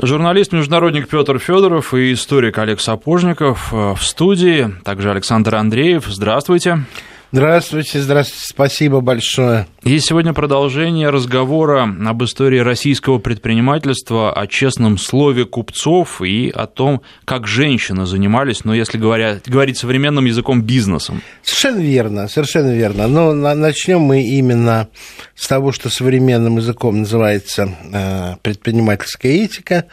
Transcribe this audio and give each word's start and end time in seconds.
Журналист-международник 0.00 1.08
Петр 1.08 1.40
Федоров 1.40 1.92
и 1.92 2.12
историк 2.12 2.56
Олег 2.58 2.80
Сапожников 2.80 3.72
э, 3.72 3.94
в 3.94 4.00
студии, 4.00 4.72
также 4.84 5.10
Александр 5.10 5.56
Андреев. 5.56 6.04
Здравствуйте. 6.06 6.84
Здравствуйте, 7.30 8.00
здравствуйте, 8.00 8.46
спасибо 8.48 9.00
большое. 9.02 9.66
Есть 9.84 10.06
сегодня 10.06 10.32
продолжение 10.32 11.10
разговора 11.10 11.86
об 12.06 12.24
истории 12.24 12.58
российского 12.58 13.18
предпринимательства, 13.18 14.32
о 14.32 14.46
честном 14.46 14.96
слове 14.96 15.44
купцов 15.44 16.22
и 16.22 16.48
о 16.48 16.66
том, 16.66 17.02
как 17.26 17.46
женщины 17.46 18.06
занимались, 18.06 18.64
ну, 18.64 18.72
если 18.72 18.96
говоря, 18.96 19.40
говорить 19.44 19.76
современным 19.76 20.24
языком, 20.24 20.62
бизнесом. 20.62 21.20
Совершенно 21.42 21.80
верно, 21.80 22.28
совершенно 22.28 22.74
верно. 22.74 23.08
Но 23.08 23.34
начнем 23.34 24.00
мы 24.00 24.22
именно 24.22 24.88
с 25.34 25.46
того, 25.46 25.70
что 25.70 25.90
современным 25.90 26.56
языком 26.56 27.00
называется 27.00 27.68
э, 27.92 28.36
предпринимательская 28.40 29.32
этика, 29.32 29.84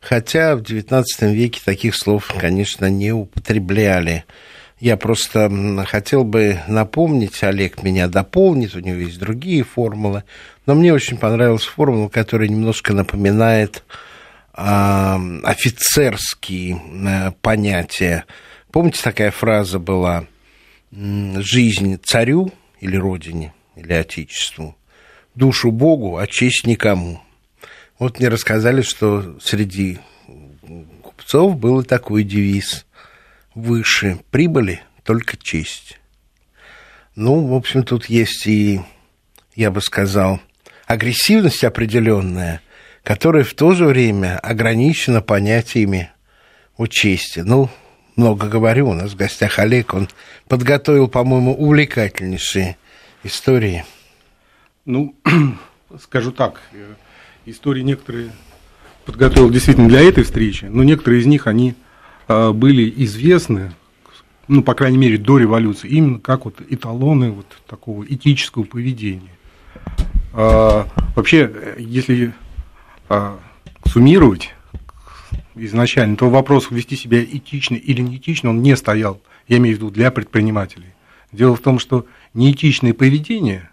хотя 0.00 0.56
в 0.56 0.62
XIX 0.62 1.04
веке 1.20 1.60
таких 1.62 1.94
слов, 1.94 2.32
конечно, 2.40 2.88
не 2.88 3.12
употребляли. 3.12 4.24
Я 4.80 4.96
просто 4.96 5.50
хотел 5.88 6.22
бы 6.22 6.60
напомнить, 6.68 7.42
Олег 7.42 7.82
меня 7.82 8.06
дополнит, 8.06 8.76
у 8.76 8.78
него 8.78 8.98
есть 8.98 9.18
другие 9.18 9.64
формулы, 9.64 10.22
но 10.66 10.76
мне 10.76 10.92
очень 10.92 11.16
понравилась 11.16 11.64
формула, 11.64 12.08
которая 12.08 12.48
немножко 12.48 12.92
напоминает 12.92 13.82
э, 14.56 14.60
офицерские 15.42 16.80
э, 16.80 17.32
понятия. 17.40 18.24
Помните, 18.70 19.00
такая 19.02 19.32
фраза 19.32 19.80
была 19.80 20.26
«жизнь 20.92 21.98
царю 22.04 22.52
или 22.80 22.96
родине, 22.96 23.52
или 23.74 23.92
отечеству, 23.92 24.76
душу 25.34 25.72
Богу, 25.72 26.18
а 26.18 26.28
честь 26.28 26.66
никому». 26.66 27.20
Вот 27.98 28.20
мне 28.20 28.28
рассказали, 28.28 28.82
что 28.82 29.40
среди 29.40 29.98
купцов 31.02 31.56
был 31.56 31.82
такой 31.82 32.22
девиз– 32.22 32.84
выше 33.58 34.18
прибыли, 34.30 34.82
только 35.02 35.36
честь. 35.36 35.98
Ну, 37.14 37.46
в 37.46 37.54
общем, 37.54 37.82
тут 37.82 38.06
есть 38.06 38.46
и, 38.46 38.80
я 39.54 39.70
бы 39.70 39.80
сказал, 39.80 40.40
агрессивность 40.86 41.64
определенная, 41.64 42.60
которая 43.02 43.44
в 43.44 43.54
то 43.54 43.72
же 43.72 43.86
время 43.86 44.38
ограничена 44.38 45.20
понятиями 45.20 46.10
о 46.76 46.86
чести. 46.86 47.40
Ну, 47.40 47.70
много 48.16 48.48
говорю, 48.48 48.90
у 48.90 48.94
нас 48.94 49.12
в 49.12 49.16
гостях 49.16 49.58
Олег, 49.58 49.94
он 49.94 50.08
подготовил, 50.48 51.08
по-моему, 51.08 51.54
увлекательнейшие 51.54 52.76
истории. 53.24 53.84
Ну, 54.84 55.14
скажу 56.00 56.32
так, 56.32 56.60
истории 57.46 57.82
некоторые 57.82 58.30
подготовил 59.04 59.50
действительно 59.50 59.88
для 59.88 60.02
этой 60.02 60.22
встречи, 60.22 60.66
но 60.66 60.84
некоторые 60.84 61.22
из 61.22 61.26
них, 61.26 61.46
они 61.46 61.74
были 62.28 62.92
известны, 63.04 63.72
ну, 64.48 64.62
по 64.62 64.74
крайней 64.74 64.98
мере, 64.98 65.18
до 65.18 65.38
революции, 65.38 65.88
именно 65.88 66.18
как 66.18 66.44
вот 66.44 66.60
эталоны 66.68 67.30
вот 67.30 67.46
такого 67.66 68.04
этического 68.04 68.64
поведения. 68.64 69.30
А, 70.32 70.86
вообще, 71.16 71.50
если 71.78 72.32
а, 73.08 73.38
суммировать 73.86 74.54
изначально, 75.54 76.16
то 76.16 76.30
вопрос 76.30 76.70
вести 76.70 76.96
себя 76.96 77.22
этично 77.22 77.74
или 77.74 78.00
неэтично, 78.00 78.50
он 78.50 78.62
не 78.62 78.76
стоял, 78.76 79.20
я 79.48 79.58
имею 79.58 79.76
в 79.76 79.78
виду 79.78 79.90
для 79.90 80.10
предпринимателей. 80.10 80.94
Дело 81.32 81.56
в 81.56 81.60
том, 81.60 81.78
что 81.78 82.06
неэтичное 82.34 82.94
поведение, 82.94 83.70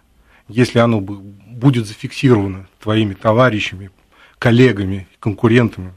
если 0.48 0.78
оно 0.78 1.00
будет 1.00 1.86
зафиксировано 1.86 2.68
твоими 2.82 3.14
товарищами, 3.14 3.90
коллегами, 4.38 5.08
конкурентами, 5.20 5.92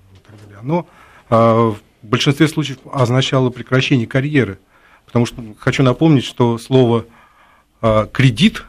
оно 0.62 0.88
в 2.02 2.08
большинстве 2.08 2.48
случаев 2.48 2.80
означало 2.92 3.50
прекращение 3.50 4.08
карьеры. 4.08 4.60
Потому 5.06 5.26
что 5.26 5.44
хочу 5.60 5.84
напомнить, 5.84 6.24
что 6.24 6.58
слово 6.58 7.06
а, 7.82 8.06
кредит 8.06 8.64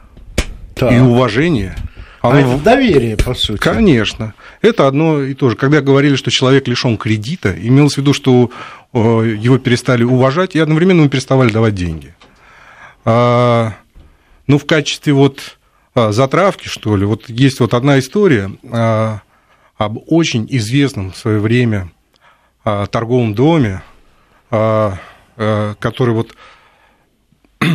так. 0.75 0.91
и 0.91 0.99
уважение 0.99 1.75
оно... 2.21 2.35
А 2.35 2.39
это 2.39 2.63
доверие, 2.63 3.17
по 3.17 3.33
сути. 3.33 3.59
Конечно. 3.59 4.33
Это 4.61 4.87
одно 4.87 5.23
и 5.23 5.33
то 5.33 5.49
же. 5.49 5.55
Когда 5.55 5.81
говорили, 5.81 6.15
что 6.15 6.29
человек 6.29 6.67
лишен 6.67 6.97
кредита, 6.97 7.51
имелось 7.51 7.95
в 7.95 7.97
виду, 7.97 8.13
что 8.13 8.51
его 8.93 9.57
перестали 9.57 10.03
уважать 10.03 10.55
и 10.55 10.59
одновременно 10.59 10.99
ему 11.01 11.09
переставали 11.09 11.51
давать 11.51 11.73
деньги. 11.73 12.13
А, 13.05 13.73
ну, 14.45 14.59
в 14.59 14.65
качестве 14.65 15.13
вот 15.13 15.57
а, 15.95 16.11
затравки, 16.11 16.67
что 16.67 16.95
ли, 16.95 17.05
вот 17.05 17.27
есть 17.29 17.59
вот 17.59 17.73
одна 17.73 17.97
история 17.97 18.51
а, 18.71 19.21
об 19.77 19.97
очень 20.05 20.45
известном 20.49 21.11
в 21.11 21.17
свое 21.17 21.39
время 21.39 21.89
а, 21.89 22.00
торговом 22.63 23.33
доме, 23.33 23.81
а, 24.49 24.97
а, 25.37 25.75
который 25.79 26.13
вот... 26.13 26.35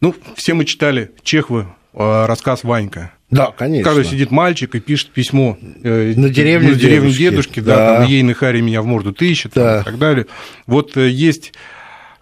Ну, 0.00 0.14
все 0.36 0.52
мы 0.52 0.66
читали 0.66 1.12
Чехова 1.22 1.74
рассказ 1.94 2.62
Ванька. 2.62 3.12
Да, 3.30 3.52
конечно. 3.56 3.90
Когда 3.90 4.04
сидит 4.04 4.30
мальчик 4.30 4.74
и 4.74 4.80
пишет 4.80 5.12
письмо 5.12 5.56
э, 5.82 6.12
на 6.14 6.28
деревню, 6.28 6.72
на 6.72 6.74
деревню 6.74 7.10
дедушки, 7.10 7.20
дедушки 7.20 7.60
да, 7.60 7.76
да 7.76 7.98
там, 8.00 8.08
ейный 8.08 8.34
Хари 8.34 8.60
меня 8.60 8.82
в 8.82 8.86
морду 8.86 9.14
тыщет 9.14 9.52
да. 9.54 9.80
и 9.80 9.84
так 9.84 9.96
далее. 9.96 10.26
Вот 10.66 10.96
э, 10.98 11.08
есть 11.08 11.54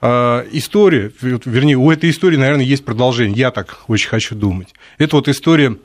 история, 0.00 1.12
вернее, 1.20 1.76
у 1.76 1.90
этой 1.90 2.10
истории, 2.10 2.36
наверное, 2.36 2.64
есть 2.64 2.84
продолжение, 2.84 3.38
я 3.38 3.50
так 3.52 3.82
очень 3.86 4.08
хочу 4.08 4.34
думать. 4.34 4.74
Это 4.98 5.14
вот 5.16 5.28
история 5.28 5.76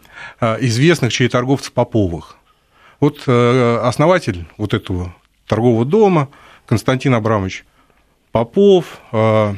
известных 0.42 1.14
чаеторговцев 1.14 1.72
Поповых. 1.72 2.38
Вот 3.00 3.24
э, 3.28 3.80
основатель 3.84 4.46
вот 4.58 4.74
этого 4.74 5.16
торгового 5.48 5.86
дома, 5.86 6.30
Константин 6.66 7.14
Абрамович 7.16 7.66
Попов, 8.32 9.00
а, 9.12 9.56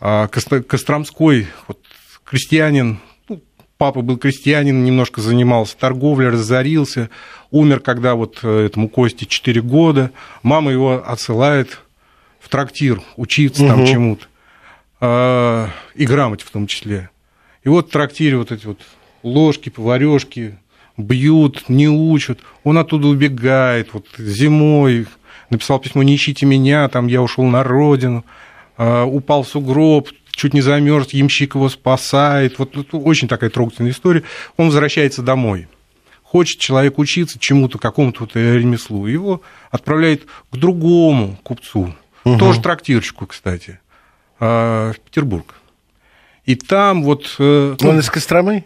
а, 0.00 0.28
Костромской 0.28 1.48
вот, 1.68 1.78
крестьянин, 2.24 3.00
ну, 3.28 3.42
папа 3.76 4.00
был 4.00 4.16
крестьянин, 4.16 4.84
немножко 4.84 5.20
занимался 5.20 5.76
торговлей, 5.76 6.28
разорился, 6.28 7.10
умер, 7.50 7.80
когда 7.80 8.14
вот 8.14 8.38
э, 8.42 8.66
этому 8.66 8.88
Косте 8.88 9.26
4 9.26 9.60
года, 9.62 10.10
мама 10.42 10.70
его 10.70 11.04
отсылает 11.06 11.80
в 12.40 12.48
трактир 12.48 13.02
учиться 13.16 13.64
угу. 13.64 13.72
там 13.72 13.86
чему-то, 13.86 15.70
и 15.94 16.06
грамоте 16.06 16.44
в 16.44 16.50
том 16.50 16.66
числе. 16.66 17.10
И 17.62 17.68
вот 17.68 17.88
в 17.88 17.90
трактире 17.90 18.36
вот 18.36 18.52
эти 18.52 18.66
вот 18.66 18.80
ложки, 19.22 19.70
поварешки, 19.70 20.58
бьют, 20.96 21.68
не 21.68 21.88
учат, 21.88 22.40
он 22.62 22.78
оттуда 22.78 23.08
убегает, 23.08 23.92
вот 23.92 24.06
зимой 24.18 25.06
написал 25.50 25.78
письмо 25.78 26.02
«Не 26.02 26.16
ищите 26.16 26.46
меня», 26.46 26.88
там 26.88 27.06
я 27.06 27.22
ушел 27.22 27.44
на 27.44 27.62
родину, 27.62 28.24
а, 28.76 29.04
упал 29.04 29.42
в 29.42 29.48
сугроб, 29.48 30.08
чуть 30.30 30.54
не 30.54 30.60
замерз, 30.60 31.12
ямщик 31.12 31.54
его 31.54 31.68
спасает. 31.68 32.58
Вот, 32.58 32.76
вот 32.76 32.88
очень 32.92 33.28
такая 33.28 33.50
трогательная 33.50 33.92
история. 33.92 34.24
Он 34.56 34.66
возвращается 34.66 35.22
домой. 35.22 35.68
Хочет 36.22 36.58
человек 36.58 36.98
учиться 36.98 37.38
чему-то, 37.38 37.78
какому-то 37.78 38.20
вот 38.20 38.34
ремеслу. 38.34 39.06
Его 39.06 39.42
отправляет 39.70 40.26
к 40.50 40.56
другому 40.56 41.38
купцу, 41.42 41.94
угу. 42.24 42.38
тоже 42.38 42.60
трактирщику, 42.60 43.26
кстати, 43.26 43.80
а, 44.40 44.92
в 44.92 45.00
Петербург. 45.00 45.54
И 46.44 46.56
там 46.56 47.04
вот... 47.04 47.36
Э, 47.38 47.76
он 47.80 47.98
из 48.00 48.10
Костромы? 48.10 48.64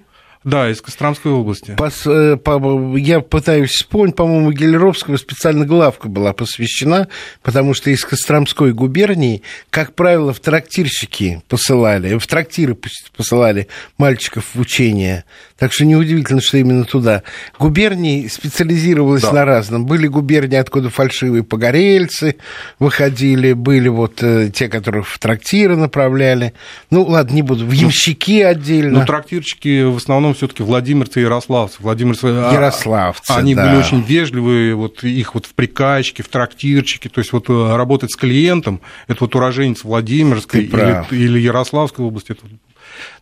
Да, 0.48 0.70
из 0.70 0.80
Костромской 0.80 1.30
области. 1.30 1.74
Пос, 1.76 2.06
э, 2.06 2.36
по, 2.36 2.96
я 2.96 3.20
пытаюсь 3.20 3.72
вспомнить, 3.72 4.16
по-моему, 4.16 4.50
Гелеровского 4.50 5.18
специально 5.18 5.66
главка 5.66 6.08
была 6.08 6.32
посвящена, 6.32 7.08
потому 7.42 7.74
что 7.74 7.90
из 7.90 8.02
Костромской 8.02 8.72
губернии, 8.72 9.42
как 9.68 9.94
правило, 9.94 10.32
в 10.32 10.40
трактирщики 10.40 11.42
посылали, 11.48 12.16
в 12.16 12.26
трактиры 12.26 12.78
посылали 13.14 13.68
мальчиков 13.98 14.46
в 14.54 14.58
учение. 14.58 15.26
Так 15.58 15.72
что 15.72 15.84
неудивительно, 15.84 16.40
что 16.40 16.58
именно 16.58 16.84
туда. 16.84 17.22
Губернии 17.58 18.28
специализировалась 18.28 19.22
да. 19.22 19.32
на 19.32 19.44
разном. 19.44 19.86
Были 19.86 20.06
губернии, 20.06 20.56
откуда 20.56 20.90
фальшивые 20.90 21.42
погорельцы 21.42 22.36
выходили, 22.78 23.54
были 23.54 23.88
вот 23.88 24.22
э, 24.22 24.50
те, 24.54 24.68
которых 24.68 25.08
в 25.08 25.18
трактиры 25.18 25.76
направляли. 25.76 26.54
Ну, 26.90 27.02
ладно, 27.02 27.34
не 27.34 27.42
буду. 27.42 27.66
В 27.66 27.72
ямщики 27.72 28.42
отдельно. 28.42 29.00
Ну, 29.00 29.06
трактирщики 29.06 29.84
в 29.84 29.96
основном 29.96 30.18
основном 30.18 30.34
все-таки 30.34 30.62
владимирцы 30.62 31.20
и 31.20 31.22
ярославцы. 31.22 31.76
Владимирцы, 31.80 32.24
а, 32.26 32.52
ярославцы, 32.52 33.30
Они 33.30 33.54
да. 33.54 33.66
были 33.66 33.76
очень 33.76 34.02
вежливые, 34.02 34.74
вот 34.74 35.04
их 35.04 35.34
вот 35.34 35.46
в 35.46 35.54
прикачке, 35.54 36.22
в 36.22 36.28
трактирчике, 36.28 37.08
то 37.08 37.20
есть 37.20 37.32
вот 37.32 37.48
э, 37.48 37.76
работать 37.76 38.12
с 38.12 38.16
клиентом, 38.16 38.80
это 39.06 39.18
вот 39.20 39.34
уроженец 39.34 39.84
Владимирской 39.84 40.64
или, 40.64 41.04
или 41.10 41.38
Ярославской 41.38 42.04
области. 42.04 42.32
Это... 42.32 42.42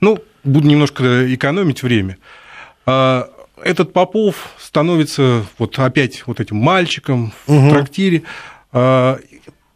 Ну, 0.01 0.19
буду 0.45 0.69
немножко 0.69 1.33
экономить 1.35 1.83
время. 1.83 2.19
А, 2.85 3.29
этот 3.63 3.93
Попов 3.93 4.51
становится 4.59 5.45
вот 5.59 5.79
опять 5.79 6.23
вот 6.27 6.41
этим 6.41 6.57
мальчиком 6.57 7.33
угу. 7.47 7.59
в 7.59 7.71
трактире. 7.71 8.23
А, 8.73 9.19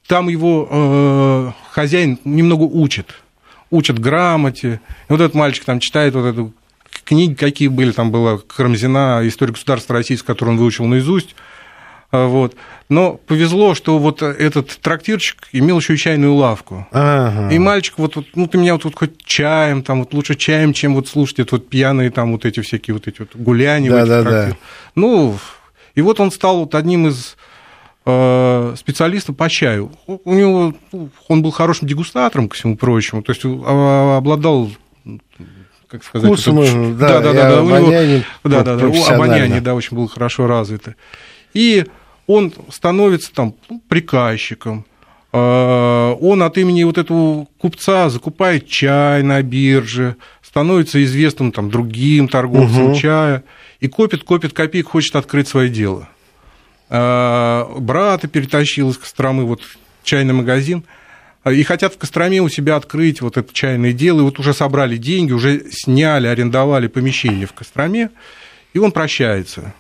там 0.06 0.28
его 0.28 0.68
э, 0.68 1.52
хозяин 1.70 2.18
немного 2.24 2.64
учит 2.64 3.14
учат 3.70 3.98
грамоте. 3.98 4.80
И 5.08 5.12
вот 5.12 5.20
этот 5.20 5.34
мальчик 5.34 5.64
там 5.64 5.80
читает 5.80 6.14
вот 6.14 6.26
эту 6.26 6.52
книги 7.04 7.34
какие 7.34 7.68
были, 7.68 7.92
там 7.92 8.10
была 8.10 8.38
Карамзина 8.38 9.22
«История 9.24 9.52
государства 9.52 9.94
российского», 9.94 10.34
которую 10.34 10.56
он 10.56 10.60
выучил 10.60 10.86
наизусть, 10.86 11.34
вот. 12.12 12.56
Но 12.88 13.14
повезло, 13.14 13.74
что 13.74 13.98
вот 13.98 14.22
этот 14.22 14.78
трактирчик 14.80 15.48
имел 15.52 15.78
еще 15.78 15.94
и 15.94 15.96
чайную 15.96 16.34
лавку. 16.34 16.88
Ага. 16.90 17.54
И 17.54 17.58
мальчик, 17.58 17.94
вот, 17.98 18.16
ну, 18.34 18.48
ты 18.48 18.58
меня 18.58 18.72
вот, 18.74 18.84
вот 18.84 18.96
хоть 18.96 19.24
чаем, 19.24 19.82
там, 19.82 20.00
вот 20.00 20.12
лучше 20.12 20.34
чаем, 20.34 20.72
чем 20.72 20.94
вот 20.94 21.06
слушать 21.06 21.38
это 21.38 21.56
вот 21.56 21.68
пьяные 21.68 22.10
там 22.10 22.32
вот 22.32 22.44
эти 22.44 22.60
всякие 22.60 22.94
вот 22.94 23.06
эти 23.06 23.20
вот 23.20 23.36
гуляния. 23.36 23.90
Да, 23.90 24.06
да, 24.06 24.22
да. 24.22 24.56
Ну, 24.96 25.38
и 25.94 26.02
вот 26.02 26.18
он 26.18 26.32
стал 26.32 26.60
вот 26.60 26.74
одним 26.74 27.06
из 27.06 27.36
э, 28.06 28.74
специалистов 28.76 29.36
по 29.36 29.48
чаю. 29.48 29.92
У 30.06 30.34
него, 30.34 30.74
он 31.28 31.42
был 31.42 31.52
хорошим 31.52 31.86
дегустатором, 31.86 32.48
ко 32.48 32.56
всему 32.56 32.76
прочему, 32.76 33.22
то 33.22 33.30
есть 33.30 33.42
а, 33.44 34.16
обладал 34.16 34.70
как 35.88 36.04
сказать, 36.04 36.28
Вкусом, 36.28 36.60
это, 36.60 36.94
да, 36.94 37.20
да, 37.20 37.32
да, 37.32 37.50
да, 37.50 37.62
у 37.62 37.66
него, 37.66 38.24
да, 38.44 38.62
да, 38.62 38.76
да, 38.76 39.14
обоняние, 39.14 39.60
да, 39.60 39.74
очень 39.74 39.96
было 39.96 40.08
хорошо 40.08 40.46
развито. 40.46 40.94
И 41.52 41.84
он 42.30 42.52
становится 42.70 43.32
там 43.32 43.54
приказчиком, 43.88 44.86
а, 45.32 46.14
он 46.14 46.42
от 46.42 46.58
имени 46.58 46.84
вот 46.84 46.96
этого 46.96 47.46
купца 47.58 48.08
закупает 48.08 48.68
чай 48.68 49.22
на 49.22 49.42
бирже, 49.42 50.16
становится 50.40 51.02
известным 51.02 51.50
там 51.50 51.70
другим 51.70 52.28
торговцем 52.28 52.90
угу. 52.90 52.94
чая 52.94 53.42
и 53.80 53.88
копит, 53.88 54.22
копит 54.22 54.52
копеек, 54.52 54.88
хочет 54.88 55.16
открыть 55.16 55.48
свое 55.48 55.68
дело. 55.68 56.08
А, 56.88 57.68
брата 57.78 58.28
перетащил 58.28 58.90
из 58.90 58.98
Костромы 58.98 59.44
вот 59.44 59.62
чайный 60.04 60.34
магазин, 60.34 60.84
и 61.50 61.62
хотят 61.64 61.94
в 61.94 61.98
Костроме 61.98 62.42
у 62.42 62.48
себя 62.48 62.76
открыть 62.76 63.22
вот 63.22 63.38
это 63.38 63.52
чайное 63.52 63.92
дело, 63.92 64.20
и 64.20 64.24
вот 64.24 64.38
уже 64.38 64.54
собрали 64.54 64.98
деньги, 64.98 65.32
уже 65.32 65.64
сняли, 65.72 66.28
арендовали 66.28 66.86
помещение 66.86 67.46
в 67.46 67.54
Костроме, 67.54 68.10
и 68.72 68.78
он 68.78 68.92
прощается 68.92 69.74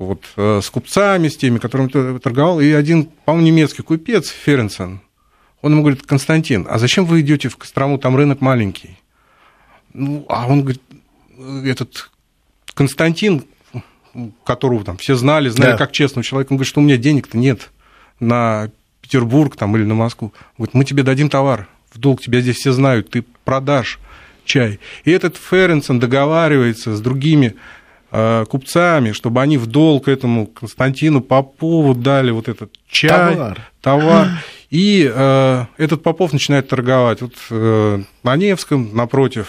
вот, 0.00 0.24
э, 0.36 0.60
с 0.62 0.70
купцами, 0.70 1.28
с 1.28 1.36
теми, 1.36 1.58
которыми 1.58 2.18
торговал. 2.18 2.58
И 2.58 2.72
один, 2.72 3.04
по-моему, 3.26 3.48
немецкий 3.48 3.82
купец, 3.82 4.30
Ференсен, 4.30 5.02
он 5.60 5.72
ему 5.72 5.82
говорит, 5.82 6.06
Константин, 6.06 6.66
а 6.68 6.78
зачем 6.78 7.04
вы 7.04 7.20
идете 7.20 7.50
в 7.50 7.58
Кострому, 7.58 7.98
там 7.98 8.16
рынок 8.16 8.40
маленький? 8.40 8.98
Ну, 9.92 10.24
а 10.28 10.46
он 10.46 10.62
говорит, 10.62 10.80
этот 11.64 12.10
Константин, 12.72 13.44
которого 14.42 14.84
там 14.84 14.96
все 14.96 15.16
знали, 15.16 15.50
знали 15.50 15.72
да. 15.72 15.76
как 15.76 15.92
честного 15.92 16.24
человека, 16.24 16.52
он 16.52 16.56
говорит, 16.56 16.70
что 16.70 16.80
у 16.80 16.82
меня 16.82 16.96
денег-то 16.96 17.36
нет 17.36 17.70
на 18.20 18.70
Петербург 19.02 19.54
там, 19.54 19.76
или 19.76 19.84
на 19.84 19.94
Москву. 19.94 20.32
Он 20.52 20.64
говорит, 20.64 20.74
мы 20.74 20.84
тебе 20.86 21.02
дадим 21.02 21.28
товар, 21.28 21.68
в 21.92 21.98
долг 21.98 22.22
тебя 22.22 22.40
здесь 22.40 22.56
все 22.56 22.72
знают, 22.72 23.10
ты 23.10 23.22
продашь 23.44 23.98
чай. 24.46 24.80
И 25.04 25.10
этот 25.10 25.36
Ференсен 25.36 26.00
договаривается 26.00 26.96
с 26.96 27.02
другими 27.02 27.54
Э, 27.54 27.56
купцами, 28.10 29.12
чтобы 29.12 29.40
они 29.40 29.56
в 29.56 29.66
долг 29.66 30.08
этому 30.08 30.46
Константину 30.46 31.20
Попову 31.20 31.94
дали 31.94 32.32
вот 32.32 32.48
этот 32.48 32.72
чай, 32.88 33.34
товар. 33.34 33.60
товар. 33.80 34.28
И 34.70 35.10
э, 35.12 35.64
этот 35.78 36.02
Попов 36.02 36.32
начинает 36.32 36.68
торговать. 36.68 37.22
Вот 37.22 37.32
э, 37.50 38.02
на 38.22 38.36
Невском, 38.36 38.90
напротив 38.94 39.48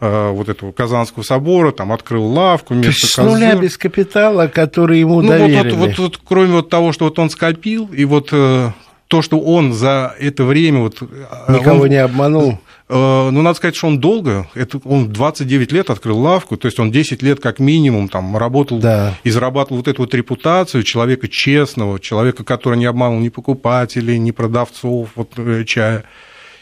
э, 0.00 0.30
вот 0.30 0.48
этого 0.48 0.70
Казанского 0.70 1.24
собора, 1.24 1.72
там 1.72 1.92
открыл 1.92 2.24
лавку 2.26 2.74
То 2.74 2.80
есть 2.80 3.08
с 3.08 3.18
нуля 3.18 3.56
без 3.56 3.76
капитала, 3.76 4.46
который 4.46 5.00
ему 5.00 5.20
ну, 5.20 5.28
доверили. 5.28 5.56
Вот, 5.56 5.72
вот, 5.72 5.88
вот, 5.88 5.98
вот, 5.98 6.20
кроме 6.24 6.52
вот 6.52 6.70
того, 6.70 6.92
что 6.92 7.06
вот 7.06 7.18
он 7.18 7.28
скопил, 7.28 7.86
и 7.86 8.04
вот 8.04 8.28
э, 8.30 8.70
то, 9.08 9.22
что 9.22 9.40
он 9.40 9.72
за 9.72 10.14
это 10.18 10.44
время... 10.44 10.80
Вот, 10.80 11.02
э, 11.02 11.52
Никого 11.52 11.82
он, 11.82 11.88
не 11.88 11.96
обманул. 11.96 12.60
Э, 12.88 13.30
ну, 13.30 13.42
надо 13.42 13.56
сказать, 13.56 13.74
что 13.74 13.88
он 13.88 13.98
долго, 13.98 14.48
это, 14.54 14.80
он 14.84 15.12
29 15.12 15.72
лет 15.72 15.90
открыл 15.90 16.18
лавку, 16.20 16.56
то 16.56 16.66
есть 16.66 16.78
он 16.78 16.92
10 16.92 17.20
лет 17.22 17.40
как 17.40 17.58
минимум 17.58 18.08
там 18.08 18.36
работал 18.36 18.78
да. 18.78 19.18
и 19.24 19.30
зарабатывал 19.30 19.78
вот 19.78 19.88
эту 19.88 20.02
вот 20.02 20.14
репутацию 20.14 20.84
человека 20.84 21.26
честного, 21.26 21.98
человека, 21.98 22.44
который 22.44 22.78
не 22.78 22.84
обманул 22.84 23.18
ни 23.18 23.28
покупателей, 23.28 24.18
ни 24.18 24.30
продавцов 24.30 25.10
вот, 25.16 25.32
э, 25.36 25.64
чая. 25.64 26.04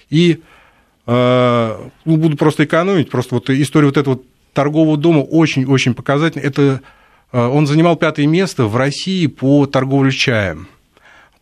И 0.09 0.41
э, 1.07 1.79
ну, 2.07 2.17
буду 2.17 2.39
просто 2.39 2.65
экономить, 2.65 3.11
просто 3.11 3.35
вот 3.35 3.51
история 3.51 3.87
вот 3.87 3.99
этого 3.99 4.21
торгового 4.55 4.97
дома 4.97 5.21
очень-очень 5.21 5.95
показательна. 5.95 6.43
Это 6.43 6.81
он 7.33 7.67
занимал 7.67 7.97
пятое 7.97 8.29
место 8.29 8.67
в 8.67 8.77
России 8.77 9.27
по 9.27 9.67
торговле 9.67 10.13
чаем. 10.13 10.69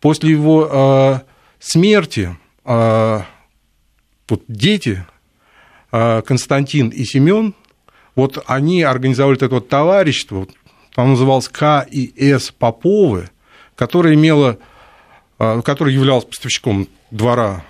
После 0.00 0.30
его 0.30 1.20
смерти 1.60 2.34
вот 4.28 4.42
дети, 4.48 5.04
а, 5.90 6.22
Константин 6.22 6.88
и 6.88 7.04
Семен, 7.04 7.54
вот 8.14 8.42
они 8.46 8.82
организовали 8.82 9.36
это 9.36 9.48
вот 9.48 9.68
товарищество, 9.68 10.40
вот, 10.40 10.50
оно 10.94 11.10
называлось 11.10 11.48
К 11.48 11.86
и 11.90 12.12
С 12.16 12.50
Поповы, 12.50 13.30
которое 13.76 14.14
имело, 14.14 14.58
а, 15.38 15.62
которое 15.62 15.94
являлось 15.94 16.24
поставщиком 16.24 16.88
двора 17.10 17.64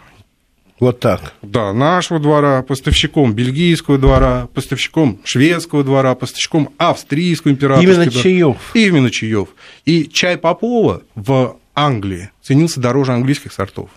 вот 0.83 0.99
так. 0.99 1.35
Да, 1.43 1.73
нашего 1.73 2.19
двора, 2.19 2.63
поставщиком 2.63 3.33
бельгийского 3.35 3.99
двора, 3.99 4.49
поставщиком 4.53 5.21
шведского 5.23 5.85
двора, 5.85 6.17
поставщиком 6.17 6.71
австрийского 6.77 7.53
императорского 7.53 7.93
Именно 7.93 8.11
двора. 8.11 8.23
чаев. 8.25 8.57
Именно 8.75 9.11
чаев. 9.13 9.49
И 9.85 10.09
чай 10.09 10.37
Попова 10.37 11.05
в 11.15 11.57
Англии 11.77 12.31
ценился 12.43 12.81
дороже 12.81 13.13
английских 13.13 13.53
сортов 13.53 13.91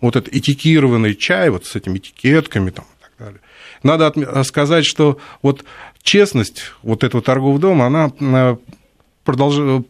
вот 0.00 0.16
этот 0.16 0.34
этикированный 0.34 1.14
чай 1.14 1.50
вот 1.50 1.66
с 1.66 1.76
этими 1.76 1.98
этикетками 1.98 2.70
там, 2.70 2.84
и 2.84 3.02
так 3.02 3.12
далее. 3.18 3.40
Надо 3.82 4.44
сказать, 4.44 4.84
что 4.84 5.18
вот 5.42 5.64
честность 6.02 6.72
вот 6.82 7.04
этого 7.04 7.22
торгового 7.22 7.58
дома, 7.58 7.86
она 7.86 8.12
э, 8.20 8.56
продолж... 9.24 9.82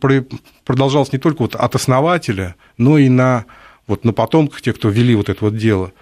продолжалась 0.65 1.13
не 1.13 1.19
только 1.19 1.43
вот 1.43 1.55
от 1.55 1.75
основателя, 1.75 2.55
но 2.77 2.99
и 2.99 3.09
на, 3.09 3.47
вот 3.87 4.05
на 4.05 4.13
потомках 4.13 4.63
тех, 4.63 4.77
кто 4.77 4.89
вели 4.89 5.15
вот 5.15 5.29
это 5.29 5.45
вот 5.45 5.57
дело. 5.57 5.93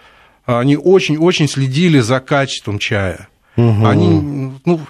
Они 0.45 0.77
очень-очень 0.77 1.49
следили 1.49 2.01
за 2.01 2.21
качеством 2.21 2.79
чая. 2.79 3.29
Угу. 3.57 3.87
Они, 3.87 4.53
ну, 4.65 4.81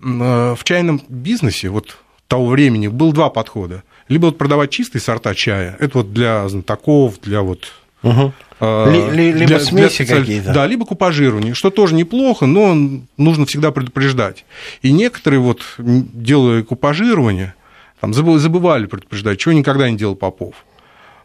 э, 0.00 0.54
в 0.56 0.64
чайном 0.64 1.02
бизнесе 1.08 1.68
вот 1.70 1.98
того 2.28 2.46
времени 2.46 2.88
был 2.88 3.12
два 3.12 3.30
подхода. 3.30 3.82
Либо 4.08 4.26
вот 4.26 4.38
продавать 4.38 4.70
чистые 4.70 5.02
сорта 5.02 5.34
чая, 5.34 5.76
это 5.80 5.98
вот 5.98 6.12
для 6.12 6.48
знатоков, 6.48 7.20
для 7.20 7.42
вот 7.42 7.72
Угу. 8.02 8.32
Либо 8.62 9.46
для, 9.46 9.58
смеси 9.58 10.04
для, 10.04 10.16
какие-то. 10.20 10.52
Да, 10.52 10.66
либо 10.66 10.86
купажирование, 10.86 11.52
что 11.52 11.70
тоже 11.70 11.96
неплохо, 11.96 12.46
но 12.46 12.76
нужно 13.16 13.44
всегда 13.44 13.72
предупреждать. 13.72 14.44
И 14.82 14.92
некоторые, 14.92 15.40
вот, 15.40 15.62
делая 15.78 16.62
купажирование, 16.62 17.54
там, 18.00 18.14
забывали 18.14 18.86
предупреждать, 18.86 19.40
чего 19.40 19.52
никогда 19.52 19.90
не 19.90 19.96
делал 19.96 20.14
Попов. 20.14 20.54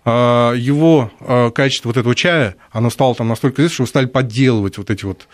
А, 0.10 0.54
его 0.54 1.12
а, 1.20 1.52
качество 1.52 1.90
вот 1.90 1.98
этого 1.98 2.16
чая, 2.16 2.56
оно 2.72 2.90
стало 2.90 3.14
там 3.14 3.28
настолько 3.28 3.62
известно, 3.62 3.86
что 3.86 3.90
стали 3.90 4.06
подделывать 4.06 4.78
вот 4.78 4.90
эти 4.90 5.04
вот 5.04 5.28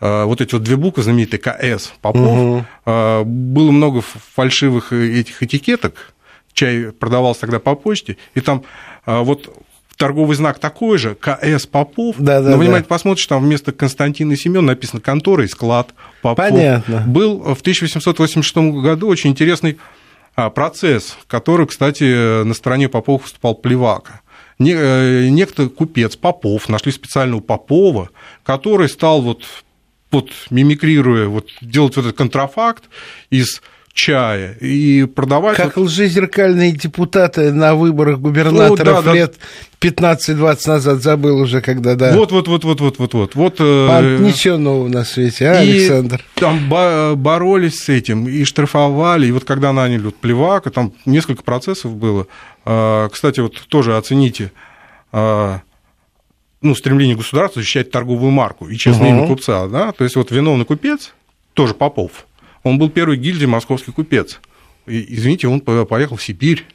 а, 0.00 0.26
вот 0.26 0.42
эти 0.42 0.52
вот 0.52 0.62
две 0.62 0.76
буквы 0.76 1.02
знаменитые 1.02 1.40
КС 1.40 1.94
Попов. 2.02 2.64
Угу. 2.84 3.24
Было 3.24 3.70
много 3.70 4.02
фальшивых 4.02 4.92
этих 4.92 5.42
этикеток, 5.42 6.12
чай 6.52 6.92
продавался 6.92 7.40
тогда 7.40 7.58
по 7.58 7.74
почте, 7.74 8.18
и 8.34 8.40
там 8.40 8.64
вот 9.06 9.50
торговый 9.98 10.36
знак 10.36 10.58
такой 10.58 10.96
же, 10.96 11.14
КС 11.16 11.66
Попов. 11.66 12.16
Да, 12.18 12.40
да, 12.40 12.50
Но, 12.50 12.56
внимательно 12.56 12.88
да. 12.88 12.88
посмотришь, 12.88 13.26
там 13.26 13.44
вместо 13.44 13.72
Константина 13.72 14.32
и 14.32 14.36
Семен 14.36 14.64
написано 14.64 15.02
контора 15.02 15.44
и 15.44 15.48
склад 15.48 15.90
Попов. 16.22 16.48
Понятно. 16.48 17.04
Был 17.06 17.40
в 17.40 17.60
1886 17.60 18.56
году 18.56 19.08
очень 19.08 19.30
интересный 19.30 19.78
а, 20.36 20.50
процесс, 20.50 21.18
который, 21.26 21.66
кстати, 21.66 22.44
на 22.44 22.54
стороне 22.54 22.88
Попова 22.88 23.20
выступал 23.20 23.56
Плевака. 23.56 24.20
Э, 24.60 25.28
некто 25.28 25.68
купец 25.68 26.16
Попов, 26.16 26.68
нашли 26.68 26.92
специального 26.92 27.40
Попова, 27.40 28.10
который 28.44 28.88
стал 28.88 29.20
вот 29.20 29.42
вот 30.10 30.30
мимикрируя, 30.48 31.26
вот 31.26 31.50
делать 31.60 31.96
вот 31.96 32.06
этот 32.06 32.16
контрафакт 32.16 32.84
из 33.28 33.60
чая 33.98 34.56
и 34.60 35.06
продавать... 35.06 35.56
Как 35.56 35.76
вот... 35.76 35.86
лжезеркальные 35.86 36.70
депутаты 36.70 37.52
на 37.52 37.74
выборах 37.74 38.20
губернаторов 38.20 38.98
ну, 38.98 39.02
да, 39.02 39.12
лет 39.12 39.34
да. 39.80 39.88
15-20 39.88 40.68
назад, 40.68 41.02
забыл 41.02 41.40
уже, 41.40 41.60
когда, 41.60 41.96
да. 41.96 42.14
Вот-вот-вот-вот-вот-вот. 42.14 43.34
вот. 43.34 43.56
Э... 43.58 44.18
Ничего 44.20 44.56
нового 44.56 44.86
на 44.86 45.04
свете, 45.04 45.48
а, 45.48 45.62
и 45.62 45.70
Александр? 45.70 46.24
там 46.34 46.70
боролись 47.20 47.80
с 47.80 47.88
этим 47.88 48.28
и 48.28 48.44
штрафовали, 48.44 49.26
и 49.26 49.32
вот 49.32 49.44
когда 49.44 49.72
наняли 49.72 50.04
вот 50.04 50.14
Плевака, 50.14 50.70
там 50.70 50.92
несколько 51.04 51.42
процессов 51.42 51.96
было. 51.96 52.28
А, 52.64 53.08
кстати, 53.08 53.40
вот 53.40 53.56
тоже 53.68 53.96
оцените 53.96 54.52
а, 55.10 55.60
ну, 56.62 56.76
стремление 56.76 57.16
государства 57.16 57.60
защищать 57.60 57.90
торговую 57.90 58.30
марку 58.30 58.68
и 58.68 58.76
честное 58.76 59.08
угу. 59.08 59.18
имя 59.18 59.26
купца, 59.26 59.66
да, 59.66 59.90
то 59.90 60.04
есть 60.04 60.14
вот 60.14 60.30
виновный 60.30 60.64
купец, 60.64 61.14
тоже 61.54 61.74
Попов, 61.74 62.27
он 62.68 62.78
был 62.78 62.90
первый 62.90 63.16
гильдии 63.16 63.46
московский 63.46 63.92
купец. 63.92 64.40
И, 64.86 65.14
извините, 65.14 65.48
он 65.48 65.60
поехал 65.60 66.16
в 66.16 66.22
Сибирь. 66.22 66.66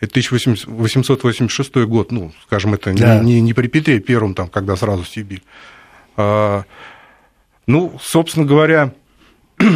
Это 0.00 0.10
1886 0.10 1.74
год, 1.86 2.12
ну, 2.12 2.32
скажем, 2.46 2.74
это 2.74 2.92
да. 2.94 3.20
не, 3.20 3.34
не, 3.34 3.40
не 3.40 3.52
при 3.54 3.68
Петре 3.68 4.00
Первом, 4.00 4.34
там, 4.34 4.48
когда 4.48 4.76
сразу 4.76 5.04
в 5.04 5.08
Сибирь. 5.08 5.42
А, 6.16 6.64
ну, 7.66 7.98
собственно 8.02 8.44
говоря, 8.44 8.92
э, 9.58 9.66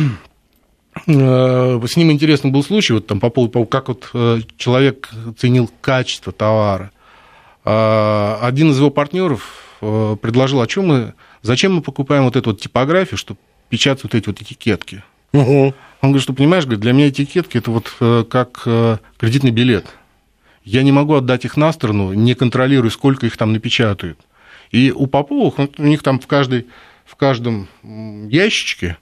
с 1.06 1.96
ним 1.96 2.12
интересный 2.12 2.50
был 2.50 2.62
случай, 2.62 2.92
вот 2.92 3.06
там 3.06 3.20
по 3.20 3.30
поводу, 3.30 3.64
как 3.64 3.88
вот 3.88 4.10
э, 4.12 4.40
человек 4.56 5.08
ценил 5.38 5.70
качество 5.80 6.32
товара. 6.32 6.90
Один 7.64 8.70
из 8.70 8.78
его 8.78 8.90
партнеров 8.90 9.76
предложил, 9.80 10.62
о 10.62 10.66
чем 10.66 10.86
мы, 10.86 11.14
зачем 11.42 11.74
мы 11.74 11.82
покупаем 11.82 12.24
вот 12.24 12.34
эту 12.36 12.50
вот 12.50 12.60
типографию, 12.62 13.18
чтобы 13.18 13.38
печатать 13.68 14.04
вот 14.04 14.14
эти 14.14 14.26
вот 14.26 14.40
этикетки. 14.40 15.02
Угу. 15.32 15.74
Он 16.00 16.10
говорит, 16.10 16.22
что 16.22 16.32
понимаешь, 16.32 16.64
говорит, 16.64 16.80
для 16.80 16.92
меня 16.92 17.08
этикетки 17.08 17.58
это 17.58 17.70
вот 17.70 17.92
как 18.28 18.62
кредитный 19.18 19.50
билет. 19.50 19.86
Я 20.64 20.82
не 20.82 20.92
могу 20.92 21.14
отдать 21.14 21.44
их 21.44 21.56
на 21.56 21.72
сторону, 21.72 22.12
не 22.12 22.34
контролируя, 22.34 22.90
сколько 22.90 23.26
их 23.26 23.36
там 23.36 23.52
напечатают. 23.52 24.18
И 24.70 24.92
у 24.94 25.06
Поповых, 25.06 25.54
у 25.78 25.82
них 25.82 26.02
там 26.02 26.20
в, 26.20 26.26
каждой, 26.26 26.66
в 27.04 27.16
каждом 27.16 27.68
ящичке 27.82 28.98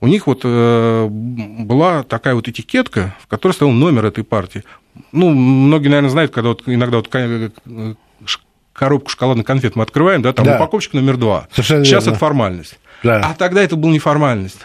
у 0.00 0.06
них 0.06 0.26
вот 0.26 0.40
э, 0.44 1.06
была 1.08 2.02
такая 2.02 2.34
вот 2.34 2.46
этикетка, 2.46 3.16
в 3.20 3.26
которой 3.26 3.52
стоял 3.52 3.72
номер 3.72 4.04
этой 4.04 4.22
партии. 4.22 4.62
Ну, 5.12 5.30
многие, 5.30 5.88
наверное, 5.88 6.10
знают, 6.10 6.30
когда 6.30 6.50
вот 6.50 6.64
иногда 6.66 6.98
вот 6.98 7.08
э, 7.14 7.50
коробку 8.74 9.08
шоколадных 9.08 9.46
конфет 9.46 9.76
мы 9.76 9.82
открываем, 9.82 10.20
да, 10.20 10.34
там 10.34 10.44
да. 10.44 10.56
упаковщик 10.56 10.92
номер 10.92 11.16
два. 11.16 11.48
Совершенно 11.52 11.84
Сейчас 11.86 12.04
верно. 12.04 12.16
это 12.16 12.18
формальность. 12.18 12.78
Да. 13.04 13.20
А 13.20 13.34
тогда 13.34 13.62
это 13.62 13.76
был 13.76 13.90
не 13.90 13.98
формальность. 13.98 14.58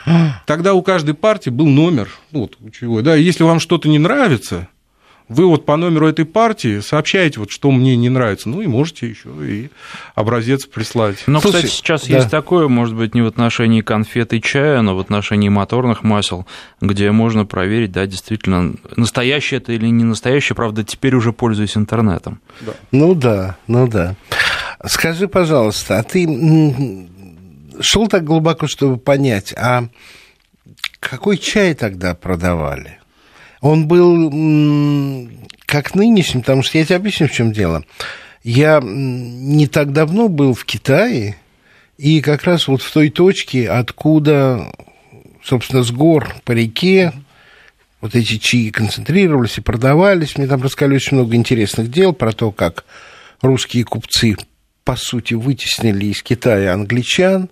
Тогда 0.46 0.74
у 0.74 0.82
каждой 0.82 1.14
партии 1.14 1.50
был 1.50 1.68
номер, 1.68 2.10
ну, 2.32 2.42
вот, 2.42 2.58
чего, 2.74 3.02
да, 3.02 3.16
если 3.16 3.44
вам 3.44 3.60
что-то 3.60 3.90
не 3.90 4.00
нравится, 4.00 4.68
вы 5.30 5.46
вот 5.46 5.66
по 5.66 5.78
номеру 5.78 6.08
этой 6.08 6.26
партии 6.26 6.80
сообщаете, 6.80 7.40
вот, 7.40 7.52
что 7.52 7.70
мне 7.70 7.96
не 7.96 8.10
нравится, 8.10 8.50
ну 8.50 8.62
и 8.62 8.68
можете 8.68 9.08
еще 9.08 9.30
и 9.42 9.70
образец 10.16 10.66
прислать. 10.66 11.24
Но, 11.28 11.40
Слушай, 11.40 11.58
кстати, 11.58 11.72
сейчас 11.72 12.08
да. 12.08 12.18
есть 12.18 12.32
такое, 12.32 12.68
может 12.68 12.96
быть, 12.96 13.14
не 13.14 13.22
в 13.22 13.28
отношении 13.28 13.82
конфет 13.82 14.34
и 14.34 14.42
чая, 14.42 14.82
но 14.82 14.96
в 14.96 15.00
отношении 15.00 15.50
моторных 15.50 16.04
масел, 16.04 16.48
где 16.82 17.12
можно 17.12 17.46
проверить, 17.46 17.92
да, 17.92 18.08
действительно, 18.08 18.74
настоящее 18.96 19.60
это 19.60 19.72
или 19.72 19.88
не 19.88 20.04
настоящее, 20.04 20.56
правда, 20.56 20.84
теперь 20.84 21.16
уже 21.16 21.32
пользуюсь 21.32 21.78
интернетом. 21.78 22.40
Да. 22.62 22.72
Ну 22.92 23.14
да, 23.14 23.58
ну 23.68 23.88
да. 23.88 24.16
Скажи, 24.88 25.28
пожалуйста, 25.28 26.00
а 26.00 26.04
ты 26.04 26.26
шел 27.80 28.08
так 28.08 28.24
глубоко, 28.24 28.68
чтобы 28.68 28.98
понять, 28.98 29.54
а 29.58 29.90
какой 31.00 31.38
чай 31.38 31.74
тогда 31.74 32.14
продавали? 32.16 33.00
он 33.62 33.88
был 33.88 35.30
как 35.66 35.96
нынешний, 35.96 36.42
потому 36.42 36.64
что 36.64 36.78
я 36.78 36.86
тебе 36.86 36.96
объясню, 36.96 37.28
в 37.28 37.32
чем 37.32 37.52
дело. 37.52 37.84
Я 38.44 38.80
не 38.82 39.68
так 39.68 39.92
давно 39.92 40.30
был 40.30 40.54
в 40.54 40.66
Китае, 40.66 41.36
и 41.98 42.22
как 42.22 42.44
раз 42.44 42.68
вот 42.68 42.82
в 42.82 42.92
той 42.92 43.10
точке, 43.10 43.70
откуда, 43.70 44.72
собственно, 45.44 45.84
с 45.84 45.92
гор 45.92 46.36
по 46.46 46.54
реке 46.54 47.14
вот 48.00 48.16
эти 48.16 48.38
чаи 48.38 48.70
концентрировались 48.70 49.58
и 49.58 49.62
продавались. 49.62 50.38
Мне 50.38 50.48
там 50.48 50.62
рассказали 50.62 50.96
очень 50.96 51.18
много 51.18 51.36
интересных 51.36 51.92
дел 51.92 52.14
про 52.14 52.32
то, 52.32 52.52
как 52.52 52.86
русские 53.42 53.84
купцы, 53.84 54.38
по 54.86 54.96
сути, 54.96 55.34
вытеснили 55.34 56.06
из 56.06 56.24
Китая 56.24 56.74
англичан, 56.74 57.50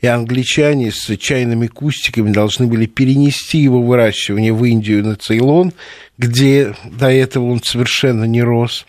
и 0.00 0.06
англичане 0.06 0.92
с 0.92 1.16
чайными 1.16 1.66
кустиками 1.66 2.32
должны 2.32 2.66
были 2.66 2.86
перенести 2.86 3.58
его 3.58 3.82
выращивание 3.82 4.52
в 4.52 4.64
Индию 4.64 5.04
на 5.04 5.16
Цейлон, 5.16 5.72
где 6.16 6.74
до 6.84 7.10
этого 7.10 7.50
он 7.50 7.62
совершенно 7.62 8.24
не 8.24 8.42
рос. 8.42 8.86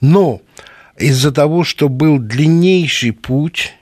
Но 0.00 0.40
из-за 0.96 1.32
того, 1.32 1.64
что 1.64 1.88
был 1.88 2.18
длиннейший 2.18 3.12
путь, 3.12 3.74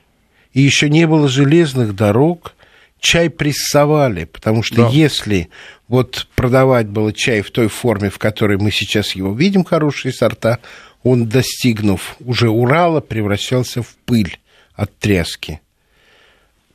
и 0.53 0.61
еще 0.61 0.89
не 0.89 1.07
было 1.07 1.29
железных 1.29 1.95
дорог, 1.95 2.53
чай 2.99 3.29
прессовали, 3.29 4.25
потому 4.25 4.63
что 4.63 4.83
да. 4.83 4.89
если 4.89 5.49
вот 5.87 6.27
продавать 6.35 6.87
было 6.87 7.13
чай 7.13 7.41
в 7.41 7.51
той 7.51 7.69
форме, 7.69 8.09
в 8.09 8.17
которой 8.17 8.57
мы 8.57 8.71
сейчас 8.71 9.15
его 9.15 9.33
видим, 9.33 9.63
хорошие 9.63 10.11
сорта, 10.11 10.59
он, 11.03 11.29
достигнув 11.29 12.17
уже 12.19 12.49
Урала, 12.49 12.99
превращался 12.99 13.83
в 13.83 13.95
пыль 14.05 14.39
от 14.75 14.97
тряски 14.97 15.61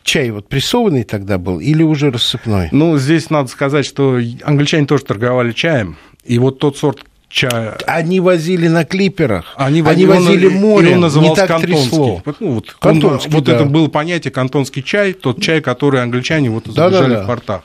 чай 0.02 0.30
вот 0.30 0.49
прессованный 0.49 1.04
тогда 1.04 1.38
был 1.38 1.61
или 1.61 1.82
уже 1.82 2.11
рассыпной? 2.11 2.68
Ну, 2.73 2.99
здесь 2.99 3.30
надо 3.30 3.49
сказать, 3.49 3.87
что 3.87 4.18
англичане 4.42 4.87
тоже 4.87 5.04
торговали 5.04 5.52
чаем, 5.52 5.97
и 6.25 6.38
вот 6.38 6.59
тот 6.59 6.76
сорт 6.76 7.04
чая... 7.28 7.76
Они 7.87 8.21
возили 8.21 8.68
на 8.68 8.85
клиперах, 8.85 9.54
они, 9.56 9.80
они 9.80 10.06
возили 10.06 10.47
он, 10.47 10.54
море, 10.54 10.97
он 10.97 11.02
не 11.21 11.35
так 11.35 11.49
кантонский. 11.49 11.88
трясло. 11.88 12.23
Ну, 12.40 12.52
вот 12.52 12.76
кантонский, 12.78 13.30
он, 13.30 13.35
вот 13.37 13.44
да. 13.44 13.54
это 13.56 13.64
было 13.64 13.88
понятие 13.88 14.30
кантонский 14.30 14.82
чай, 14.82 15.12
тот 15.12 15.40
чай, 15.40 15.61
который 15.61 16.02
англичане 16.02 16.50
вот 16.50 16.66
загружали 16.66 17.02
да, 17.02 17.09
да, 17.09 17.16
да. 17.16 17.23
в 17.25 17.26
портах. 17.26 17.62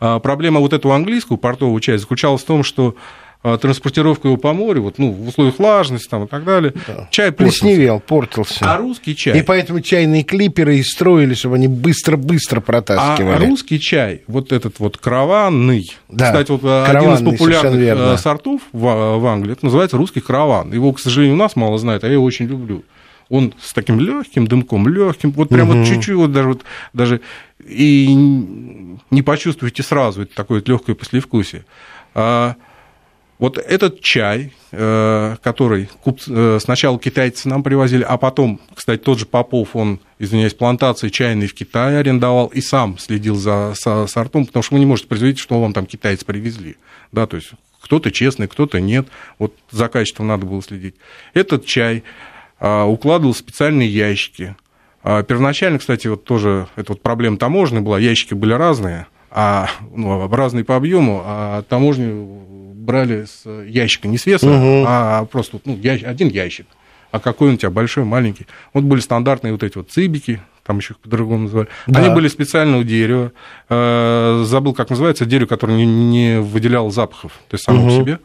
А, 0.00 0.18
проблема 0.20 0.60
вот 0.60 0.72
этого 0.72 0.94
английского 0.94 1.36
портового 1.36 1.80
чая 1.80 1.98
заключалась 1.98 2.42
в 2.42 2.46
том, 2.46 2.62
что 2.62 2.94
транспортировка 3.42 4.28
его 4.28 4.36
по 4.36 4.52
морю, 4.52 4.82
вот, 4.82 4.98
ну, 4.98 5.12
в 5.12 5.28
условиях 5.28 5.58
влажности 5.58 6.08
там, 6.08 6.24
и 6.24 6.26
так 6.26 6.44
далее, 6.44 6.74
да. 6.86 7.08
чай 7.10 7.30
портился. 7.30 7.60
Плесневел, 7.60 8.00
портился. 8.00 8.58
А 8.60 8.76
русский 8.78 9.14
чай... 9.14 9.38
И 9.38 9.42
поэтому 9.42 9.80
чайные 9.80 10.24
клиперы 10.24 10.76
и 10.76 10.82
строили, 10.82 11.34
чтобы 11.34 11.54
они 11.54 11.68
быстро-быстро 11.68 12.60
протаскивали. 12.60 13.44
А 13.44 13.48
русский 13.48 13.78
чай, 13.78 14.22
вот 14.26 14.52
этот 14.52 14.80
вот 14.80 14.96
караванный, 14.96 15.86
да, 16.08 16.26
кстати, 16.26 16.50
вот 16.50 16.64
один 16.64 17.14
из 17.14 17.22
популярных 17.22 17.80
э, 17.80 18.16
сортов 18.18 18.60
в, 18.72 19.18
в 19.18 19.26
Англии, 19.26 19.52
это 19.52 19.64
называется 19.64 19.96
русский 19.96 20.20
караван. 20.20 20.72
Его, 20.72 20.92
к 20.92 20.98
сожалению, 20.98 21.34
у 21.34 21.38
нас 21.38 21.54
мало 21.54 21.78
знают, 21.78 22.02
а 22.04 22.08
я 22.08 22.14
его 22.14 22.24
очень 22.24 22.46
люблю. 22.46 22.84
Он 23.28 23.52
с 23.62 23.72
таким 23.72 24.00
легким 24.00 24.46
дымком, 24.46 24.88
легким, 24.88 25.32
вот 25.32 25.50
прям 25.50 25.68
угу. 25.68 25.78
вот 25.78 25.86
чуть-чуть, 25.86 26.16
вот 26.16 26.32
даже, 26.32 26.48
вот, 26.48 26.62
даже 26.92 27.20
и 27.64 28.08
не 29.10 29.22
почувствуете 29.22 29.82
сразу 29.82 30.22
это 30.22 30.34
такое 30.34 30.62
легкое 30.64 30.96
послевкусие. 30.96 31.64
А 32.14 32.56
вот 33.38 33.58
этот 33.58 34.00
чай, 34.00 34.52
э, 34.72 35.36
который 35.42 35.88
э, 36.28 36.58
сначала 36.60 36.98
китайцы 36.98 37.48
нам 37.48 37.62
привозили, 37.62 38.02
а 38.02 38.16
потом, 38.16 38.60
кстати, 38.74 39.00
тот 39.00 39.18
же 39.18 39.26
Попов, 39.26 39.76
он, 39.76 40.00
извиняюсь, 40.18 40.54
плантации 40.54 41.08
чайные 41.08 41.48
в 41.48 41.54
Китае 41.54 41.98
арендовал 41.98 42.48
и 42.48 42.60
сам 42.60 42.98
следил 42.98 43.36
за, 43.36 43.74
сортом, 43.74 44.46
потому 44.46 44.62
что 44.62 44.74
вы 44.74 44.80
не 44.80 44.86
можете 44.86 45.08
производить, 45.08 45.38
что 45.38 45.60
вам 45.60 45.72
там 45.72 45.86
китайцы 45.86 46.24
привезли. 46.24 46.76
Да, 47.12 47.26
то 47.26 47.36
есть 47.36 47.52
кто-то 47.80 48.10
честный, 48.10 48.48
кто-то 48.48 48.80
нет. 48.80 49.06
Вот 49.38 49.54
за 49.70 49.88
качеством 49.88 50.26
надо 50.26 50.44
было 50.44 50.62
следить. 50.62 50.96
Этот 51.32 51.64
чай 51.64 52.02
а, 52.58 52.84
укладывал 52.84 53.32
в 53.32 53.38
специальные 53.38 53.88
ящики. 53.88 54.56
А, 55.02 55.22
первоначально, 55.22 55.78
кстати, 55.78 56.08
вот 56.08 56.24
тоже 56.24 56.68
эта 56.76 56.92
вот 56.92 57.02
проблема 57.02 57.38
таможенной 57.38 57.82
была, 57.82 57.98
ящики 57.98 58.34
были 58.34 58.52
разные, 58.52 59.06
а, 59.30 59.68
ну, 59.94 60.28
разные 60.28 60.64
по 60.64 60.76
объему, 60.76 61.22
а 61.24 61.62
таможню 61.62 62.67
брали 62.88 63.26
с 63.26 63.46
ящика, 63.66 64.08
не 64.08 64.16
с 64.16 64.24
веса, 64.24 64.46
угу. 64.46 64.84
а 64.88 65.26
просто 65.26 65.60
ну, 65.66 65.76
ящ, 65.76 66.02
один 66.04 66.28
ящик. 66.28 66.66
А 67.10 67.20
какой 67.20 67.48
он 67.48 67.54
у 67.54 67.56
тебя 67.58 67.70
большой, 67.70 68.04
маленький. 68.04 68.46
Вот 68.72 68.84
были 68.84 69.00
стандартные 69.00 69.52
вот 69.52 69.62
эти 69.62 69.76
вот 69.76 69.90
цибики, 69.90 70.40
там 70.64 70.78
еще 70.78 70.94
их 70.94 71.00
по-другому 71.00 71.44
называли. 71.44 71.68
Да. 71.86 72.00
Они 72.00 72.14
были 72.14 72.28
специального 72.28 72.84
дерева. 72.84 73.32
Э, 73.68 74.42
забыл, 74.46 74.72
как 74.72 74.88
называется, 74.88 75.26
дерево, 75.26 75.48
которое 75.48 75.76
не, 75.76 75.86
не 75.86 76.40
выделяло 76.40 76.90
запахов, 76.90 77.32
то 77.48 77.54
есть 77.54 77.64
само 77.64 77.82
угу. 77.82 77.90
себе. 77.90 78.20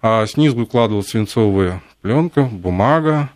А 0.00 0.26
снизу 0.26 0.58
укладывалась 0.58 1.08
свинцовая 1.08 1.82
пленка, 2.00 2.44
бумага, 2.44 3.30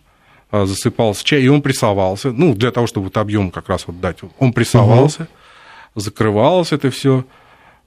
а, 0.49 0.65
засыпался 0.65 1.23
чай, 1.23 1.41
и 1.43 1.47
он 1.49 1.61
прессовался. 1.61 2.31
Ну, 2.31 2.55
для 2.55 2.71
того, 2.71 2.87
чтобы 2.87 3.05
вот 3.05 3.17
объем 3.17 3.51
как 3.51 3.69
раз 3.69 3.85
вот 3.85 3.99
дать. 3.99 4.17
Он 4.39 4.53
прессовался, 4.53 5.23
угу. 5.93 6.01
закрывалось 6.01 6.71
это 6.71 6.89
все. 6.89 7.25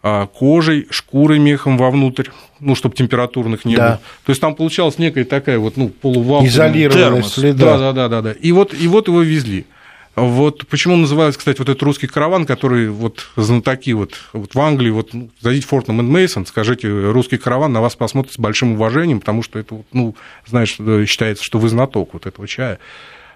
А, 0.08 0.28
кожей, 0.28 0.86
шкурой 0.88 1.40
мехом 1.40 1.76
вовнутрь, 1.76 2.28
ну, 2.60 2.76
чтобы 2.76 2.94
температурных 2.94 3.64
не 3.64 3.74
да. 3.74 3.82
было. 3.88 4.00
То 4.24 4.30
есть 4.30 4.40
там 4.40 4.54
получалась 4.54 4.98
некая 4.98 5.24
такая 5.24 5.58
вот, 5.58 5.76
ну, 5.76 5.88
полувакуумная 5.88 6.48
Изолированная 6.48 7.22
следа. 7.24 7.76
Да, 7.76 7.78
да, 7.78 7.92
да, 7.92 8.08
да, 8.08 8.22
да. 8.22 8.32
И 8.32 8.52
вот, 8.52 8.72
и 8.72 8.86
вот 8.86 9.08
его 9.08 9.22
везли. 9.22 9.66
Вот 10.14 10.64
почему 10.68 10.94
называется, 10.94 11.40
кстати, 11.40 11.58
вот 11.58 11.68
этот 11.68 11.82
русский 11.82 12.06
караван, 12.06 12.46
который 12.46 12.88
вот 12.88 13.26
знатоки 13.34 13.94
вот, 13.94 14.12
вот 14.32 14.54
в 14.54 14.60
Англии, 14.60 14.90
вот 14.90 15.12
ну, 15.12 15.28
зайдите 15.40 15.66
в 15.66 15.70
Фортнам 15.70 15.98
энд 15.98 16.08
Мейсон, 16.08 16.46
скажите 16.46 16.88
русский 16.88 17.36
караван, 17.36 17.72
на 17.72 17.80
вас 17.80 17.96
посмотрят 17.96 18.32
с 18.32 18.38
большим 18.38 18.74
уважением, 18.74 19.18
потому 19.18 19.42
что 19.42 19.58
это, 19.58 19.82
ну, 19.92 20.14
знаешь, 20.46 20.78
считается, 21.08 21.42
что 21.42 21.58
вы 21.58 21.68
знаток 21.68 22.10
вот 22.12 22.26
этого 22.26 22.46
чая. 22.46 22.78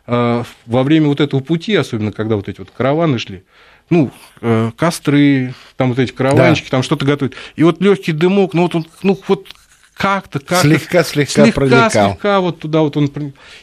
А, 0.07 0.45
во 0.67 0.85
время 0.85 1.09
вот 1.09 1.21
этого 1.21 1.41
пути, 1.41 1.75
особенно 1.75 2.13
когда 2.13 2.37
вот 2.37 2.49
эти 2.49 2.61
вот 2.61 2.71
караваны 2.71 3.19
шли, 3.19 3.43
ну, 3.91 4.11
э, 4.41 4.71
костры, 4.77 5.55
там 5.77 5.91
вот 5.91 5.99
эти 5.99 6.13
караванчики, 6.13 6.67
да. 6.67 6.71
там 6.71 6.83
что-то 6.83 7.05
готовят. 7.05 7.35
И 7.57 7.63
вот 7.63 7.81
легкий 7.81 8.13
дымок, 8.13 8.55
ну 8.55 8.63
вот 8.63 8.75
он, 8.75 8.87
ну 9.03 9.19
вот 9.29 9.49
как-то, 9.95 10.39
как-то. 10.39 10.67
Слегка, 10.67 11.05
слегка, 11.05 11.47
проникал. 11.53 12.13
Слегка 12.13 12.41
вот 12.41 12.61
туда 12.61 12.81
вот 12.81 12.97
он 12.97 13.11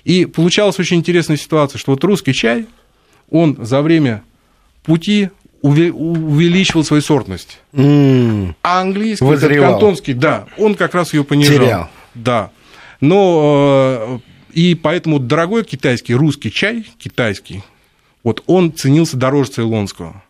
И 0.03 0.25
получалась 0.25 0.77
очень 0.79 0.98
интересная 0.98 1.38
ситуация, 1.38 1.79
что 1.79 1.91
вот 1.91 2.03
русский 2.03 2.34
чай, 2.34 2.67
он 3.31 3.57
за 3.60 3.81
время 3.81 4.24
пути 4.84 5.29
увеличивал 5.62 6.84
свою 6.84 7.01
сортность. 7.01 7.60
Mm. 7.74 8.53
А 8.62 8.81
английский, 8.81 9.25
Возревал. 9.25 9.72
кантонский, 9.72 10.13
да, 10.13 10.48
он 10.57 10.75
как 10.75 10.93
раз 10.93 11.13
ее 11.13 11.24
понижал. 11.24 11.57
Терял. 11.57 11.89
Да. 12.13 12.51
Но 13.01 14.19
э, 14.22 14.53
и 14.53 14.75
поэтому 14.75 15.19
дорогой 15.19 15.63
китайский, 15.63 16.13
русский 16.13 16.51
чай, 16.51 16.86
китайский, 17.00 17.63
вот 18.27 18.43
он 18.46 18.74
ценился 18.74 19.15
дороже 19.15 19.51
цейлонского. 19.51 20.22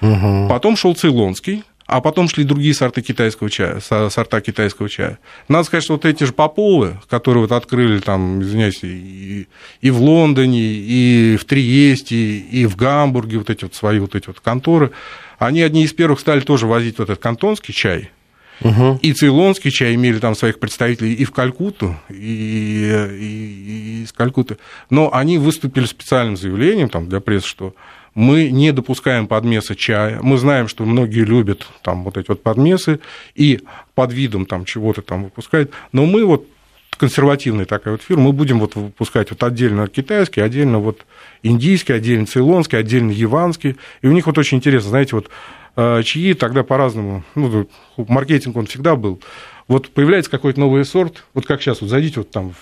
Угу. 0.00 0.48
Потом 0.48 0.76
шел 0.76 0.96
цейлонский, 0.96 1.62
а 1.86 2.00
потом 2.00 2.28
шли 2.28 2.42
другие 2.42 2.74
сорты 2.74 3.00
китайского 3.00 3.48
чая, 3.48 3.78
сорта 3.78 4.40
китайского 4.40 4.88
чая. 4.88 5.20
Надо 5.46 5.62
сказать, 5.62 5.84
что 5.84 5.92
вот 5.92 6.04
эти 6.04 6.24
же 6.24 6.32
Поповы, 6.32 6.98
которые 7.08 7.42
вот 7.42 7.52
открыли 7.52 8.00
там, 8.00 8.42
извиняюсь, 8.42 8.80
и, 8.82 9.46
и 9.80 9.90
в 9.90 10.02
Лондоне, 10.02 10.60
и 10.60 11.36
в 11.40 11.44
Триесте, 11.44 12.16
и 12.16 12.66
в 12.66 12.74
Гамбурге, 12.74 13.38
вот 13.38 13.50
эти 13.50 13.62
вот 13.62 13.74
свои 13.76 14.00
вот 14.00 14.16
эти 14.16 14.26
вот 14.26 14.40
конторы, 14.40 14.90
они 15.38 15.62
одни 15.62 15.84
из 15.84 15.92
первых 15.92 16.18
стали 16.18 16.40
тоже 16.40 16.66
возить 16.66 16.98
вот 16.98 17.08
этот 17.08 17.22
кантонский 17.22 17.72
чай, 17.72 18.10
Угу. 18.60 19.00
И 19.02 19.12
цейлонский 19.12 19.70
чай 19.70 19.94
имели 19.94 20.18
там 20.18 20.34
своих 20.34 20.58
представителей 20.58 21.14
и 21.14 21.24
в 21.24 21.30
Калькутту, 21.30 21.96
и, 22.08 22.14
и, 22.14 24.00
и 24.00 24.02
из 24.04 24.12
Калькутты. 24.12 24.58
Но 24.90 25.14
они 25.14 25.38
выступили 25.38 25.86
специальным 25.86 26.36
заявлением 26.36 26.88
там, 26.88 27.08
для 27.08 27.20
прессы, 27.20 27.46
что 27.46 27.74
мы 28.14 28.50
не 28.50 28.72
допускаем 28.72 29.28
подмеса 29.28 29.76
чая. 29.76 30.18
Мы 30.22 30.38
знаем, 30.38 30.66
что 30.66 30.84
многие 30.84 31.24
любят 31.24 31.68
там 31.82 32.02
вот 32.02 32.16
эти 32.16 32.28
вот 32.28 32.42
подмесы 32.42 33.00
и 33.36 33.60
под 33.94 34.12
видом 34.12 34.44
там 34.44 34.64
чего-то 34.64 35.02
там 35.02 35.24
выпускают. 35.24 35.70
Но 35.92 36.04
мы 36.04 36.24
вот 36.24 36.46
консервативная 36.96 37.64
такая 37.64 37.92
вот 37.92 38.02
фирма, 38.02 38.24
мы 38.24 38.32
будем 38.32 38.58
вот 38.58 38.74
выпускать 38.74 39.30
вот 39.30 39.42
отдельно 39.44 39.86
китайский, 39.86 40.40
отдельно 40.40 40.80
вот 40.80 41.06
индийский, 41.44 41.92
отдельно 41.92 42.26
цейлонский, 42.26 42.76
отдельно 42.76 43.12
яванский. 43.12 43.76
И 44.02 44.08
у 44.08 44.12
них 44.12 44.26
вот 44.26 44.36
очень 44.36 44.58
интересно, 44.58 44.90
знаете, 44.90 45.14
вот 45.14 45.30
чаи 46.04 46.32
тогда 46.34 46.64
по-разному, 46.64 47.22
ну, 47.34 47.68
маркетинг 47.96 48.56
он 48.56 48.66
всегда 48.66 48.96
был. 48.96 49.22
Вот 49.68 49.90
появляется 49.90 50.30
какой-то 50.30 50.58
новый 50.58 50.84
сорт, 50.84 51.24
вот 51.34 51.46
как 51.46 51.60
сейчас, 51.62 51.80
вот 51.80 51.90
зайдите 51.90 52.20
вот 52.20 52.30
там 52.30 52.54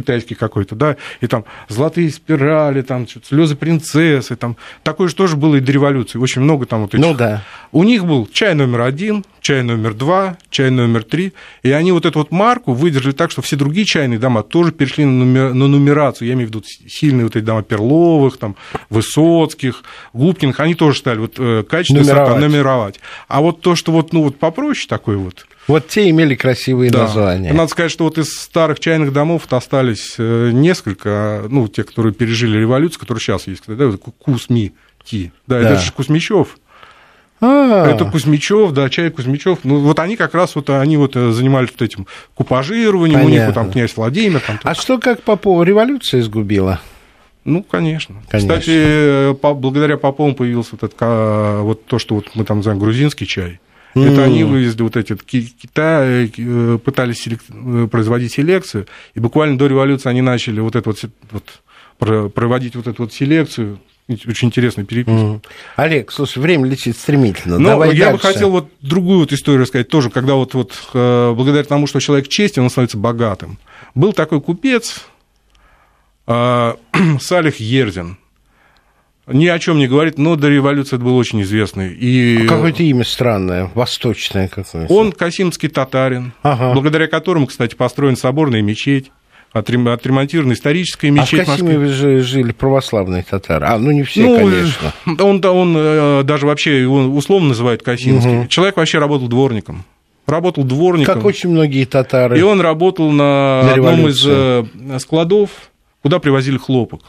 китайский 0.00 0.34
какой-то, 0.34 0.74
да, 0.74 0.96
и 1.20 1.26
там 1.26 1.44
золотые 1.68 2.10
спирали, 2.10 2.82
там 2.82 3.06
слезы 3.08 3.56
принцессы, 3.56 4.36
там 4.36 4.56
такое 4.82 5.08
же 5.08 5.14
тоже 5.14 5.36
было 5.36 5.56
и 5.56 5.60
до 5.60 5.72
революции, 5.72 6.18
очень 6.18 6.42
много 6.42 6.66
там 6.66 6.82
вот 6.82 6.94
этих. 6.94 7.04
Ну 7.04 7.14
да. 7.14 7.42
У 7.72 7.84
них 7.84 8.04
был 8.04 8.28
чай 8.32 8.54
номер 8.54 8.82
один, 8.82 9.24
чай 9.40 9.62
номер 9.62 9.94
два, 9.94 10.38
чай 10.50 10.70
номер 10.70 11.04
три, 11.04 11.32
и 11.62 11.70
они 11.70 11.92
вот 11.92 12.06
эту 12.06 12.18
вот 12.18 12.30
марку 12.30 12.72
выдержали 12.72 13.12
так, 13.12 13.30
что 13.30 13.42
все 13.42 13.56
другие 13.56 13.86
чайные 13.86 14.18
дома 14.18 14.42
тоже 14.42 14.72
перешли 14.72 15.04
на, 15.04 15.12
нумер, 15.12 15.54
на 15.54 15.68
нумерацию, 15.68 16.28
я 16.28 16.34
имею 16.34 16.48
в 16.48 16.50
виду 16.50 16.64
сильные 16.88 17.24
вот 17.24 17.36
эти 17.36 17.44
дома 17.44 17.62
Перловых, 17.62 18.36
там, 18.36 18.56
Высоцких, 18.88 19.82
Губкиных, 20.12 20.60
они 20.60 20.74
тоже 20.74 20.98
стали 20.98 21.18
вот 21.18 21.34
э, 21.38 21.62
качество 21.68 22.02
нумеровать. 22.02 22.40
нумеровать. 22.40 23.00
А 23.28 23.40
вот 23.40 23.60
то, 23.60 23.76
что 23.76 23.92
вот, 23.92 24.12
ну, 24.12 24.22
вот 24.22 24.38
попроще 24.38 24.88
такой 24.88 25.16
вот, 25.16 25.46
вот 25.66 25.88
те 25.88 26.10
имели 26.10 26.34
красивые 26.34 26.90
да. 26.90 27.02
названия. 27.02 27.52
Надо 27.52 27.70
сказать, 27.70 27.92
что 27.92 28.04
вот 28.04 28.18
из 28.18 28.34
старых 28.34 28.80
чайных 28.80 29.12
домов 29.12 29.46
остались 29.50 30.14
э, 30.18 30.50
несколько, 30.52 31.44
ну, 31.48 31.68
те, 31.68 31.84
которые 31.84 32.12
пережили 32.12 32.58
революцию, 32.58 33.00
которые 33.00 33.20
сейчас 33.20 33.46
есть, 33.46 33.62
да, 33.66 33.90
Кусми, 34.18 34.72
Ти. 35.04 35.32
Да, 35.46 35.60
да, 35.60 35.70
это 35.70 35.80
же 35.80 35.92
Кузьмичев. 35.92 36.58
А-а-а. 37.40 37.90
Это 37.90 38.04
Кузьмичев, 38.04 38.72
да, 38.72 38.90
чай 38.90 39.10
Кузьмичев. 39.10 39.60
Ну, 39.64 39.78
вот 39.78 39.98
они 39.98 40.16
как 40.16 40.34
раз 40.34 40.54
вот, 40.56 40.68
они 40.70 40.96
вот 40.96 41.16
э, 41.16 41.30
занимались 41.30 41.70
вот 41.70 41.82
этим 41.82 42.06
купажированием, 42.34 43.20
Понятно. 43.20 43.34
у 43.34 43.38
них 43.38 43.46
вот 43.46 43.54
там 43.54 43.70
князь 43.70 43.96
Владимир. 43.96 44.40
Там, 44.40 44.58
а 44.62 44.74
что 44.74 44.98
как 44.98 45.22
Попова 45.22 45.62
революция 45.62 46.22
сгубила? 46.22 46.80
Ну, 47.44 47.62
конечно. 47.62 48.16
конечно. 48.28 48.54
Кстати, 48.54 49.30
э, 49.30 49.34
по, 49.34 49.54
благодаря 49.54 49.96
Попову 49.96 50.34
появился 50.34 50.72
вот, 50.72 50.82
этот, 50.82 51.00
вот 51.64 51.86
то, 51.86 51.98
что 51.98 52.16
вот 52.16 52.26
мы 52.34 52.44
там 52.44 52.58
называем 52.58 52.80
грузинский 52.80 53.26
чай. 53.26 53.60
Mm. 53.94 54.12
Это 54.12 54.24
они 54.24 54.44
вывезли 54.44 54.82
вот 54.82 54.96
эти 54.96 55.16
Китай, 55.16 56.32
э, 56.36 56.78
пытались. 56.84 57.26
Э, 57.26 57.88
производить 57.90 58.32
селекцию, 58.32 58.86
и 59.14 59.20
буквально 59.20 59.58
до 59.58 59.66
революции 59.66 60.08
они 60.08 60.22
начали 60.22 60.60
вот 60.60 60.76
это 60.76 60.90
вот, 60.90 61.04
вот 61.30 62.32
проводить 62.32 62.76
вот 62.76 62.86
эту 62.86 63.02
вот 63.02 63.12
селекцию, 63.12 63.78
очень 64.08 64.48
интересный 64.48 64.84
переписка. 64.84 65.20
Mm. 65.20 65.44
Олег, 65.76 66.12
слушай, 66.12 66.38
время 66.38 66.68
летит 66.68 66.96
стремительно. 66.96 67.58
Но 67.58 67.70
Давай 67.70 67.94
я 67.94 68.06
дальше. 68.06 68.12
бы 68.12 68.32
хотел 68.32 68.50
вот 68.50 68.70
другую 68.80 69.20
вот 69.20 69.32
историю 69.32 69.62
рассказать 69.62 69.88
тоже, 69.88 70.10
когда 70.10 70.34
вот, 70.34 70.54
вот 70.54 70.72
э, 70.94 71.32
благодаря 71.34 71.64
тому, 71.64 71.86
что 71.86 72.00
человек 72.00 72.28
честен, 72.28 72.62
он 72.62 72.70
становится 72.70 72.98
богатым. 72.98 73.58
Был 73.94 74.12
такой 74.12 74.40
купец 74.40 75.04
Салих 76.26 77.56
Ерзин 77.56 78.16
ни 79.26 79.46
о 79.46 79.58
чем 79.58 79.78
не 79.78 79.86
говорит, 79.86 80.18
но 80.18 80.36
до 80.36 80.48
революции 80.48 80.96
это 80.96 81.04
был 81.04 81.16
очень 81.16 81.42
известный. 81.42 81.92
И... 81.92 82.44
А 82.44 82.48
какое-то 82.48 82.82
имя 82.82 83.04
странное, 83.04 83.70
восточное 83.74 84.48
какое-то. 84.48 84.92
Он 84.92 85.12
касимский 85.12 85.68
татарин, 85.68 86.32
ага. 86.42 86.72
благодаря 86.72 87.06
которому, 87.06 87.46
кстати, 87.46 87.74
построен 87.74 88.16
соборная 88.16 88.62
мечеть 88.62 89.10
отремонтирована 89.52 90.52
историческая 90.52 91.10
мечеть. 91.10 91.40
А 91.40 91.44
в 91.44 91.46
Касиме 91.46 91.78
вы 91.78 91.88
же 91.88 92.20
жили 92.20 92.52
православные 92.52 93.24
татары. 93.28 93.66
А, 93.66 93.78
ну 93.78 93.90
не 93.90 94.04
все, 94.04 94.22
ну, 94.22 94.36
конечно. 94.36 94.92
Он, 95.24 95.44
он 95.44 95.74
э, 95.76 96.22
даже 96.22 96.46
вообще 96.46 96.80
его 96.80 96.98
условно 96.98 97.48
называют 97.48 97.82
Касимский. 97.82 98.40
Угу. 98.40 98.46
Человек 98.46 98.76
вообще 98.76 98.98
работал 98.98 99.28
дворником. 99.28 99.84
Работал 100.26 100.62
дворником. 100.62 101.14
Как 101.14 101.24
очень 101.24 101.50
многие 101.50 101.84
татары. 101.84 102.38
И 102.38 102.42
он 102.42 102.60
работал 102.60 103.10
на, 103.10 103.62
на 103.64 103.72
одном 103.72 104.06
из 104.06 104.24
э, 104.24 104.64
складов, 104.98 105.50
куда 106.02 106.20
привозили 106.20 106.56
хлопок. 106.56 107.02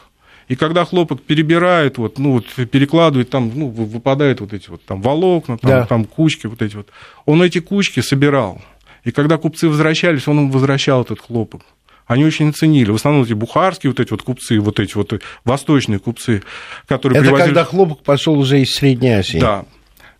И 0.52 0.54
когда 0.54 0.84
хлопок 0.84 1.22
перебирает, 1.22 1.96
вот, 1.96 2.18
ну, 2.18 2.32
вот, 2.32 2.44
перекладывает, 2.68 3.30
там 3.30 3.50
ну, 3.54 3.68
выпадают 3.68 4.42
вот 4.42 4.52
эти 4.52 4.68
вот 4.68 4.84
там 4.84 5.00
волокна, 5.00 5.56
там, 5.56 5.70
да. 5.70 5.86
там 5.86 6.04
кучки 6.04 6.46
вот 6.46 6.60
эти 6.60 6.76
вот. 6.76 6.88
Он 7.24 7.42
эти 7.42 7.58
кучки 7.58 8.00
собирал. 8.00 8.60
И 9.02 9.12
когда 9.12 9.38
купцы 9.38 9.66
возвращались, 9.66 10.28
он 10.28 10.40
им 10.40 10.50
возвращал 10.50 11.04
этот 11.04 11.20
хлопок. 11.20 11.62
Они 12.06 12.22
очень 12.26 12.52
ценили. 12.52 12.90
В 12.90 12.96
основном 12.96 13.22
эти 13.22 13.32
бухарские 13.32 13.92
вот 13.92 14.00
эти 14.00 14.10
вот 14.10 14.20
купцы, 14.20 14.60
вот 14.60 14.78
эти 14.78 14.94
вот 14.94 15.22
восточные 15.46 15.98
купцы, 15.98 16.42
которые 16.86 17.16
Это 17.20 17.28
привозили... 17.28 17.46
когда 17.46 17.64
хлопок 17.64 18.02
пошел 18.02 18.38
уже 18.38 18.60
из 18.60 18.74
Средней 18.74 19.12
Азии. 19.12 19.38
Да, 19.38 19.64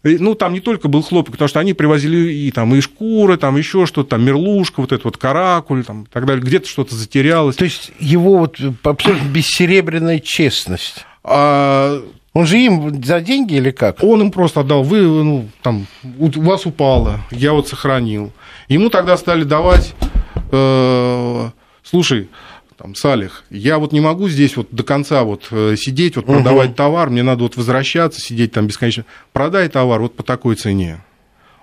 ну, 0.02 0.34
там 0.34 0.52
не 0.52 0.60
только 0.60 0.88
был 0.88 1.02
хлопок, 1.02 1.32
потому 1.32 1.48
что 1.48 1.60
они 1.60 1.74
привозили 1.74 2.32
и 2.32 2.50
там 2.50 2.74
и 2.74 2.80
шкуры, 2.80 3.36
там 3.36 3.56
еще 3.56 3.86
что-то, 3.86 4.10
там 4.10 4.24
мерлушка, 4.24 4.80
вот 4.80 4.92
это 4.92 5.02
вот 5.04 5.16
каракуль, 5.16 5.84
там, 5.84 6.02
и 6.04 6.06
так 6.06 6.26
далее. 6.26 6.42
Где-то 6.42 6.68
что-то 6.68 6.94
затерялось. 6.94 7.56
То 7.56 7.64
есть 7.64 7.92
его 7.98 8.38
вот 8.38 8.58
абсолютно 8.82 9.26
бессеребряная 9.28 10.18
честность. 10.18 11.04
А... 11.22 12.02
Он 12.34 12.46
же 12.46 12.58
им 12.58 13.04
за 13.04 13.20
деньги 13.20 13.54
или 13.56 13.70
как? 13.70 14.02
Он 14.02 14.22
им 14.22 14.30
просто 14.30 14.60
отдал, 14.60 14.82
вы, 14.82 15.02
ну, 15.02 15.50
там, 15.60 15.86
у 16.18 16.30
вас 16.40 16.64
упало, 16.64 17.20
я 17.30 17.52
вот 17.52 17.68
сохранил. 17.68 18.32
Ему 18.68 18.88
тогда 18.88 19.18
стали 19.18 19.44
давать, 19.44 19.94
э, 20.50 21.50
слушай, 21.82 22.30
там, 22.82 22.96
Салих, 22.96 23.44
я 23.48 23.78
вот 23.78 23.92
не 23.92 24.00
могу 24.00 24.28
здесь 24.28 24.56
вот 24.56 24.66
до 24.72 24.82
конца 24.82 25.22
вот 25.22 25.46
э, 25.52 25.76
сидеть, 25.78 26.16
вот 26.16 26.26
продавать 26.26 26.70
угу. 26.70 26.76
товар, 26.76 27.10
мне 27.10 27.22
надо 27.22 27.44
вот 27.44 27.56
возвращаться, 27.56 28.20
сидеть 28.20 28.50
там 28.50 28.66
бесконечно. 28.66 29.04
Продай 29.32 29.68
товар 29.68 30.00
вот 30.00 30.16
по 30.16 30.24
такой 30.24 30.56
цене. 30.56 30.98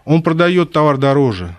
Он 0.06 0.24
продает 0.24 0.72
товар 0.72 0.98
дороже. 0.98 1.58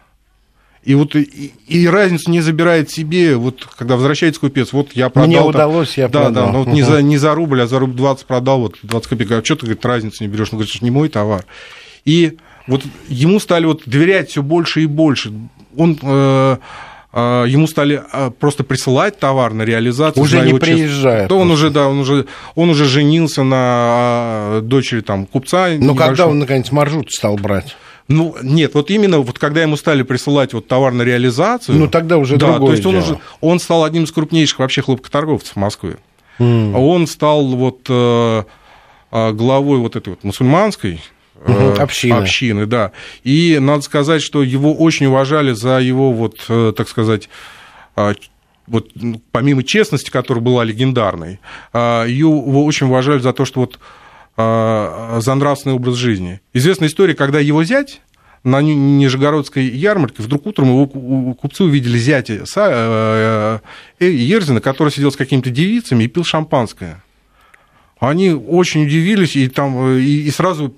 И 0.82 0.94
вот 0.94 1.14
и, 1.14 1.52
и 1.66 1.86
разницу 1.86 2.30
не 2.30 2.40
забирает 2.40 2.90
себе, 2.90 3.36
вот 3.36 3.68
когда 3.76 3.96
возвращается 3.96 4.40
купец, 4.40 4.72
вот 4.72 4.92
я 4.94 5.10
продал. 5.10 5.28
Мне 5.28 5.36
там, 5.36 5.48
удалось, 5.48 5.98
я 5.98 6.08
да, 6.08 6.22
продал. 6.22 6.32
Да, 6.32 6.46
да, 6.46 6.52
но 6.52 6.58
вот 6.60 6.68
угу. 6.68 6.74
не, 6.74 6.82
за, 6.82 7.02
не 7.02 7.18
за 7.18 7.34
рубль, 7.34 7.60
а 7.60 7.66
за 7.66 7.78
рубль 7.78 7.96
20 7.96 8.24
продал, 8.24 8.60
вот 8.60 8.78
20 8.82 9.08
копеек. 9.10 9.30
А 9.32 9.44
что 9.44 9.56
ты, 9.56 9.66
говорит, 9.66 9.84
разницу 9.84 10.24
не 10.24 10.28
берешь? 10.28 10.48
Он 10.52 10.56
говорит, 10.56 10.72
что 10.72 10.82
не 10.82 10.90
мой 10.90 11.10
товар. 11.10 11.44
И 12.06 12.38
вот 12.66 12.82
ему 13.08 13.38
стали 13.38 13.66
вот 13.66 13.82
доверять 13.84 14.30
все 14.30 14.42
больше 14.42 14.80
и 14.80 14.86
больше. 14.86 15.34
Он 15.76 15.98
э, 16.00 16.56
ему 17.12 17.66
стали 17.66 18.02
а, 18.12 18.30
просто 18.30 18.62
присылать 18.62 19.18
товар 19.18 19.52
на 19.52 19.62
реализацию. 19.62 20.22
Уже 20.22 20.40
не 20.42 20.58
приезжает. 20.58 21.28
То 21.28 21.38
он 21.38 21.50
уже, 21.50 21.70
да, 21.70 21.88
он 21.88 21.98
уже, 21.98 22.26
он 22.54 22.70
уже 22.70 22.84
женился 22.84 23.42
на 23.42 23.56
а, 23.58 24.60
дочери 24.62 25.00
там 25.00 25.26
купца. 25.26 25.70
Ну, 25.76 25.96
когда 25.96 26.26
он, 26.26 26.38
наконец, 26.38 26.70
маршрут 26.70 27.10
стал 27.10 27.36
брать? 27.36 27.76
Ну, 28.06 28.36
нет, 28.42 28.74
вот 28.74 28.90
именно 28.90 29.20
вот 29.20 29.38
когда 29.38 29.62
ему 29.62 29.76
стали 29.76 30.02
присылать 30.02 30.52
вот 30.52 30.66
товар 30.66 30.92
на 30.92 31.02
реализацию... 31.02 31.78
Ну, 31.78 31.88
тогда 31.88 32.16
уже 32.16 32.36
да, 32.36 32.52
другое 32.52 32.70
то 32.70 32.72
есть 32.74 32.86
он 32.86 32.96
уже, 32.96 33.18
он 33.40 33.60
стал 33.60 33.84
одним 33.84 34.04
из 34.04 34.12
крупнейших 34.12 34.58
вообще 34.58 34.82
хлопкоторговцев 34.82 35.54
в 35.54 35.56
Москве. 35.56 35.96
Mm. 36.40 36.74
Он 36.76 37.06
стал 37.06 37.46
вот 37.46 37.86
э, 37.88 38.42
главой 39.12 39.78
вот 39.78 39.94
этой 39.94 40.10
вот 40.10 40.24
мусульманской 40.24 41.00
Угу, 41.46 41.80
общины. 41.80 42.16
общины, 42.16 42.66
да. 42.66 42.92
И 43.24 43.58
надо 43.60 43.82
сказать, 43.82 44.22
что 44.22 44.42
его 44.42 44.74
очень 44.74 45.06
уважали 45.06 45.52
за 45.52 45.78
его, 45.80 46.12
вот, 46.12 46.44
э, 46.48 46.72
так 46.76 46.88
сказать, 46.88 47.28
а, 47.96 48.14
вот 48.66 48.90
ну, 48.94 49.22
помимо 49.32 49.62
честности, 49.62 50.10
которая 50.10 50.42
была 50.44 50.64
легендарной, 50.64 51.40
а, 51.72 52.04
его 52.04 52.64
очень 52.64 52.86
уважали 52.86 53.20
за 53.20 53.32
то, 53.32 53.44
что 53.44 53.60
вот 53.60 53.78
за 54.36 55.34
нравственный 55.34 55.74
образ 55.74 55.96
жизни. 55.96 56.40
Известная 56.54 56.88
история, 56.88 57.14
когда 57.14 57.40
его 57.40 57.62
зять 57.62 58.00
на 58.42 58.62
Нижегородской 58.62 59.64
ярмарке 59.64 60.22
вдруг 60.22 60.46
утром 60.46 60.68
его 60.68 61.34
купцы 61.34 61.64
увидели 61.64 61.98
зятя 61.98 62.44
Ерзина, 63.98 64.62
который 64.62 64.90
сидел 64.90 65.12
с 65.12 65.16
какими-то 65.16 65.50
девицами 65.50 66.04
и 66.04 66.08
пил 66.08 66.24
шампанское. 66.24 67.02
Они 67.98 68.30
очень 68.30 68.86
удивились 68.86 69.36
и, 69.36 69.46
там, 69.48 69.90
и, 69.98 70.00
и 70.00 70.30
сразу 70.30 70.74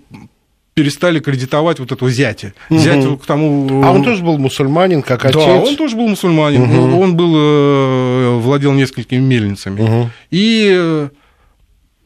перестали 0.75 1.21
кредитовать 1.21 1.79
вот 1.79 1.93
этого 1.93 2.11
зятя. 2.11 2.55
Угу. 2.71 2.79
Зять 2.79 3.21
к 3.21 3.27
тому... 3.27 3.83
А 3.85 3.93
он 3.93 4.05
тоже 4.05 4.23
был 4.23 4.39
мусульманин, 4.39 5.03
как 5.03 5.25
отец? 5.25 5.37
Да, 5.45 5.55
он 5.55 5.77
тоже 5.77 5.97
был 5.97 6.09
мусульманин. 6.09 6.63
Угу. 6.63 7.01
Он 7.01 7.17
был, 7.17 7.35
э, 7.37 8.39
владел 8.39 8.73
несколькими 8.73 9.21
мельницами. 9.21 9.83
Угу. 9.83 10.11
И 10.31 11.09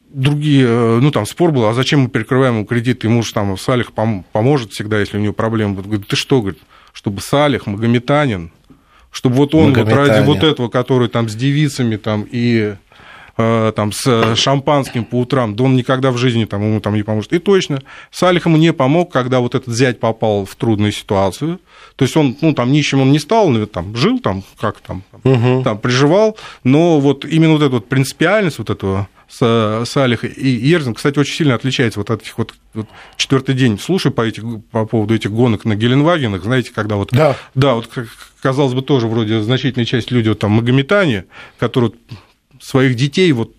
другие, 0.09 0.65
э, 0.67 0.99
ну, 1.01 1.11
там 1.11 1.25
спор 1.25 1.51
был, 1.51 1.65
а 1.65 1.73
зачем 1.73 2.01
мы 2.01 2.09
перекрываем 2.09 2.55
ему 2.55 2.65
кредит, 2.65 3.03
ему 3.03 3.23
же 3.23 3.33
там 3.33 3.57
Салих 3.57 3.91
поможет 3.93 4.71
всегда, 4.71 4.99
если 4.99 5.17
у 5.17 5.21
него 5.21 5.33
проблемы 5.33 5.75
будут. 5.75 5.87
Говорит, 5.87 6.07
ты 6.07 6.15
что, 6.15 6.41
говорит, 6.41 6.59
чтобы 6.91 7.21
Салих, 7.21 7.67
магометанин, 7.67 8.51
чтобы 9.11 9.35
вот 9.35 9.55
он 9.55 9.73
вот 9.73 9.89
ради 9.89 10.25
вот 10.25 10.43
этого, 10.43 10.69
который 10.69 11.07
там 11.07 11.29
с 11.29 11.35
девицами 11.35 11.95
там 11.95 12.27
и 12.29 12.75
э, 12.75 12.75
там 13.37 13.91
с 13.91 14.35
шампанским 14.35 15.05
по 15.05 15.19
утрам, 15.19 15.55
да 15.55 15.63
он 15.63 15.75
никогда 15.75 16.11
в 16.11 16.17
жизни 16.17 16.45
там, 16.45 16.63
ему 16.63 16.81
там 16.81 16.95
не 16.95 17.03
поможет. 17.03 17.33
И 17.33 17.39
точно, 17.39 17.81
Салих 18.11 18.47
ему 18.47 18.57
не 18.57 18.73
помог, 18.73 19.11
когда 19.11 19.39
вот 19.39 19.53
этот 19.53 19.73
зять 19.73 19.99
попал 19.99 20.45
в 20.45 20.55
трудную 20.55 20.91
ситуацию. 20.91 21.59
То 21.95 22.05
есть 22.05 22.17
он, 22.17 22.35
ну, 22.41 22.53
там 22.53 22.71
нищим 22.71 23.01
он 23.01 23.11
не 23.11 23.19
стал, 23.19 23.49
но 23.49 23.65
там 23.67 23.95
жил 23.95 24.19
там, 24.19 24.43
как 24.59 24.79
там, 24.79 25.03
угу. 25.23 25.61
там 25.63 25.77
приживал, 25.77 26.37
но 26.63 26.99
вот 26.99 27.25
именно 27.25 27.53
вот 27.53 27.61
эта 27.61 27.71
вот 27.71 27.87
принципиальность 27.87 28.57
вот 28.57 28.69
этого 28.69 29.07
Салих 29.29 30.23
и 30.23 30.49
Ерзин, 30.49 30.93
кстати, 30.93 31.19
очень 31.19 31.35
сильно 31.35 31.55
отличается 31.55 31.99
вот 31.99 32.09
от 32.09 32.21
этих 32.21 32.37
вот, 32.37 32.53
вот 32.73 32.87
четвертый 33.17 33.55
день 33.55 33.77
слушаю 33.77 34.13
по, 34.13 34.21
этих, 34.21 34.43
по 34.71 34.85
поводу 34.85 35.13
этих 35.13 35.31
гонок 35.31 35.65
на 35.65 35.75
Геленвагенах, 35.75 36.43
знаете, 36.43 36.71
когда 36.73 36.95
вот, 36.95 37.09
да, 37.11 37.35
да 37.53 37.73
вот 37.75 37.89
казалось 38.41 38.73
бы 38.73 38.81
тоже 38.81 39.07
вроде 39.07 39.41
значительная 39.41 39.85
часть 39.85 40.11
людей 40.11 40.29
вот 40.29 40.39
там 40.39 40.51
магометане, 40.51 41.25
которые 41.59 41.91
своих 42.61 42.95
детей 42.95 43.31
вот 43.31 43.53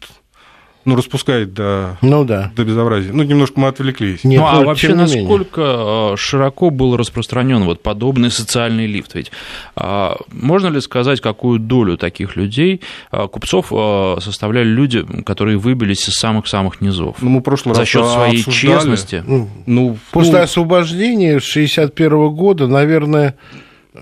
ну, 0.89 0.97
распускает 0.97 1.53
до, 1.53 1.99
ну, 2.01 2.25
да. 2.25 2.51
до 2.57 2.65
безобразия. 2.65 3.13
Ну, 3.13 3.23
немножко 3.23 3.61
мы 3.61 3.69
отвлеклись. 3.69 4.25
Нет, 4.25 4.41
ну, 4.41 4.47
а 4.47 4.63
вообще 4.63 4.95
насколько 4.95 5.61
менее. 5.61 6.17
широко 6.17 6.71
был 6.71 6.97
распространен 6.97 7.65
вот 7.65 7.83
подобный 7.83 8.31
социальный 8.31 8.87
лифт? 8.87 9.15
Ведь 9.15 9.31
а, 9.77 10.17
можно 10.33 10.69
ли 10.69 10.81
сказать, 10.81 11.21
какую 11.21 11.59
долю 11.59 11.99
таких 11.99 12.37
людей, 12.37 12.81
а, 13.11 13.29
купцов, 13.29 13.67
а, 13.71 14.17
составляли 14.21 14.69
люди, 14.69 15.05
которые 15.25 15.59
выбились 15.59 16.09
из 16.09 16.15
самых-самых 16.15 16.81
низов? 16.81 17.17
Ну, 17.21 17.29
мы 17.29 17.43
прошлый 17.43 17.75
За 17.75 17.85
счет 17.85 18.07
своей 18.07 18.39
обсуждали. 18.39 18.79
честности? 18.79 19.23
Ну, 19.27 19.51
ну, 19.67 19.99
После 20.11 20.39
ну, 20.39 20.45
освобождения 20.45 21.39
61 21.39 22.31
года, 22.31 22.67
наверное, 22.67 23.37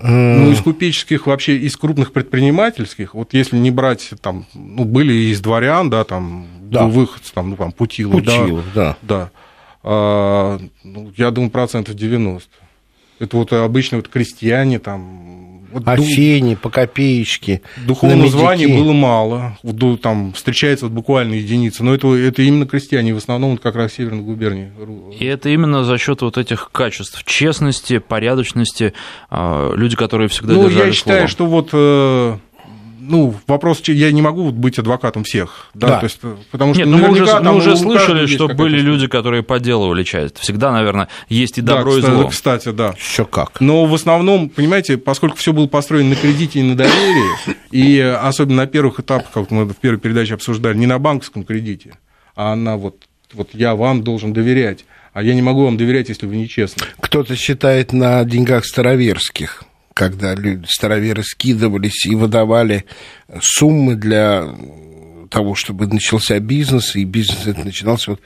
ну, 0.03 0.51
из 0.51 0.61
купеческих 0.61 1.27
вообще, 1.27 1.57
из 1.57 1.75
крупных 1.75 2.11
предпринимательских, 2.13 3.13
вот 3.13 3.33
если 3.33 3.57
не 3.57 3.71
брать, 3.71 4.11
там, 4.21 4.45
ну, 4.53 4.85
были 4.85 5.13
из 5.31 5.41
дворян, 5.41 5.89
да, 5.89 6.03
там, 6.03 6.47
да. 6.61 6.83
был 6.83 6.91
выход, 6.91 7.21
там, 7.33 7.51
ну, 7.51 7.55
там, 7.55 7.71
Путилов, 7.71 8.13
Путилов 8.13 8.65
да. 8.73 8.97
Да. 9.01 9.19
да. 9.19 9.31
А, 9.83 10.59
ну, 10.83 11.11
я 11.15 11.31
думаю, 11.31 11.51
процентов 11.51 11.95
90. 11.95 12.49
Это 13.19 13.37
вот 13.37 13.53
обычно 13.53 13.97
вот 13.97 14.07
крестьяне, 14.09 14.79
там, 14.79 15.36
вот 15.71 15.87
Афени, 15.87 16.53
дух... 16.53 16.61
по 16.61 16.69
копеечке. 16.69 17.61
Духовного 17.85 18.29
звания 18.29 18.67
было 18.67 18.93
мало. 18.93 19.57
Там 20.01 20.33
встречается 20.33 20.85
вот 20.85 20.93
буквально 20.93 21.35
единица. 21.35 21.83
Но 21.83 21.93
это, 21.93 22.13
это 22.15 22.41
именно 22.41 22.65
крестьяне, 22.65 23.13
в 23.13 23.17
основном 23.17 23.57
как 23.57 23.75
раз 23.75 23.93
северной 23.93 24.23
губернии. 24.23 24.71
И 25.19 25.25
это 25.25 25.49
именно 25.49 25.83
за 25.83 25.97
счет 25.97 26.21
вот 26.21 26.37
этих 26.37 26.71
качеств 26.71 27.23
честности, 27.25 27.99
порядочности, 27.99 28.93
а, 29.29 29.73
люди, 29.73 29.95
которые 29.95 30.29
всегда 30.29 30.53
ну, 30.53 30.69
держали 30.69 30.87
я 30.87 30.93
считаю, 30.93 31.27
слово. 31.27 31.27
что 31.27 31.45
вот 31.45 31.69
э, 31.73 32.37
ну, 33.07 33.33
вопрос, 33.47 33.81
я 33.87 34.11
не 34.11 34.21
могу 34.21 34.51
быть 34.51 34.77
адвокатом 34.79 35.23
всех, 35.23 35.69
да, 35.73 35.87
да. 35.87 35.99
то 35.99 36.03
есть, 36.05 36.19
потому 36.51 36.73
что 36.73 36.83
Нет, 36.83 36.89
ну, 36.89 36.97
мы 36.97 37.09
уже, 37.09 37.39
мы 37.39 37.55
уже 37.55 37.77
слышали, 37.77 38.25
что 38.27 38.47
были 38.49 38.79
люди, 38.79 39.07
которые 39.07 39.43
подделывали 39.43 40.03
часть. 40.03 40.37
Всегда, 40.37 40.71
наверное, 40.71 41.07
есть 41.29 41.57
и 41.57 41.61
добро, 41.61 41.95
да, 41.95 42.01
кстати, 42.01 42.11
и 42.11 42.15
зло. 42.15 42.27
Кстати, 42.29 42.71
да. 42.71 42.93
Еще 42.97 43.25
как. 43.25 43.61
Но 43.61 43.85
в 43.85 43.93
основном, 43.93 44.49
понимаете, 44.49 44.97
поскольку 44.97 45.37
все 45.37 45.53
было 45.53 45.67
построено 45.67 46.09
на 46.09 46.15
кредите 46.15 46.59
и 46.59 46.63
на 46.63 46.75
доверии, 46.75 47.55
и 47.71 47.99
особенно 47.99 48.57
на 48.57 48.67
первых 48.67 48.99
этапах, 48.99 49.31
как 49.31 49.51
мы 49.51 49.65
в 49.65 49.75
первой 49.75 49.99
передаче 49.99 50.33
обсуждали, 50.33 50.77
не 50.77 50.85
на 50.85 50.99
банковском 50.99 51.43
кредите, 51.43 51.97
а 52.35 52.55
на 52.55 52.77
вот, 52.77 53.03
вот 53.33 53.49
я 53.53 53.75
вам 53.75 54.03
должен 54.03 54.33
доверять, 54.33 54.85
а 55.13 55.23
я 55.23 55.33
не 55.33 55.41
могу 55.41 55.63
вам 55.65 55.77
доверять, 55.77 56.09
если 56.09 56.27
вы 56.27 56.35
нечестны. 56.35 56.85
Кто-то 56.99 57.35
считает 57.35 57.93
на 57.93 58.23
деньгах 58.23 58.65
староверских 58.65 59.63
когда 59.97 60.35
люди, 60.35 60.63
староверы 60.69 61.23
скидывались 61.23 62.05
и 62.05 62.13
выдавали 62.13 62.85
суммы 63.41 63.95
для 63.95 64.45
того, 65.31 65.55
чтобы 65.55 65.87
начался 65.87 66.39
бизнес, 66.39 66.95
и 66.95 67.03
бизнес 67.03 67.47
это 67.47 67.63
начинался 67.63 68.11
вот 68.11 68.21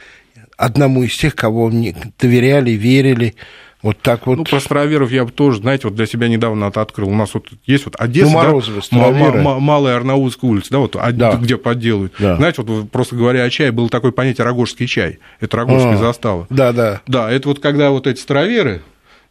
одному 0.58 1.04
из 1.04 1.16
тех, 1.16 1.34
кого 1.34 1.70
мне 1.70 1.96
доверяли, 2.20 2.72
верили, 2.72 3.36
вот 3.82 4.00
так 4.02 4.28
вот. 4.28 4.40
Ну, 4.40 4.44
про 4.44 4.60
староверов 4.60 5.12
я 5.12 5.24
бы 5.24 5.32
тоже, 5.32 5.60
знаете, 5.60 5.88
вот 5.88 5.96
для 5.96 6.06
себя 6.06 6.28
недавно 6.28 6.66
это 6.66 6.82
открыл. 6.82 7.08
У 7.08 7.16
нас 7.16 7.34
вот 7.34 7.48
есть 7.66 7.86
вот 7.86 7.96
Одесса, 7.98 8.32
ну, 8.32 8.34
Морозовы, 8.34 8.82
да, 8.92 9.40
Малая 9.58 9.96
Арнаутская 9.96 10.52
улица, 10.52 10.72
да, 10.72 10.80
вот 10.80 10.98
да. 11.14 11.36
где 11.38 11.56
подделывают. 11.56 12.14
Да. 12.20 12.36
Знаете, 12.36 12.64
вот 12.64 12.92
просто 12.92 13.16
говоря 13.16 13.44
о 13.44 13.50
чае, 13.50 13.72
было 13.72 13.88
такое 13.88 14.12
понятие 14.12 14.44
рогожский 14.44 14.88
чай. 14.88 15.20
Это 15.40 15.56
рогожская 15.56 15.94
а, 15.94 15.98
застава. 15.98 16.48
Да, 16.50 16.74
да. 16.74 17.02
Да, 17.08 17.32
это 17.32 17.48
вот 17.48 17.60
когда 17.60 17.92
вот 17.92 18.08
эти 18.08 18.20
староверы, 18.20 18.82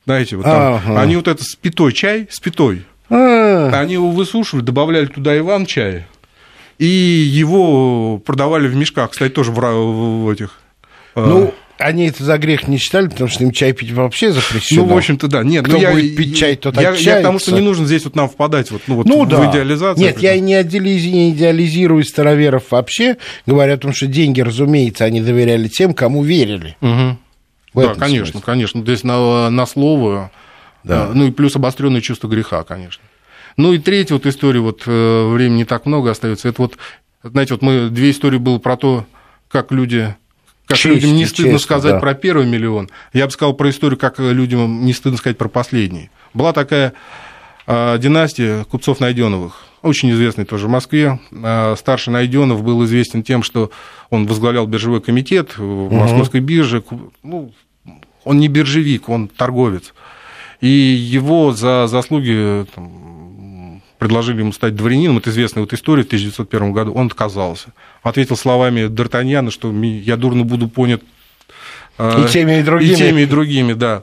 знаете, 0.04 0.36
вот 0.36 0.44
там, 0.44 0.74
ага. 0.74 1.00
они 1.00 1.16
вот 1.16 1.28
это 1.28 1.42
спитой 1.44 1.92
чай, 1.92 2.26
спитой, 2.30 2.84
а 3.08 3.70
они 3.80 3.94
его 3.94 4.10
высушивали, 4.10 4.64
добавляли 4.64 5.06
туда 5.06 5.36
Иван 5.38 5.66
чай, 5.66 6.06
и 6.78 6.86
его 6.86 8.18
продавали 8.18 8.66
в 8.68 8.74
мешках, 8.74 9.10
кстати, 9.10 9.32
тоже 9.32 9.50
в, 9.50 9.56
в 9.56 10.30
этих... 10.30 10.60
А. 11.14 11.26
Ну, 11.26 11.54
они 11.76 12.08
это 12.08 12.24
за 12.24 12.38
грех 12.38 12.68
не 12.68 12.78
считали, 12.78 13.08
потому 13.08 13.28
что 13.28 13.42
им 13.42 13.52
чай 13.52 13.72
пить 13.72 13.90
вообще 13.90 14.32
запрещено. 14.32 14.84
Ну, 14.84 14.94
в 14.94 14.96
общем-то, 14.96 15.28
да. 15.28 15.42
Нет, 15.42 15.64
Кто 15.64 15.76
ну, 15.76 15.82
я, 15.82 15.92
будет 15.92 16.16
пить 16.16 16.36
чай, 16.36 16.56
тот 16.56 16.76
я, 16.76 16.92
я 16.92 17.20
к 17.20 17.22
тому, 17.22 17.38
что 17.38 17.52
не 17.52 17.60
нужно 17.60 17.86
здесь 17.86 18.04
вот 18.04 18.14
нам 18.16 18.28
впадать 18.28 18.70
вот, 18.70 18.82
ну, 18.86 18.96
вот 18.96 19.06
ну, 19.06 19.24
в 19.24 19.28
да. 19.28 19.50
идеализацию. 19.50 20.04
Нет, 20.04 20.20
я 20.20 20.38
не, 20.38 20.62
не 20.62 21.30
идеализирую 21.30 22.04
староверов 22.04 22.64
вообще, 22.70 23.16
говоря 23.46 23.74
о 23.74 23.76
том, 23.78 23.94
что 23.94 24.06
деньги, 24.06 24.40
разумеется, 24.40 25.04
они 25.04 25.20
доверяли 25.20 25.68
тем, 25.68 25.94
кому 25.94 26.22
верили. 26.22 26.76
Угу 26.80 27.18
да, 27.74 27.94
конечно, 27.94 28.32
смысле. 28.32 28.40
конечно. 28.46 28.80
Здесь 28.82 29.04
на, 29.04 29.50
на 29.50 29.66
слово, 29.66 30.30
да. 30.84 31.06
Э, 31.06 31.12
ну 31.14 31.24
и 31.24 31.30
плюс 31.30 31.56
обостренное 31.56 32.00
чувство 32.00 32.28
греха, 32.28 32.62
конечно. 32.64 33.02
Ну 33.56 33.72
и 33.72 33.78
третья 33.78 34.14
вот 34.14 34.26
история, 34.26 34.60
вот 34.60 34.82
э, 34.86 35.28
времени 35.28 35.58
не 35.58 35.64
так 35.64 35.86
много 35.86 36.10
остается. 36.10 36.48
Это 36.48 36.62
вот, 36.62 36.78
знаете, 37.22 37.54
вот 37.54 37.62
мы 37.62 37.88
две 37.90 38.10
истории 38.10 38.38
было 38.38 38.58
про 38.58 38.76
то, 38.76 39.06
как 39.48 39.72
люди 39.72 40.14
как 40.66 40.78
честь, 40.78 41.02
людям 41.02 41.16
не 41.16 41.26
стыдно 41.26 41.52
честь, 41.52 41.64
сказать 41.64 41.94
да. 41.94 42.00
про 42.00 42.14
первый 42.14 42.46
миллион. 42.46 42.88
Я 43.12 43.26
бы 43.26 43.32
сказал 43.32 43.54
про 43.54 43.70
историю, 43.70 43.98
как 43.98 44.18
людям 44.18 44.84
не 44.84 44.92
стыдно 44.92 45.18
сказать 45.18 45.36
про 45.36 45.48
последний. 45.48 46.10
Была 46.32 46.52
такая 46.52 46.92
э, 47.66 47.98
династия 47.98 48.64
купцов 48.64 49.00
Найденовых, 49.00 49.64
очень 49.82 50.10
известный 50.12 50.44
тоже 50.44 50.66
в 50.66 50.70
Москве. 50.70 51.18
Э, 51.32 51.74
старший 51.76 52.12
Найденов 52.12 52.62
был 52.62 52.84
известен 52.84 53.22
тем, 53.22 53.42
что 53.42 53.70
он 54.10 54.26
возглавлял 54.26 54.66
биржевой 54.66 55.00
комитет 55.00 55.56
в 55.56 55.92
Московской 55.92 56.40
бирже. 56.40 56.82
Ну, 57.22 57.52
он 58.24 58.38
не 58.38 58.48
биржевик, 58.48 59.08
он 59.08 59.28
торговец. 59.28 59.94
И 60.60 60.68
его 60.68 61.52
за 61.52 61.86
заслуги 61.86 62.66
там, 62.74 63.82
предложили 63.98 64.40
ему 64.40 64.52
стать 64.52 64.76
дворянином. 64.76 65.18
Это 65.18 65.30
известная 65.30 65.62
вот 65.62 65.72
история 65.72 66.02
в 66.02 66.06
1901 66.06 66.72
году. 66.72 66.92
Он 66.92 67.06
отказался. 67.06 67.68
Ответил 68.02 68.36
словами 68.36 68.86
Д'Артаньяна, 68.88 69.50
что 69.50 69.72
я 69.72 70.16
дурно 70.16 70.44
буду 70.44 70.68
понят 70.68 71.02
и 71.98 72.28
теми, 72.28 72.60
и 72.60 72.62
другими. 72.62 72.92
И 72.92 72.96
теми, 72.96 73.20
и 73.22 73.26
другими, 73.26 73.72
да. 73.74 74.02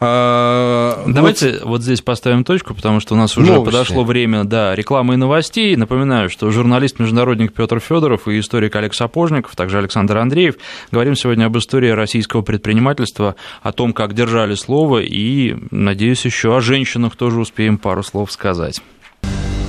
А, 0.00 1.04
Давайте 1.06 1.52
вот... 1.52 1.62
вот 1.64 1.82
здесь 1.82 2.00
поставим 2.00 2.44
точку, 2.44 2.74
потому 2.74 3.00
что 3.00 3.14
у 3.14 3.16
нас 3.16 3.36
уже 3.36 3.52
Новости. 3.52 3.72
подошло 3.72 4.04
время 4.04 4.44
да, 4.44 4.74
рекламы 4.74 5.14
и 5.14 5.16
новостей. 5.16 5.76
Напоминаю, 5.76 6.28
что 6.30 6.50
журналист-международник 6.50 7.52
Петр 7.52 7.80
Федоров 7.80 8.28
и 8.28 8.38
историк 8.38 8.76
Олег 8.76 8.94
Сапожников, 8.94 9.56
также 9.56 9.78
Александр 9.78 10.18
Андреев, 10.18 10.56
говорим 10.90 11.14
сегодня 11.14 11.46
об 11.46 11.56
истории 11.56 11.90
российского 11.90 12.42
предпринимательства, 12.42 13.36
о 13.62 13.72
том, 13.72 13.92
как 13.92 14.14
держали 14.14 14.54
слово, 14.54 15.00
и, 15.02 15.56
надеюсь, 15.70 16.24
еще 16.24 16.56
о 16.56 16.60
женщинах 16.60 17.16
тоже 17.16 17.40
успеем 17.40 17.78
пару 17.78 18.02
слов 18.02 18.32
сказать. 18.32 18.82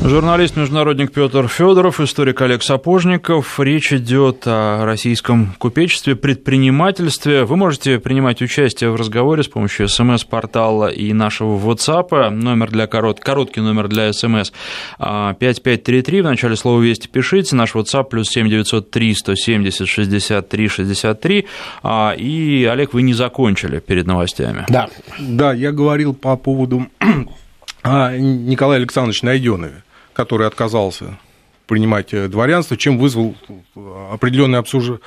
Журналист-международник 0.04 1.12
Петр 1.12 1.48
Федоров, 1.48 2.00
историк 2.00 2.40
Олег 2.42 2.62
Сапожников. 2.62 3.60
Речь 3.60 3.92
идет 3.92 4.44
о 4.46 4.86
российском 4.86 5.56
купечестве, 5.58 6.16
предпринимательстве. 6.16 7.44
Вы 7.44 7.56
можете 7.56 8.00
принимать 8.00 8.42
участие 8.42 8.92
в 8.92 8.96
разговоре 8.96 9.42
с 9.42 9.48
помощью 9.48 9.90
смс-портала 9.90 10.90
и 10.90 11.12
нашего 11.12 11.58
WhatsApp. 11.58 12.30
Номер 12.30 12.70
для 12.70 12.86
корот... 12.86 13.20
Короткий 13.20 13.62
номер 13.62 13.88
для 13.88 14.14
смс 14.14 14.52
5533. 15.00 16.22
В 16.22 16.26
начале 16.26 16.56
слова 16.56 16.80
«Вести» 16.82 17.08
пишите. 17.08 17.56
Наш 17.56 17.74
WhatsApp 17.74 18.04
плюс 18.04 18.30
7903 18.30 19.16
170 19.16 19.88
63 19.88 20.68
63. 20.68 21.48
И, 22.18 22.70
Олег, 22.72 22.94
вы 22.94 23.02
не 23.02 23.14
закончили 23.14 23.80
перед 23.80 24.06
новостями. 24.06 24.66
Да, 24.70 24.88
да 25.18 25.52
я 25.52 25.72
говорил 25.72 26.14
по 26.14 26.38
поводу 26.38 26.86
Николая 27.86 28.80
Александровича 28.80 29.26
Найденове 29.26 29.84
который 30.16 30.48
отказался 30.48 31.18
принимать 31.68 32.14
э, 32.14 32.28
дворянство, 32.28 32.78
чем 32.78 32.98
вызвал 32.98 33.36
э, 33.76 34.10
определенное 34.14 34.60
обсуж... 34.62 35.00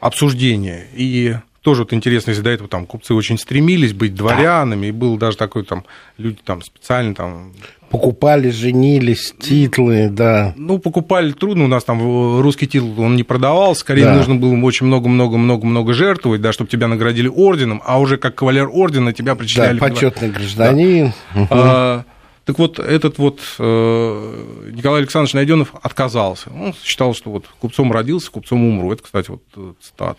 обсуждение. 0.00 0.86
И 0.94 1.36
тоже 1.68 1.82
вот 1.82 1.92
интересно, 1.92 2.30
если 2.30 2.40
до 2.40 2.48
этого 2.48 2.66
там 2.66 2.86
купцы 2.86 3.12
очень 3.12 3.36
стремились 3.36 3.92
быть 3.92 4.14
дворянами, 4.14 4.80
да. 4.80 4.86
и 4.86 4.90
был 4.90 5.18
даже 5.18 5.36
такой 5.36 5.64
там, 5.64 5.84
люди 6.16 6.38
там 6.42 6.62
специально 6.62 7.14
там 7.14 7.52
Покупали, 7.90 8.48
женились, 8.48 9.34
титлы, 9.38 10.08
да. 10.08 10.54
Ну, 10.56 10.78
покупали 10.78 11.32
трудно, 11.32 11.64
у 11.64 11.68
нас 11.68 11.84
там 11.84 12.40
русский 12.40 12.66
титул, 12.66 12.98
он 13.02 13.16
не 13.16 13.22
продавался, 13.22 13.82
скорее 13.82 14.04
да. 14.04 14.14
нужно 14.14 14.36
было 14.36 14.54
очень 14.64 14.86
много-много-много-много 14.86 15.92
жертвовать, 15.92 16.40
да, 16.40 16.54
чтобы 16.54 16.70
тебя 16.70 16.88
наградили 16.88 17.28
орденом, 17.28 17.82
а 17.84 18.00
уже 18.00 18.16
как 18.16 18.34
кавалер 18.34 18.70
ордена 18.72 19.12
тебя 19.12 19.34
причисляли... 19.34 19.78
Да, 19.78 19.88
почетный 19.88 20.30
гражданин. 20.30 21.12
Да. 21.34 21.40
Угу. 21.40 21.48
А, 21.50 22.04
так 22.46 22.58
вот, 22.58 22.78
этот 22.78 23.18
вот 23.18 23.40
э, 23.58 24.70
Николай 24.72 25.00
Александрович 25.00 25.34
Найденов 25.34 25.74
отказался. 25.82 26.48
Он 26.50 26.74
считал, 26.82 27.14
что 27.14 27.30
вот 27.30 27.44
купцом 27.60 27.92
родился, 27.92 28.30
купцом 28.30 28.64
умру. 28.64 28.90
Это, 28.90 29.02
кстати, 29.02 29.30
вот 29.30 29.42
э, 29.54 29.74
цитата. 29.82 30.18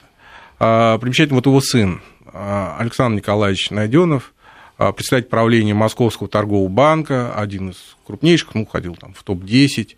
А, 0.59 0.97
примечательно 0.97 1.37
вот 1.37 1.45
его 1.45 1.61
сын 1.61 2.01
а, 2.25 2.75
Александр 2.79 3.17
Николаевич 3.17 3.69
Найденов– 3.71 4.33
а, 4.79 4.93
председатель 4.93 5.27
правления 5.27 5.73
Московского 5.73 6.29
торгового 6.29 6.69
банка, 6.69 7.33
один 7.35 7.71
из 7.71 7.97
крупнейших, 8.05 8.55
ну, 8.55 8.65
ходил 8.65 8.95
там 8.95 9.13
в 9.13 9.21
топ-10. 9.23 9.97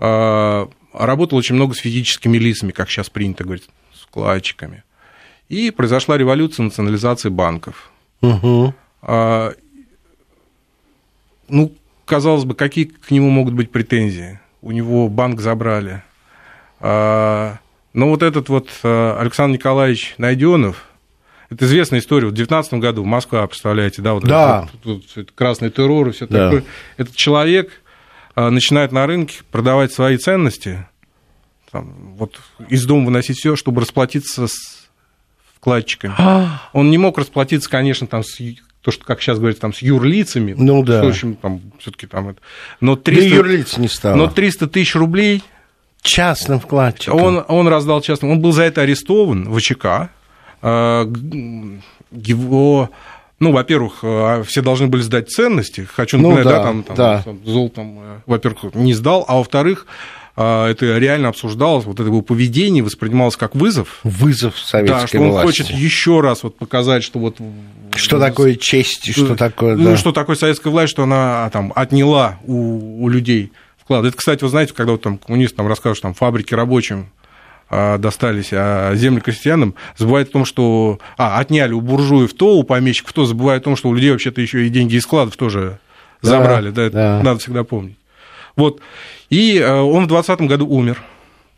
А, 0.00 0.68
работал 0.92 1.38
очень 1.38 1.54
много 1.54 1.74
с 1.74 1.78
физическими 1.78 2.36
лицами, 2.36 2.72
как 2.72 2.90
сейчас 2.90 3.08
принято 3.08 3.44
говорить, 3.44 3.68
с 3.94 4.00
вкладчиками. 4.00 4.82
И 5.48 5.70
произошла 5.70 6.18
революция 6.18 6.64
национализации 6.64 7.28
банков. 7.28 7.92
Угу. 8.20 8.74
Ну, 11.48 11.72
казалось 12.04 12.44
бы, 12.44 12.54
какие 12.54 12.86
к 12.86 13.10
нему 13.12 13.30
могут 13.30 13.54
быть 13.54 13.70
претензии? 13.70 14.40
У 14.60 14.72
него 14.72 15.08
банк 15.08 15.40
забрали. 15.40 16.02
Но 17.94 18.08
вот 18.08 18.22
этот 18.22 18.48
вот 18.48 18.68
Александр 18.82 19.56
Николаевич 19.56 20.14
Найденов, 20.18 20.84
это 21.48 21.64
известная 21.66 22.00
история. 22.00 22.26
В 22.26 22.32
2019 22.32 22.74
году 22.74 23.04
Москва, 23.04 23.46
представляете, 23.46 24.02
да, 24.02 24.14
вот 24.14 24.24
да. 24.24 24.68
Этот, 24.68 24.84
вот, 24.84 25.02
вот, 25.14 25.32
красный 25.32 25.70
террор 25.70 26.08
и 26.08 26.12
все 26.12 26.26
да. 26.26 26.46
такое. 26.46 26.64
Этот 26.96 27.14
человек 27.14 27.82
а, 28.34 28.50
начинает 28.50 28.90
на 28.92 29.06
рынке 29.06 29.38
продавать 29.50 29.92
свои 29.92 30.16
ценности, 30.16 30.86
там, 31.70 32.14
вот 32.16 32.40
из 32.68 32.84
дома 32.84 33.06
выносить 33.06 33.38
все, 33.38 33.56
чтобы 33.56 33.80
расплатиться 33.80 34.48
с 34.48 34.88
вкладчиками. 35.56 36.14
А. 36.18 36.68
Он 36.72 36.90
не 36.90 36.98
мог 36.98 37.16
расплатиться, 37.18 37.70
конечно, 37.70 38.06
там 38.06 38.24
с 38.24 38.38
то, 38.80 38.90
что, 38.90 39.04
как 39.04 39.22
сейчас 39.22 39.38
говорят, 39.38 39.58
там, 39.60 39.72
с 39.72 39.78
юрлицами. 39.78 40.54
Ну 40.56 40.82
да. 40.82 41.02
В 41.02 41.08
общем, 41.08 41.36
там, 41.36 41.60
все-таки 41.78 42.06
там 42.06 42.30
это. 42.30 42.40
Но 42.80 42.96
300, 42.96 43.30
да 43.30 43.36
юрлиц 43.36 43.76
не 43.78 43.88
стало. 43.88 44.16
Но 44.16 44.28
300 44.28 44.66
тысяч 44.66 44.94
рублей 44.94 45.42
частным 46.04 46.60
вкладчикам. 46.60 47.20
Он, 47.20 47.44
он 47.48 47.66
раздал 47.66 48.00
частным. 48.00 48.30
Он 48.30 48.40
был 48.40 48.52
за 48.52 48.62
это 48.62 48.82
арестован 48.82 49.48
в 49.48 49.58
ВЧК. 49.58 50.10
А, 50.62 51.10
его 52.12 52.90
ну, 53.40 53.52
во-первых, 53.52 53.98
а, 54.02 54.42
все 54.44 54.62
должны 54.62 54.86
были 54.86 55.02
сдать 55.02 55.28
ценности. 55.28 55.88
Хочу 55.92 56.18
ну 56.18 56.30
напоминать, 56.30 56.44
ну, 56.44 56.52
да, 56.52 56.58
да, 56.58 56.64
там, 56.64 56.82
там, 56.84 56.96
да. 56.96 57.50
золотом, 57.50 57.98
э, 57.98 58.18
во-первых, 58.26 58.74
не 58.74 58.94
сдал, 58.94 59.24
а 59.26 59.36
во-вторых, 59.36 59.86
а, 60.36 60.70
это 60.70 60.98
реально 60.98 61.28
обсуждалось, 61.28 61.84
вот 61.84 62.00
это 62.00 62.08
его 62.08 62.22
поведение 62.22 62.82
воспринималось 62.82 63.36
как 63.36 63.54
вызов. 63.54 64.00
Вызов 64.04 64.58
советской 64.58 65.00
Да, 65.00 65.06
что 65.06 65.18
он 65.20 65.30
власти. 65.30 65.46
хочет 65.46 65.70
еще 65.70 66.20
раз 66.20 66.42
вот 66.42 66.56
показать, 66.56 67.02
что 67.02 67.18
вот... 67.18 67.38
Что 67.96 68.18
такое 68.18 68.56
честь, 68.56 69.10
что, 69.12 69.26
что 69.26 69.36
такое... 69.36 69.76
Ну, 69.76 69.90
да. 69.90 69.96
что 69.96 70.12
такое 70.12 70.36
советская 70.36 70.72
власть, 70.72 70.90
что 70.90 71.04
она 71.04 71.48
там 71.50 71.72
отняла 71.74 72.38
у, 72.44 73.04
у 73.04 73.08
людей 73.08 73.52
вклад. 73.84 74.04
Это, 74.04 74.16
кстати, 74.16 74.42
вы 74.42 74.50
знаете, 74.50 74.74
когда 74.74 74.92
вот, 74.92 75.02
там 75.02 75.18
коммунисты 75.18 75.56
там 75.56 75.68
рассказывают, 75.68 75.98
что 75.98 76.08
там 76.08 76.14
фабрики 76.14 76.54
рабочим 76.54 77.10
а, 77.70 77.98
достались, 77.98 78.48
а 78.52 78.94
земли 78.94 79.20
крестьянам, 79.20 79.74
забывает 79.96 80.28
о 80.28 80.32
том, 80.32 80.44
что... 80.44 80.98
А, 81.16 81.38
отняли 81.38 81.72
у 81.72 81.80
буржуев 81.80 82.34
то, 82.34 82.56
у 82.56 82.62
помещиков 82.62 83.12
то, 83.12 83.24
забывает 83.24 83.62
о 83.62 83.64
том, 83.64 83.76
что 83.76 83.88
у 83.88 83.94
людей 83.94 84.10
вообще-то 84.10 84.40
еще 84.40 84.66
и 84.66 84.70
деньги 84.70 84.96
из 84.96 85.02
складов 85.02 85.36
тоже 85.36 85.78
забрали, 86.20 86.70
да, 86.70 86.88
да 86.90 87.16
это 87.16 87.24
надо 87.24 87.40
всегда 87.40 87.64
помнить. 87.64 87.96
Вот. 88.56 88.80
И 89.30 89.58
э, 89.58 89.68
он 89.68 90.04
в 90.04 90.08
2020 90.08 90.40
году 90.42 90.68
умер. 90.68 91.02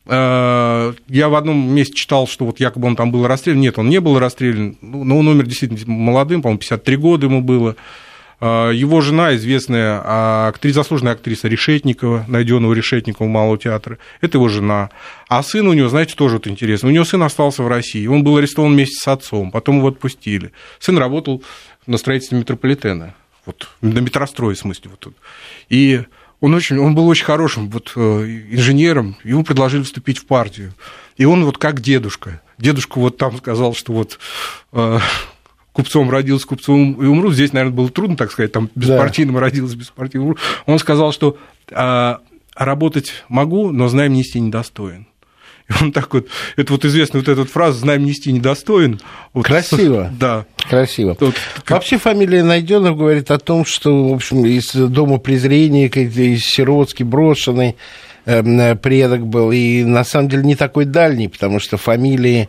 Э, 0.06 0.94
я 1.08 1.28
в 1.28 1.34
одном 1.34 1.74
месте 1.74 1.94
читал, 1.94 2.26
что 2.26 2.46
вот 2.46 2.60
якобы 2.60 2.86
он 2.88 2.96
там 2.96 3.12
был 3.12 3.26
расстрелян. 3.26 3.60
Нет, 3.60 3.78
он 3.78 3.88
не 3.88 4.00
был 4.00 4.18
расстрелян, 4.18 4.76
ну, 4.80 5.04
но 5.04 5.18
он 5.18 5.28
умер 5.28 5.46
действительно 5.46 5.80
молодым, 5.92 6.42
по-моему, 6.42 6.58
53 6.60 6.96
года 6.96 7.26
ему 7.26 7.42
было. 7.42 7.76
А, 8.38 8.70
его 8.70 9.00
жена, 9.00 9.34
известная 9.36 10.00
а, 10.04 10.48
актриса, 10.48 10.80
заслуженная 10.80 11.14
актриса 11.14 11.48
Решетникова, 11.48 12.24
найденного 12.28 12.74
Решетникова 12.74 13.26
Малого 13.26 13.58
театра, 13.58 13.98
это 14.20 14.38
его 14.38 14.48
жена. 14.48 14.90
А 15.28 15.42
сын 15.42 15.66
у 15.66 15.72
него, 15.72 15.88
знаете, 15.88 16.14
тоже 16.14 16.36
вот 16.36 16.46
интересно. 16.46 16.88
У 16.88 16.92
него 16.92 17.04
сын 17.04 17.22
остался 17.22 17.62
в 17.62 17.68
России. 17.68 18.06
Он 18.06 18.24
был 18.24 18.36
арестован 18.36 18.72
вместе 18.72 18.96
с 18.96 19.08
отцом, 19.08 19.50
потом 19.50 19.78
его 19.78 19.88
отпустили. 19.88 20.52
Сын 20.78 20.98
работал 20.98 21.42
на 21.86 21.96
строительстве 21.96 22.38
метрополитена. 22.38 23.14
Вот, 23.46 23.68
на 23.80 24.00
метрострое, 24.00 24.54
в 24.54 24.58
смысле. 24.58 24.90
Вот 24.90 25.00
тут. 25.00 25.16
И 25.68 26.02
он, 26.40 26.52
очень, 26.54 26.78
он 26.78 26.94
был 26.94 27.06
очень 27.08 27.24
хорошим 27.24 27.70
вот, 27.70 27.92
э, 27.96 28.00
инженером, 28.50 29.16
ему 29.24 29.44
предложили 29.44 29.82
вступить 29.82 30.18
в 30.18 30.26
партию. 30.26 30.74
И 31.16 31.24
он 31.24 31.44
вот 31.44 31.56
как 31.56 31.80
дедушка. 31.80 32.42
Дедушка 32.58 32.98
вот 32.98 33.16
там 33.16 33.38
сказал, 33.38 33.74
что 33.74 33.92
вот 33.92 34.18
э, 34.72 34.98
купцом 35.76 36.10
родился, 36.10 36.46
купцом 36.46 36.94
и 36.94 37.04
умру. 37.04 37.30
Здесь, 37.30 37.52
наверное, 37.52 37.76
было 37.76 37.90
трудно, 37.90 38.16
так 38.16 38.32
сказать, 38.32 38.50
там 38.50 38.70
беспартийным 38.74 39.34
да. 39.34 39.42
родился, 39.42 39.76
беспартийным 39.76 40.28
умру. 40.28 40.38
Он 40.64 40.78
сказал, 40.78 41.12
что 41.12 41.36
а, 41.70 42.20
работать 42.54 43.12
могу, 43.28 43.72
но 43.72 43.86
знаем 43.88 44.14
нести 44.14 44.40
недостоин. 44.40 45.06
И 45.68 45.84
он 45.84 45.92
так 45.92 46.14
вот, 46.14 46.28
это 46.56 46.72
вот 46.72 46.86
известная 46.86 47.20
вот 47.20 47.28
эта 47.28 47.44
фраза 47.44 47.80
«знаем 47.80 48.04
нести 48.04 48.32
недостоин». 48.32 49.00
Вот, 49.34 49.44
Красиво. 49.44 50.10
Да. 50.18 50.46
Красиво. 50.66 51.14
Вот, 51.20 51.34
как... 51.56 51.72
Вообще 51.72 51.98
фамилия 51.98 52.42
Найденов 52.42 52.96
говорит 52.96 53.30
о 53.30 53.38
том, 53.38 53.66
что, 53.66 54.08
в 54.08 54.14
общем, 54.14 54.46
из 54.46 54.72
дома 54.72 55.18
презрения, 55.18 55.88
из 55.88 56.42
сиротский, 56.42 57.04
брошенный 57.04 57.76
предок 58.26 59.26
был, 59.26 59.52
и 59.52 59.84
на 59.84 60.04
самом 60.04 60.28
деле 60.28 60.42
не 60.42 60.56
такой 60.56 60.84
дальний, 60.84 61.28
потому 61.28 61.60
что 61.60 61.76
фамилии 61.76 62.48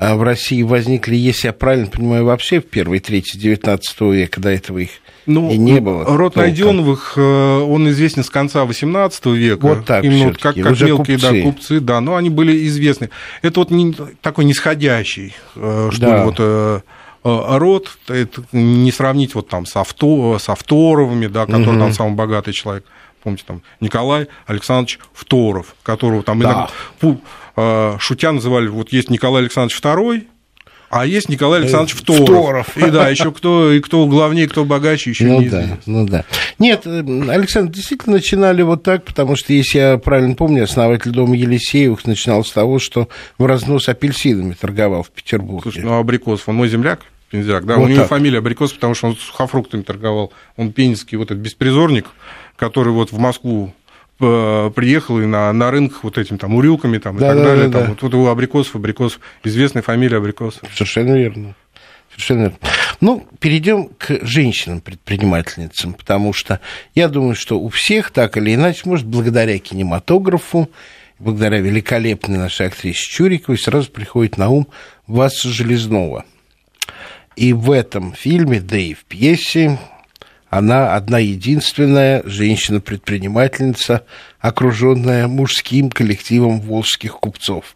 а 0.00 0.14
в 0.14 0.22
России 0.22 0.62
возникли, 0.62 1.16
если 1.16 1.48
я 1.48 1.52
правильно 1.52 1.88
понимаю, 1.88 2.24
вообще 2.24 2.60
в 2.60 2.66
первой 2.66 3.00
трети 3.00 3.36
XIX 3.36 3.80
века, 4.14 4.40
до 4.40 4.48
этого 4.50 4.78
их 4.78 4.90
ну, 5.26 5.50
и 5.50 5.58
не 5.58 5.80
было. 5.80 6.04
Род 6.04 6.36
Найденовых, 6.36 7.14
э, 7.16 7.20
он 7.20 7.90
известен 7.90 8.22
с 8.22 8.30
конца 8.30 8.64
XVIII 8.64 9.36
века. 9.36 9.66
Вот 9.66 9.84
так 9.84 10.04
Именно 10.04 10.28
вот 10.28 10.38
как, 10.38 10.54
как 10.54 10.80
мелкие 10.80 11.18
купцы. 11.18 11.18
Да, 11.18 11.42
купцы, 11.42 11.80
да, 11.80 12.00
но 12.00 12.14
они 12.16 12.30
были 12.30 12.66
известны. 12.68 13.10
Это 13.42 13.60
вот 13.60 13.70
не, 13.70 13.94
такой 14.22 14.46
нисходящий, 14.46 15.34
э, 15.56 15.90
что 15.92 16.00
да. 16.00 16.24
вот 16.24 16.36
э, 16.38 16.80
род, 17.24 17.98
это 18.06 18.42
не 18.52 18.90
сравнить 18.90 19.34
вот 19.34 19.48
там 19.48 19.66
с, 19.66 19.76
авто, 19.76 20.38
с 20.38 20.48
Авторовыми, 20.48 21.26
да, 21.26 21.44
который 21.44 21.72
угу. 21.72 21.78
там 21.80 21.92
самый 21.92 22.14
богатый 22.14 22.52
человек 22.52 22.84
помните, 23.22 23.44
там 23.46 23.62
Николай 23.80 24.28
Александрович 24.46 24.98
Второв, 25.12 25.74
которого 25.82 26.22
там 26.22 26.40
да. 26.40 26.68
иногда, 27.56 27.98
шутя 27.98 28.32
называли, 28.32 28.68
вот 28.68 28.92
есть 28.92 29.10
Николай 29.10 29.42
Александрович 29.42 29.80
II, 29.80 30.26
а 30.90 31.04
есть 31.04 31.28
Николай 31.28 31.60
Александрович 31.60 31.94
э, 31.94 31.98
Второв. 31.98 32.66
Второв. 32.66 32.76
И 32.76 32.90
да, 32.90 33.08
еще 33.08 33.30
кто, 33.30 33.72
и 33.72 33.80
кто 33.80 34.06
главнее, 34.06 34.48
кто 34.48 34.64
богаче, 34.64 35.10
еще 35.10 35.24
ну 35.24 35.48
да, 35.48 35.78
ну 35.84 36.06
да. 36.06 36.24
Нет, 36.58 36.82
э, 36.86 37.00
Александр, 37.28 37.72
действительно 37.72 38.16
начинали 38.16 38.62
вот 38.62 38.82
так, 38.82 39.04
потому 39.04 39.36
что, 39.36 39.52
если 39.52 39.78
я 39.78 39.98
правильно 39.98 40.34
помню, 40.34 40.64
основатель 40.64 41.10
дома 41.10 41.36
Елисеевых 41.36 42.06
начинал 42.06 42.44
с 42.44 42.52
того, 42.52 42.78
что 42.78 43.08
в 43.36 43.44
разнос 43.44 43.88
апельсинами 43.88 44.54
торговал 44.54 45.02
в 45.02 45.10
Петербурге. 45.10 45.62
Слушай, 45.62 45.84
ну 45.84 45.98
Абрикосов, 45.98 46.48
он 46.48 46.56
мой 46.56 46.68
земляк, 46.68 47.00
Пензяк, 47.30 47.66
да, 47.66 47.76
вот 47.76 47.84
у 47.84 47.88
него 47.88 48.00
так. 48.00 48.08
фамилия 48.08 48.38
Абрикосов, 48.38 48.76
потому 48.76 48.94
что 48.94 49.08
он 49.08 49.16
сухофруктами 49.16 49.82
торговал. 49.82 50.32
Он 50.56 50.72
пензенский 50.72 51.18
вот 51.18 51.30
этот 51.30 51.38
беспризорник, 51.38 52.06
который 52.58 52.92
вот 52.92 53.12
в 53.12 53.18
Москву 53.18 53.72
э, 54.20 54.70
приехал 54.74 55.20
и 55.20 55.26
на, 55.26 55.50
на 55.52 55.70
рынках 55.70 56.04
вот 56.04 56.18
этим 56.18 56.36
там 56.36 56.54
урюками 56.56 56.98
там, 56.98 57.16
да, 57.16 57.26
и 57.26 57.28
так 57.28 57.38
да, 57.38 57.44
далее. 57.44 57.68
Да, 57.68 57.72
там, 57.72 57.82
да. 57.82 57.88
Вот, 57.90 58.02
вот 58.02 58.14
у 58.14 58.26
Абрикосов, 58.26 58.74
Абрикосов, 58.74 59.20
известная 59.44 59.82
фамилия 59.82 60.18
Абрикосов. 60.18 60.68
Совершенно 60.74 61.14
верно. 61.14 61.54
Совершенно 62.10 62.40
верно. 62.40 62.58
Ну, 63.00 63.26
перейдем 63.38 63.90
к 63.96 64.18
женщинам-предпринимательницам, 64.22 65.94
потому 65.94 66.32
что 66.32 66.60
я 66.96 67.08
думаю, 67.08 67.36
что 67.36 67.60
у 67.60 67.68
всех 67.68 68.10
так 68.10 68.36
или 68.36 68.54
иначе, 68.54 68.82
может, 68.86 69.06
благодаря 69.06 69.56
кинематографу, 69.58 70.68
благодаря 71.20 71.60
великолепной 71.60 72.38
нашей 72.38 72.66
актрисе 72.66 73.08
Чуриковой, 73.08 73.56
сразу 73.56 73.90
приходит 73.92 74.36
на 74.36 74.48
ум 74.48 74.66
Васа 75.06 75.48
Железного. 75.48 76.24
И 77.36 77.52
в 77.52 77.70
этом 77.70 78.14
фильме, 78.14 78.60
да 78.60 78.76
и 78.76 78.94
в 78.94 79.04
пьесе, 79.04 79.78
она 80.50 80.94
одна 80.94 81.18
единственная 81.18 82.22
женщина-предпринимательница, 82.24 84.04
окруженная 84.40 85.28
мужским 85.28 85.90
коллективом 85.90 86.60
волжских 86.60 87.14
купцов. 87.18 87.74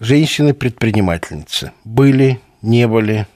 Женщины-предпринимательницы 0.00 1.72
были, 1.84 2.40
не 2.62 2.86
были, 2.86 3.26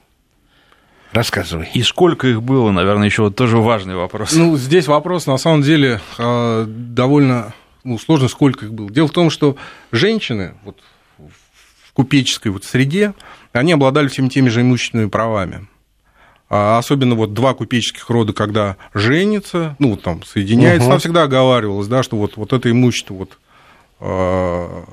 Рассказывай. 1.13 1.67
И 1.73 1.83
сколько 1.83 2.25
их 2.25 2.41
было, 2.41 2.71
наверное, 2.71 3.05
еще 3.05 3.23
вот 3.23 3.35
тоже 3.35 3.57
важный 3.57 3.95
вопрос. 3.95 4.31
Ну, 4.31 4.55
здесь 4.55 4.87
вопрос, 4.87 5.27
на 5.27 5.35
самом 5.35 5.61
деле, 5.61 5.99
а, 6.17 6.63
довольно 6.65 7.53
ну, 7.83 7.97
сложно, 7.97 8.27
сколько 8.27 8.65
их 8.65 8.73
было. 8.73 8.89
Дело 8.89 9.07
в 9.07 9.11
том, 9.11 9.29
что 9.29 9.57
женщины 9.91 10.53
вот, 10.63 10.79
в 11.17 11.93
купеческой 11.93 12.51
вот 12.51 12.63
среде, 12.63 13.13
они 13.53 13.73
обладали 13.73 14.07
всеми 14.07 14.29
теми 14.29 14.49
же 14.49 14.61
имущественными 14.61 15.09
правами. 15.09 15.67
А 16.53 16.77
особенно 16.77 17.15
вот 17.15 17.33
два 17.33 17.53
купеческих 17.53 18.09
рода, 18.09 18.33
когда 18.33 18.75
женится, 18.93 19.77
ну, 19.79 19.95
там, 19.95 20.21
соединяется, 20.23 20.83
угу. 20.83 20.91
там 20.91 20.99
всегда 20.99 21.23
оговаривалось, 21.23 21.87
да, 21.87 22.03
что 22.03 22.17
вот, 22.17 22.35
вот 22.35 22.51
это 22.51 22.69
имущество 22.69 23.13
вот 23.13 23.37
э, 24.01 24.83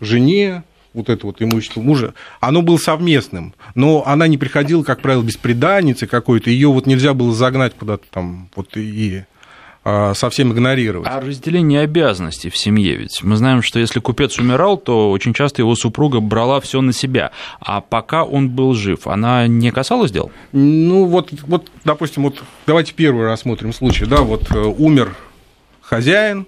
жене, 0.00 0.64
вот 0.94 1.10
это 1.10 1.26
вот 1.26 1.40
имущество 1.40 1.80
мужа, 1.80 2.14
оно 2.40 2.62
было 2.62 2.76
совместным, 2.76 3.54
но 3.76 4.02
она 4.04 4.26
не 4.26 4.36
приходила, 4.36 4.82
как 4.82 5.00
правило, 5.00 5.22
без 5.22 5.36
преданницы 5.36 6.08
какой-то, 6.08 6.50
ее 6.50 6.72
вот 6.72 6.86
нельзя 6.86 7.14
было 7.14 7.32
загнать 7.32 7.74
куда-то 7.76 8.06
там 8.10 8.50
вот 8.56 8.76
и 8.76 9.22
совсем 9.84 10.52
игнорировать. 10.52 11.08
А 11.10 11.20
разделение 11.20 11.80
обязанностей 11.80 12.50
в 12.50 12.56
семье 12.56 12.94
ведь. 12.94 13.22
Мы 13.22 13.36
знаем, 13.36 13.62
что 13.62 13.80
если 13.80 13.98
купец 13.98 14.38
умирал, 14.38 14.76
то 14.76 15.10
очень 15.10 15.34
часто 15.34 15.62
его 15.62 15.74
супруга 15.74 16.20
брала 16.20 16.60
все 16.60 16.80
на 16.80 16.92
себя. 16.92 17.32
А 17.60 17.80
пока 17.80 18.24
он 18.24 18.48
был 18.48 18.74
жив, 18.74 19.06
она 19.06 19.46
не 19.48 19.72
касалась 19.72 20.12
дел? 20.12 20.30
Ну, 20.52 21.06
вот, 21.06 21.30
вот 21.46 21.68
допустим, 21.84 22.22
вот 22.22 22.42
давайте 22.66 22.92
первый 22.94 23.26
рассмотрим 23.26 23.72
случай. 23.72 24.04
Да, 24.04 24.22
вот 24.22 24.50
э, 24.52 24.58
умер 24.58 25.16
хозяин, 25.80 26.46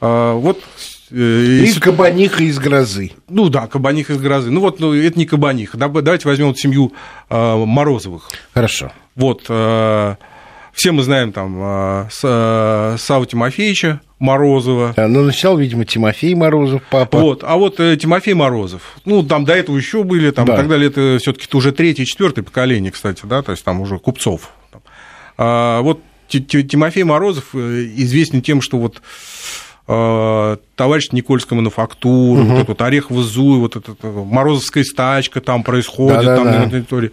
а, 0.00 0.34
вот 0.34 0.62
э, 1.10 1.64
и 1.64 1.80
кабаниха 1.80 2.42
из 2.42 2.58
грозы. 2.58 3.12
Ну 3.28 3.48
да, 3.48 3.66
кабаниха 3.66 4.12
из 4.12 4.18
грозы. 4.18 4.50
Ну 4.50 4.60
вот, 4.60 4.80
ну, 4.80 4.94
это 4.94 5.18
не 5.18 5.26
кабаниха. 5.26 5.76
Давайте 5.76 6.28
возьмем 6.28 6.48
вот 6.48 6.58
семью 6.58 6.92
а, 7.28 7.64
Морозовых. 7.64 8.30
Хорошо. 8.52 8.92
Вот 9.16 9.44
все 10.74 10.90
мы 10.90 11.02
знаем 11.02 11.32
там 11.32 11.56
а, 11.60 12.08
а, 12.24 12.96
Саву 12.98 13.26
Тимофеевича 13.26 14.00
Морозова. 14.18 14.92
Да, 14.96 15.06
ну, 15.06 15.22
начал, 15.22 15.56
видимо, 15.56 15.84
Тимофей 15.84 16.34
Морозов, 16.34 16.82
папа. 16.90 17.18
Вот, 17.18 17.44
а 17.44 17.56
вот 17.56 17.78
э, 17.78 17.96
Тимофей 17.96 18.34
Морозов, 18.34 18.82
ну, 19.04 19.22
там 19.22 19.44
до 19.44 19.54
этого 19.54 19.76
еще 19.76 20.02
были, 20.02 20.30
там, 20.30 20.46
да. 20.46 20.54
и 20.54 20.56
так 20.56 20.68
далее, 20.68 20.88
это 20.88 21.18
все 21.20 21.32
таки 21.32 21.46
уже 21.56 21.72
третье, 21.72 22.04
четвертое 22.04 22.42
поколение, 22.42 22.90
кстати, 22.90 23.20
да, 23.24 23.42
то 23.42 23.52
есть 23.52 23.64
там 23.64 23.80
уже 23.80 23.98
купцов. 23.98 24.50
А, 25.38 25.80
вот 25.82 26.00
Тимофей 26.28 27.04
Морозов 27.04 27.44
э, 27.54 27.86
известен 27.96 28.42
тем, 28.42 28.60
что 28.60 28.78
вот 28.78 29.00
а, 29.86 30.58
товарищ 30.74 31.10
Никольская 31.12 31.56
мануфактура, 31.56 32.40
угу. 32.40 32.48
вот 32.48 32.54
этот 32.56 32.68
вот 32.68 32.82
Орехово 32.82 33.22
Зуй, 33.22 33.58
вот 33.58 33.76
эта 33.76 33.94
Морозовская 34.02 34.82
стачка 34.82 35.40
там 35.40 35.62
происходит, 35.62 36.24
да, 36.24 36.36
там 36.36 36.46
на 36.46 36.68
территории. 36.68 37.12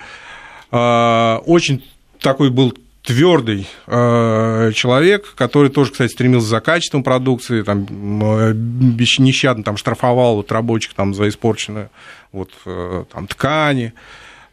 Очень 0.71 1.83
такой 2.19 2.49
был 2.49 2.73
твердый 3.03 3.67
э, 3.87 4.71
человек, 4.75 5.33
который 5.35 5.69
тоже, 5.69 5.91
кстати, 5.91 6.11
стремился 6.11 6.47
за 6.47 6.61
качеством 6.61 7.03
продукции, 7.03 7.63
там, 7.63 7.85
э, 7.89 8.53
нещадно 8.53 9.63
там, 9.63 9.77
штрафовал 9.77 10.35
вот, 10.35 10.51
рабочих 10.51 10.93
там, 10.93 11.13
за 11.13 11.29
испорченные 11.29 11.89
вот, 12.31 12.51
э, 12.65 13.05
там, 13.11 13.27
ткани. 13.27 13.93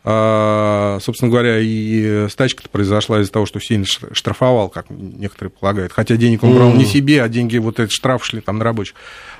Э, 0.04 0.98
собственно 1.02 1.30
говоря, 1.30 1.58
и 1.58 2.28
стачка-то 2.30 2.70
произошла 2.70 3.20
из-за 3.20 3.32
того, 3.32 3.44
что 3.44 3.60
сильно 3.60 3.84
штрафовал, 3.84 4.70
как 4.70 4.86
некоторые 4.88 5.50
полагают. 5.50 5.92
Хотя 5.92 6.16
денег 6.16 6.42
он 6.42 6.54
брал 6.54 6.72
не 6.72 6.86
себе, 6.86 7.22
а 7.22 7.28
деньги, 7.28 7.58
вот 7.58 7.78
этот 7.78 7.92
штраф 7.92 8.24
шли 8.24 8.40
там 8.40 8.58
на 8.58 8.64
рабочих. 8.64 8.94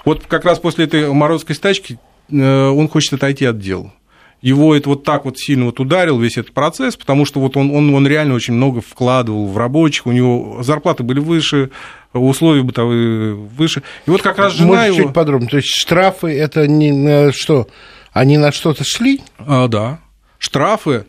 Вот 0.05 0.25
как 0.27 0.44
раз 0.44 0.59
после 0.59 0.85
этой 0.85 1.11
морозской 1.11 1.57
стачки 1.57 1.99
э, 2.31 2.68
он 2.68 2.88
хочет 2.88 3.14
отойти 3.14 3.47
от 3.47 3.59
дела 3.59 3.92
его 4.40 4.74
это 4.74 4.90
вот 4.90 5.05
так 5.05 5.24
вот 5.24 5.38
сильно 5.38 5.66
вот 5.66 5.81
ударил 5.81 6.18
весь 6.18 6.38
этот 6.38 6.53
процесс, 6.53 6.96
потому 6.96 7.24
что 7.24 7.40
вот 7.40 7.57
он, 7.57 7.70
он, 7.74 7.92
он 7.94 8.07
реально 8.07 8.35
очень 8.35 8.55
много 8.55 8.81
вкладывал 8.81 9.46
в 9.48 9.57
рабочих, 9.57 10.07
у 10.07 10.12
него 10.12 10.62
зарплаты 10.62 11.03
были 11.03 11.20
выше, 11.20 11.70
условия 12.12 12.62
бытовые 12.62 13.35
выше. 13.35 13.83
И 14.07 14.11
вот 14.11 14.22
как 14.22 14.38
раз 14.38 14.55
жена 14.55 14.68
Можете 14.68 14.87
его... 14.88 15.03
чуть 15.05 15.14
подробнее, 15.14 15.51
то 15.51 15.57
есть 15.57 15.68
штрафы 15.68 16.29
это 16.29 16.66
не 16.66 16.92
на 16.92 17.33
что? 17.33 17.68
Они 18.12 18.38
на 18.38 18.53
что-то 18.53 18.85
шли? 18.85 19.22
А, 19.38 19.68
да. 19.68 20.01
Штрафы 20.38 21.07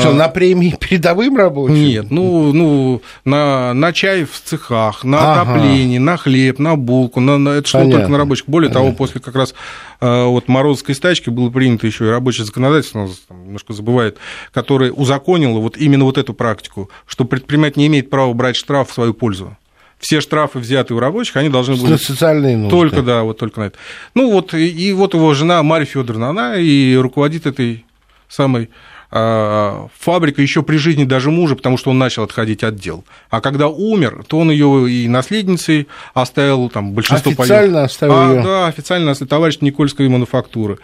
Что, 0.00 0.12
на 0.12 0.28
премии 0.28 0.74
передовым 0.80 1.36
рабочим? 1.36 1.74
Нет, 1.74 2.10
ну, 2.10 2.52
ну 2.52 3.02
на, 3.24 3.72
на 3.72 3.92
чай 3.92 4.24
в 4.24 4.40
цехах, 4.44 5.04
на 5.04 5.32
ага. 5.32 5.52
отопление, 5.52 6.00
на 6.00 6.16
хлеб, 6.16 6.58
на 6.58 6.74
булку, 6.74 7.20
на, 7.20 7.38
на, 7.38 7.50
это 7.50 7.70
Понятно. 7.70 7.92
только 7.92 8.08
на 8.10 8.18
рабочих. 8.18 8.46
Более 8.48 8.68
Понятно. 8.68 8.88
того, 8.88 8.96
после 8.96 9.20
как 9.20 9.36
раз 9.36 9.54
а, 10.00 10.26
вот 10.26 10.48
Морозовской 10.48 10.94
стачки 10.94 11.30
было 11.30 11.50
принято 11.50 11.86
еще 11.86 12.06
и 12.06 12.08
рабочее 12.08 12.44
законодательство, 12.44 13.08
там, 13.28 13.44
немножко 13.44 13.72
забывает, 13.72 14.18
которое 14.52 14.90
узаконило 14.90 15.60
вот 15.60 15.76
именно 15.76 16.04
вот 16.04 16.18
эту 16.18 16.34
практику, 16.34 16.90
что 17.06 17.24
предприниматель 17.24 17.78
не 17.78 17.86
имеет 17.86 18.10
права 18.10 18.32
брать 18.32 18.56
штраф 18.56 18.90
в 18.90 18.92
свою 18.92 19.14
пользу 19.14 19.56
все 19.98 20.20
штрафы, 20.20 20.58
взятые 20.58 20.96
у 20.96 21.00
рабочих, 21.00 21.36
они 21.36 21.48
должны 21.48 21.74
были... 21.74 21.96
Социальные 21.96 22.56
нужды. 22.56 22.70
Только, 22.70 23.02
да, 23.02 23.22
вот 23.22 23.38
только 23.38 23.60
на 23.60 23.64
это. 23.64 23.78
Ну, 24.14 24.30
вот, 24.30 24.52
и, 24.52 24.68
и 24.68 24.92
вот 24.92 25.14
его 25.14 25.32
жена 25.32 25.62
Марья 25.62 25.86
Федоровна, 25.86 26.28
она 26.28 26.56
и 26.56 26.94
руководит 26.96 27.46
этой 27.46 27.86
самой 28.28 28.64
а, 28.64 28.68
фабрика 29.10 30.42
еще 30.42 30.62
при 30.62 30.76
жизни 30.76 31.04
даже 31.04 31.30
мужа, 31.30 31.54
потому 31.56 31.76
что 31.78 31.90
он 31.90 31.98
начал 31.98 32.24
отходить 32.24 32.64
от 32.64 32.76
дел. 32.76 33.04
А 33.30 33.40
когда 33.40 33.68
умер, 33.68 34.24
то 34.26 34.38
он 34.38 34.50
ее 34.50 34.90
и 34.90 35.08
наследницей 35.08 35.86
оставил 36.14 36.68
там 36.68 36.92
большинство 36.92 37.32
Официально 37.32 37.56
поездок. 37.56 37.84
оставил 37.84 38.14
а, 38.14 38.34
ее? 38.34 38.42
Да, 38.42 38.66
официально 38.66 39.14
товарищ 39.14 39.58
Никольской 39.60 40.08
мануфактуры. 40.08 40.78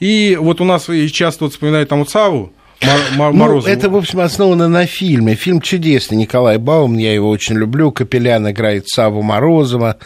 И 0.00 0.36
вот 0.40 0.60
у 0.60 0.64
нас 0.64 0.88
часто 1.12 1.44
вот 1.44 1.52
вспоминают 1.52 1.88
там 1.88 2.00
вот 2.00 2.10
Саву, 2.10 2.52
Мор- 3.16 3.34
ну, 3.34 3.60
это, 3.60 3.90
в 3.90 3.96
общем, 3.96 4.20
основано 4.20 4.68
на 4.68 4.86
фильме. 4.86 5.34
Фильм 5.34 5.60
чудесный. 5.60 6.16
Николай 6.16 6.58
Баум, 6.58 6.96
я 6.96 7.12
его 7.12 7.28
очень 7.28 7.56
люблю. 7.56 7.90
Капелян 7.90 8.48
играет 8.48 8.88
Саву 8.88 9.22
Морозова. 9.22 9.96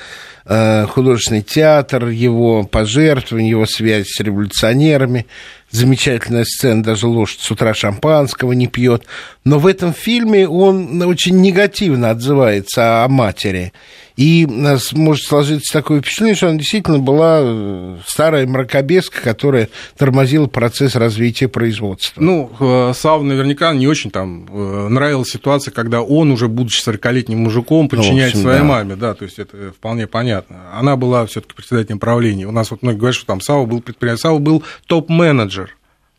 Э, 0.45 0.87
художественный 0.87 1.43
театр, 1.43 2.09
его 2.09 2.65
пожертвования, 2.65 3.51
его 3.51 3.67
связь 3.67 4.09
с 4.09 4.21
революционерами 4.21 5.27
замечательная 5.73 6.45
сцена, 6.45 6.83
даже 6.83 7.09
лошадь 7.09 7.41
с 7.41 7.51
утра 7.51 7.75
шампанского 7.75 8.53
не 8.53 8.69
пьет. 8.69 9.05
Но 9.45 9.59
в 9.59 9.67
этом 9.67 9.93
фильме 9.93 10.49
он 10.49 11.03
очень 11.03 11.41
негативно 11.41 12.11
отзывается 12.11 13.05
о 13.05 13.09
матери. 13.09 13.73
И 14.17 14.47
нас 14.47 14.93
может 14.93 15.25
сложиться 15.25 15.73
такое 15.73 16.01
впечатление, 16.01 16.35
что 16.35 16.49
она 16.49 16.59
действительно 16.59 16.99
была 16.99 17.41
э, 17.43 17.97
старая 18.07 18.47
мракобеска, 18.47 19.23
которая 19.23 19.69
тормозила 19.97 20.47
процесс 20.47 20.97
развития 20.97 21.49
производства. 21.49 22.21
Ну, 22.21 22.51
э, 22.61 22.93
Саву 22.95 23.25
наверняка 23.25 23.73
не 23.73 23.87
очень 23.89 24.11
там 24.11 24.47
э, 24.51 24.89
нравилась 24.89 25.31
ситуация, 25.31 25.73
когда 25.73 26.03
он, 26.03 26.31
уже 26.31 26.49
будучи 26.49 26.87
40-летним 26.87 27.39
мужиком, 27.39 27.89
подчиняет 27.89 28.35
ну, 28.35 28.41
общем, 28.41 28.43
своей 28.43 28.59
да. 28.59 28.65
маме, 28.65 28.97
да, 28.97 29.15
то 29.15 29.25
есть 29.25 29.39
это 29.39 29.73
вполне 29.73 30.07
понятно. 30.07 30.57
Она 30.75 30.97
была 30.97 31.25
все 31.27 31.41
таки 31.41 31.55
председателем 31.55 31.99
правления. 31.99 32.47
У 32.47 32.53
нас 32.53 32.71
вот 32.71 32.83
многие 32.83 32.99
говорят, 32.99 33.17
что 33.17 33.27
там 33.27 33.41
Сава 33.41 33.65
был 33.65 33.81
предприниматель. 33.81 34.23
Сава 34.23 34.39
был 34.39 34.63
топ-менеджер, 34.87 35.62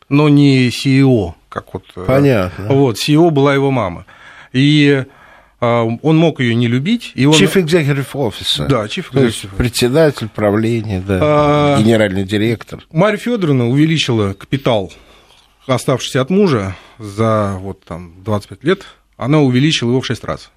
но 0.09 0.29
не 0.29 0.69
CEO, 0.69 1.33
как 1.49 1.73
вот... 1.73 1.83
Понятно. 2.07 2.67
Вот, 2.69 2.97
CEO 2.97 3.29
была 3.29 3.53
его 3.53 3.71
мама. 3.71 4.05
И 4.51 5.05
а, 5.59 5.83
он 5.83 6.17
мог 6.17 6.41
ее 6.41 6.55
не 6.55 6.67
любить. 6.67 7.13
И 7.15 7.25
он... 7.25 7.33
Chief 7.33 7.53
Executive 7.53 8.11
Officer. 8.13 8.67
Да, 8.67 8.83
Chief 8.85 9.05
Executive 9.11 9.55
Председатель 9.55 10.27
правления, 10.27 11.01
да, 11.05 11.19
а... 11.21 11.79
генеральный 11.79 12.25
директор. 12.25 12.83
Марья 12.91 13.17
Федоровна 13.17 13.69
увеличила 13.69 14.33
капитал, 14.33 14.91
оставшийся 15.65 16.19
от 16.21 16.29
мужа, 16.29 16.75
за 16.99 17.55
вот, 17.59 17.83
там, 17.85 18.13
25 18.23 18.63
лет. 18.65 18.85
Она 19.15 19.39
увеличила 19.39 19.91
его 19.91 20.01
в 20.01 20.05
6 20.05 20.23
раз. 20.25 20.51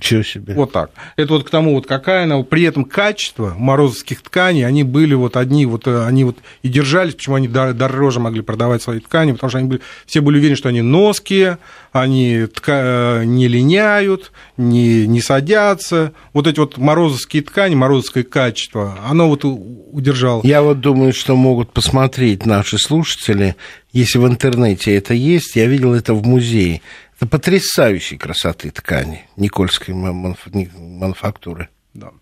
Чего 0.00 0.22
себе. 0.22 0.54
Вот 0.54 0.72
так. 0.72 0.90
Это 1.16 1.34
вот 1.34 1.44
к 1.44 1.50
тому, 1.50 1.74
вот 1.74 1.86
какая 1.86 2.24
она, 2.24 2.42
при 2.42 2.62
этом 2.62 2.84
качество 2.84 3.54
морозовских 3.56 4.22
тканей, 4.22 4.66
они 4.66 4.82
были 4.82 5.14
вот 5.14 5.36
одни, 5.36 5.66
вот 5.66 5.86
э, 5.86 6.06
они 6.06 6.24
вот 6.24 6.38
и 6.62 6.68
держались, 6.68 7.14
почему 7.14 7.36
они 7.36 7.48
дороже 7.48 8.20
могли 8.20 8.42
продавать 8.42 8.82
свои 8.82 9.00
ткани, 9.00 9.32
потому 9.32 9.50
что 9.50 9.58
они 9.58 9.68
были, 9.68 9.80
все 10.06 10.20
были 10.20 10.38
уверены, 10.38 10.56
что 10.56 10.68
они 10.68 10.82
ноские, 10.82 11.58
они 11.92 12.46
тка, 12.46 13.22
не 13.24 13.48
линяют, 13.48 14.32
не, 14.56 15.06
не 15.06 15.20
садятся. 15.20 16.12
Вот 16.32 16.46
эти 16.46 16.58
вот 16.58 16.78
морозовские 16.78 17.42
ткани, 17.42 17.74
морозовское 17.74 18.24
качество, 18.24 18.98
оно 19.06 19.28
вот 19.28 19.44
удержало. 19.44 20.40
Я 20.44 20.62
вот 20.62 20.80
думаю, 20.80 21.12
что 21.12 21.36
могут 21.36 21.72
посмотреть 21.72 22.46
наши 22.46 22.78
слушатели, 22.78 23.56
если 23.92 24.18
в 24.18 24.26
интернете 24.26 24.94
это 24.94 25.14
есть, 25.14 25.56
я 25.56 25.66
видел 25.66 25.94
это 25.94 26.14
в 26.14 26.24
музее. 26.24 26.80
Это 27.20 27.28
потрясающей 27.28 28.16
красоты 28.16 28.70
ткани 28.70 29.26
Никольской 29.36 29.92
мануфактуры. 29.94 31.68
Да. 31.92 32.12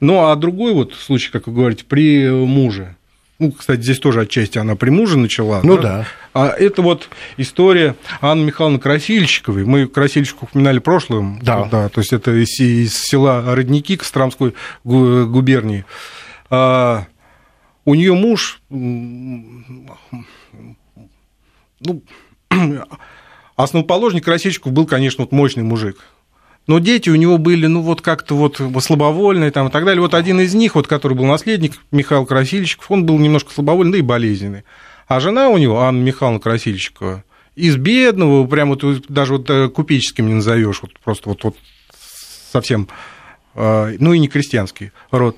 Ну, 0.00 0.26
а 0.26 0.36
другой 0.36 0.74
вот 0.74 0.92
случай, 0.92 1.30
как 1.32 1.46
вы 1.46 1.54
говорите, 1.54 1.86
при 1.86 2.28
муже. 2.28 2.94
Ну, 3.38 3.52
кстати, 3.52 3.80
здесь 3.80 3.98
тоже 3.98 4.20
отчасти 4.20 4.58
она 4.58 4.76
при 4.76 4.90
муже 4.90 5.16
начала. 5.16 5.62
Ну 5.64 5.76
да. 5.76 5.82
да. 5.82 6.06
А 6.34 6.48
это 6.50 6.82
вот 6.82 7.08
история 7.38 7.96
Анны 8.20 8.44
Михайловны 8.44 8.78
Красильщиковой. 8.78 9.64
Мы 9.64 9.86
Красильщику 9.86 10.44
упоминали 10.44 10.78
прошлым. 10.78 11.38
Да. 11.40 11.64
да. 11.64 11.88
То 11.88 12.02
есть 12.02 12.12
это 12.12 12.30
из, 12.32 12.60
из 12.60 12.92
села 12.94 13.54
Родники 13.54 13.96
Костромской 13.96 14.52
губернии. 14.84 15.86
А, 16.50 17.06
у 17.86 17.94
нее 17.94 18.12
муж, 18.12 18.60
ну, 18.68 19.64
Основоположник 23.56 24.24
Красильщиков 24.24 24.72
был, 24.72 24.86
конечно, 24.86 25.24
вот 25.24 25.32
мощный 25.32 25.62
мужик. 25.62 25.98
Но 26.66 26.78
дети 26.78 27.10
у 27.10 27.14
него 27.14 27.38
были, 27.38 27.66
ну, 27.66 27.82
вот 27.82 28.00
как-то 28.00 28.34
вот 28.34 28.60
слабовольные 28.82 29.50
там 29.50 29.68
и 29.68 29.70
так 29.70 29.84
далее. 29.84 30.00
Вот 30.00 30.14
один 30.14 30.40
из 30.40 30.54
них, 30.54 30.74
вот, 30.74 30.86
который 30.86 31.14
был 31.14 31.26
наследник, 31.26 31.74
Михаил 31.90 32.24
Красильщиков, 32.24 32.90
он 32.90 33.04
был 33.04 33.18
немножко 33.18 33.52
слабовольный, 33.52 33.92
да 33.92 33.98
и 33.98 34.02
болезненный. 34.02 34.64
А 35.06 35.20
жена 35.20 35.48
у 35.50 35.58
него, 35.58 35.82
Анна 35.82 36.02
Михайловна 36.02 36.40
Красильщикова, 36.40 37.22
из 37.54 37.76
бедного, 37.76 38.46
прямо 38.46 38.76
вот, 38.80 39.06
даже 39.08 39.34
вот 39.34 39.48
э, 39.50 39.68
купеческим 39.68 40.26
не 40.26 40.34
назовешь, 40.34 40.80
вот 40.82 40.98
просто 41.00 41.28
вот, 41.28 41.44
вот 41.44 41.56
совсем, 42.50 42.88
э, 43.54 43.96
ну 43.98 44.12
и 44.14 44.18
не 44.18 44.28
крестьянский 44.28 44.90
род. 45.10 45.36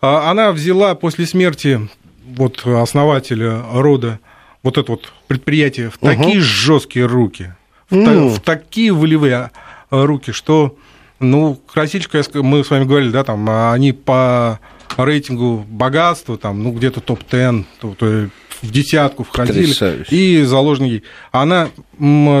А 0.00 0.30
она 0.30 0.52
взяла 0.52 0.94
после 0.96 1.26
смерти 1.26 1.88
вот 2.26 2.66
основателя 2.66 3.62
рода 3.72 4.18
вот 4.66 4.78
это 4.78 4.90
вот 4.90 5.12
предприятие 5.28 5.90
в 5.90 5.98
такие 5.98 6.38
угу. 6.38 6.40
жесткие 6.40 7.06
руки, 7.06 7.54
в, 7.88 7.94
mm. 7.94 8.04
та, 8.04 8.34
в 8.34 8.40
такие 8.40 8.92
волевые 8.92 9.52
руки, 9.90 10.32
что, 10.32 10.76
ну, 11.20 11.54
красильщика, 11.72 12.20
мы 12.42 12.64
с 12.64 12.70
вами 12.70 12.82
говорили, 12.82 13.10
да, 13.10 13.22
там, 13.22 13.48
они 13.48 13.92
по 13.92 14.58
рейтингу 14.96 15.64
богатства, 15.68 16.36
там, 16.36 16.64
ну, 16.64 16.72
где-то 16.72 17.00
топ-10, 17.00 17.64
то, 17.80 17.94
то 17.94 18.28
в 18.60 18.70
десятку 18.72 19.22
входили. 19.22 19.60
Потрясающе. 19.60 20.06
И 20.10 20.42
заложники. 20.42 21.04
Она 21.30 21.68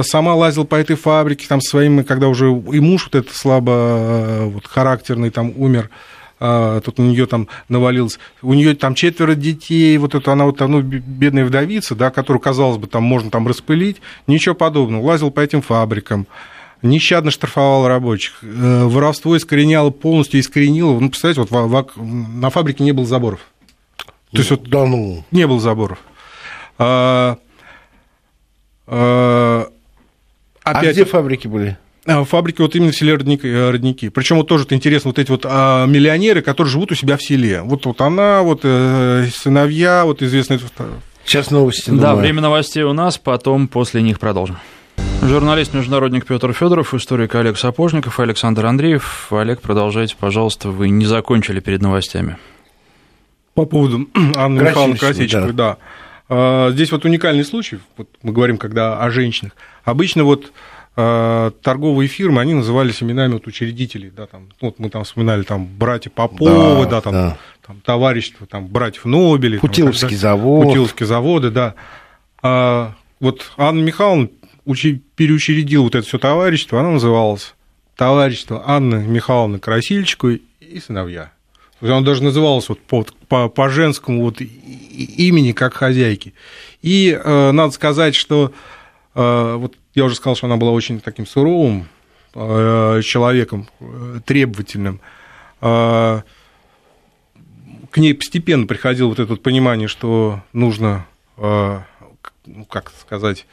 сама 0.02 0.34
лазила 0.34 0.64
по 0.64 0.74
этой 0.74 0.96
фабрике, 0.96 1.46
там, 1.46 1.60
своим, 1.60 2.02
когда 2.02 2.26
уже 2.26 2.46
и 2.46 2.80
муж 2.80 3.04
вот 3.04 3.14
этот 3.14 3.36
слабо 3.36 3.72
э, 3.72 4.44
вот, 4.46 4.66
характерный 4.66 5.30
там 5.30 5.52
умер, 5.56 5.90
а, 5.90 6.15
тут 6.38 6.98
у 6.98 7.02
нее 7.02 7.26
там 7.26 7.48
навалилось, 7.68 8.18
у 8.42 8.52
нее 8.52 8.74
там 8.74 8.94
четверо 8.94 9.34
детей, 9.34 9.96
вот 9.98 10.14
это 10.14 10.32
она 10.32 10.44
вот 10.44 10.60
ну, 10.60 10.80
бедная 10.82 11.44
вдовица, 11.44 11.94
да, 11.94 12.10
которую, 12.10 12.40
казалось 12.40 12.76
бы, 12.76 12.86
там 12.86 13.02
можно 13.04 13.30
там 13.30 13.48
распылить, 13.48 14.02
ничего 14.26 14.54
подобного, 14.54 15.02
лазил 15.02 15.30
по 15.30 15.40
этим 15.40 15.62
фабрикам, 15.62 16.26
нещадно 16.82 17.30
штрафовал 17.30 17.88
рабочих, 17.88 18.38
э, 18.42 18.84
воровство 18.84 19.36
искореняло, 19.36 19.90
полностью 19.90 20.40
искоренило, 20.40 20.98
ну, 20.98 21.08
представляете, 21.08 21.40
вот 21.40 21.50
в, 21.50 21.68
в, 21.68 22.02
на 22.02 22.50
фабрике 22.50 22.84
не 22.84 22.92
было 22.92 23.06
заборов. 23.06 23.40
То 24.32 24.38
есть 24.38 24.50
вот 24.50 24.68
да 24.68 24.84
ну. 24.84 25.24
не 25.30 25.46
было 25.46 25.60
заборов. 25.60 25.98
А, 26.78 27.38
а, 28.86 29.68
опять... 30.62 30.88
а 30.88 30.92
где 30.92 31.04
фабрики 31.04 31.48
были? 31.48 31.78
А, 32.06 32.24
фабрики 32.24 32.60
вот 32.60 32.74
именно 32.76 32.92
в 32.92 32.96
селе 32.96 33.14
Родники. 33.14 33.46
Э, 33.46 33.70
Родники. 33.70 34.08
Причем 34.08 34.36
вот 34.36 34.46
тоже 34.46 34.64
это 34.64 34.74
интересно, 34.74 35.10
вот 35.10 35.18
эти 35.18 35.30
вот 35.30 35.44
а, 35.44 35.86
миллионеры, 35.86 36.40
которые 36.40 36.70
живут 36.70 36.92
у 36.92 36.94
себя 36.94 37.16
в 37.16 37.22
селе. 37.22 37.62
Вот, 37.62 37.84
вот 37.86 38.00
она, 38.00 38.42
вот 38.42 38.60
э, 38.62 39.26
сыновья, 39.34 40.04
вот 40.04 40.22
известные... 40.22 40.60
Сейчас 41.24 41.50
новости. 41.50 41.90
Да, 41.90 42.10
думаю. 42.10 42.16
время 42.18 42.40
новостей 42.42 42.84
у 42.84 42.92
нас, 42.92 43.18
потом 43.18 43.66
после 43.66 44.00
них 44.00 44.20
продолжим. 44.20 44.58
Журналист-международник 45.22 46.24
Петр 46.24 46.52
Федоров, 46.52 46.94
историк 46.94 47.34
Олег 47.34 47.58
Сапожников 47.58 48.20
и 48.20 48.22
Александр 48.22 48.66
Андреев. 48.66 49.26
Олег, 49.32 49.60
продолжайте, 49.60 50.14
пожалуйста, 50.16 50.68
вы 50.68 50.88
не 50.88 51.04
закончили 51.04 51.58
перед 51.58 51.82
новостями. 51.82 52.36
По 53.54 53.64
поводу 53.64 54.08
Анны 54.36 54.60
Михайловны 54.60 54.96
Красичевой, 54.96 55.52
да. 55.52 55.52
да. 55.52 55.76
А, 56.28 56.70
здесь 56.70 56.92
вот 56.92 57.04
уникальный 57.04 57.44
случай, 57.44 57.78
вот 57.96 58.08
мы 58.22 58.32
говорим, 58.32 58.58
когда 58.58 59.02
о 59.02 59.10
женщинах. 59.10 59.52
Обычно 59.84 60.22
вот 60.22 60.52
торговые 60.96 62.08
фирмы, 62.08 62.40
они 62.40 62.54
назывались 62.54 63.02
именами 63.02 63.34
вот 63.34 63.46
учредителей, 63.46 64.10
да, 64.10 64.26
там, 64.26 64.48
вот 64.62 64.78
мы 64.78 64.88
там 64.88 65.04
вспоминали, 65.04 65.42
там, 65.42 65.66
братья 65.66 66.08
Попова, 66.08 66.84
да, 66.84 66.90
да 66.90 67.00
там, 67.02 67.12
да. 67.12 67.38
там, 67.66 67.80
товарищество, 67.84 68.46
там, 68.46 68.66
братьев 68.66 69.04
Нобелей. 69.04 69.58
Путиловский 69.58 70.08
там, 70.08 70.18
завод. 70.18 70.64
Путиловские 70.64 71.06
заводы, 71.06 71.50
да. 71.50 71.74
А, 72.42 72.94
вот 73.20 73.52
Анна 73.58 73.80
Михайловна 73.80 74.30
учи, 74.64 75.02
переучредила 75.16 75.82
вот 75.82 75.94
это 75.94 76.06
все 76.06 76.18
товарищество, 76.18 76.80
оно 76.80 76.92
называлось 76.92 77.54
товарищество 77.94 78.62
Анны 78.66 79.06
Михайловны 79.06 79.58
Красильчиковой 79.58 80.42
и 80.60 80.80
сыновья. 80.80 81.30
Оно 81.80 82.00
даже 82.00 82.22
называлось 82.22 82.68
вот 82.68 82.80
по, 82.80 83.04
по, 83.28 83.48
по 83.48 83.68
женскому 83.68 84.22
вот 84.22 84.40
имени, 84.40 85.52
как 85.52 85.74
хозяйки. 85.74 86.32
И 86.80 87.10
э, 87.10 87.50
надо 87.52 87.72
сказать, 87.72 88.14
что 88.14 88.46
э, 88.46 88.75
вот 89.16 89.76
я 89.94 90.04
уже 90.04 90.14
сказал, 90.14 90.36
что 90.36 90.46
она 90.46 90.58
была 90.58 90.72
очень 90.72 91.00
таким 91.00 91.26
суровым 91.26 91.88
э, 92.34 93.00
человеком, 93.02 93.66
э, 93.80 94.20
требовательным. 94.26 95.00
Э, 95.62 96.20
к 97.90 97.96
ней 97.96 98.14
постепенно 98.14 98.66
приходило 98.66 99.08
вот 99.08 99.18
это 99.18 99.36
понимание, 99.36 99.88
что 99.88 100.42
нужно, 100.52 101.06
ну, 101.38 102.64
как 102.68 102.92
сказать, 103.00 103.46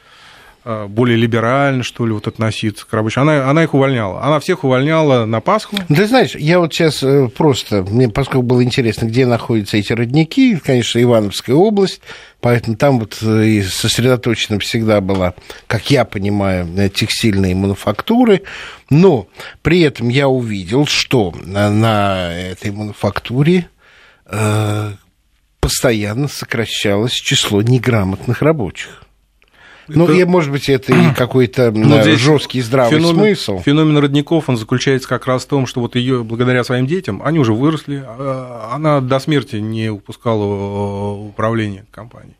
более 0.64 1.18
либерально, 1.18 1.82
что 1.82 2.06
ли, 2.06 2.12
вот 2.12 2.26
относиться 2.26 2.86
к 2.86 2.92
рабочим. 2.92 3.22
Она, 3.22 3.50
она 3.50 3.64
их 3.64 3.74
увольняла. 3.74 4.22
Она 4.22 4.40
всех 4.40 4.64
увольняла 4.64 5.26
на 5.26 5.40
Пасху. 5.40 5.76
Ты 5.88 6.06
знаешь, 6.06 6.34
я 6.34 6.58
вот 6.58 6.72
сейчас 6.72 7.02
э, 7.02 7.28
просто, 7.28 7.82
мне 7.82 8.08
поскольку 8.08 8.42
было 8.42 8.64
интересно, 8.64 9.06
где 9.06 9.26
находятся 9.26 9.76
эти 9.76 9.92
родники, 9.92 10.56
конечно, 10.56 11.02
Ивановская 11.02 11.54
область, 11.54 12.00
поэтому 12.40 12.76
там 12.76 12.98
вот 12.98 13.18
э, 13.20 13.44
и 13.44 13.62
сосредоточена 13.62 14.58
всегда 14.58 15.02
была, 15.02 15.34
как 15.66 15.90
я 15.90 16.06
понимаю, 16.06 16.66
текстильные 16.88 17.54
мануфактуры, 17.54 18.42
но 18.88 19.28
при 19.60 19.82
этом 19.82 20.08
я 20.08 20.28
увидел, 20.28 20.86
что 20.86 21.34
на 21.44 22.32
этой 22.32 22.70
мануфактуре 22.70 23.68
постоянно 25.60 26.28
сокращалось 26.28 27.12
число 27.12 27.62
неграмотных 27.62 28.42
рабочих. 28.42 29.03
Ну, 29.88 30.04
это... 30.04 30.12
и, 30.14 30.24
может 30.24 30.50
быть, 30.50 30.68
это 30.68 30.92
и 30.92 31.14
какой-то 31.16 31.70
ну, 31.70 32.02
жесткий 32.16 32.60
здравый 32.60 32.98
феномен, 32.98 33.16
смысл. 33.16 33.60
Феномен 33.60 33.98
родников, 33.98 34.48
он 34.48 34.56
заключается 34.56 35.08
как 35.08 35.26
раз 35.26 35.44
в 35.44 35.48
том, 35.48 35.66
что 35.66 35.80
вот 35.80 35.96
ее, 35.96 36.24
благодаря 36.24 36.64
своим 36.64 36.86
детям, 36.86 37.22
они 37.24 37.38
уже 37.38 37.52
выросли, 37.52 38.02
а, 38.06 38.70
она 38.72 39.00
до 39.00 39.18
смерти 39.18 39.56
не 39.56 39.90
упускала 39.90 40.44
э, 40.44 41.28
управление 41.28 41.84
компанией. 41.90 42.36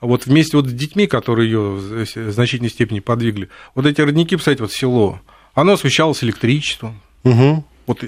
Вот 0.00 0.26
вместе 0.26 0.56
вот 0.56 0.66
с 0.66 0.72
детьми, 0.72 1.06
которые 1.06 1.50
ее 1.50 1.60
в 1.60 2.32
значительной 2.32 2.70
степени 2.70 3.00
подвигли, 3.00 3.48
вот 3.74 3.86
эти 3.86 4.00
родники, 4.00 4.36
кстати, 4.36 4.60
вот 4.60 4.72
село, 4.72 5.20
оно 5.54 5.72
освещалось 5.72 6.22
электричеством. 6.22 7.00
Угу. 7.22 7.64
Вот 7.86 8.04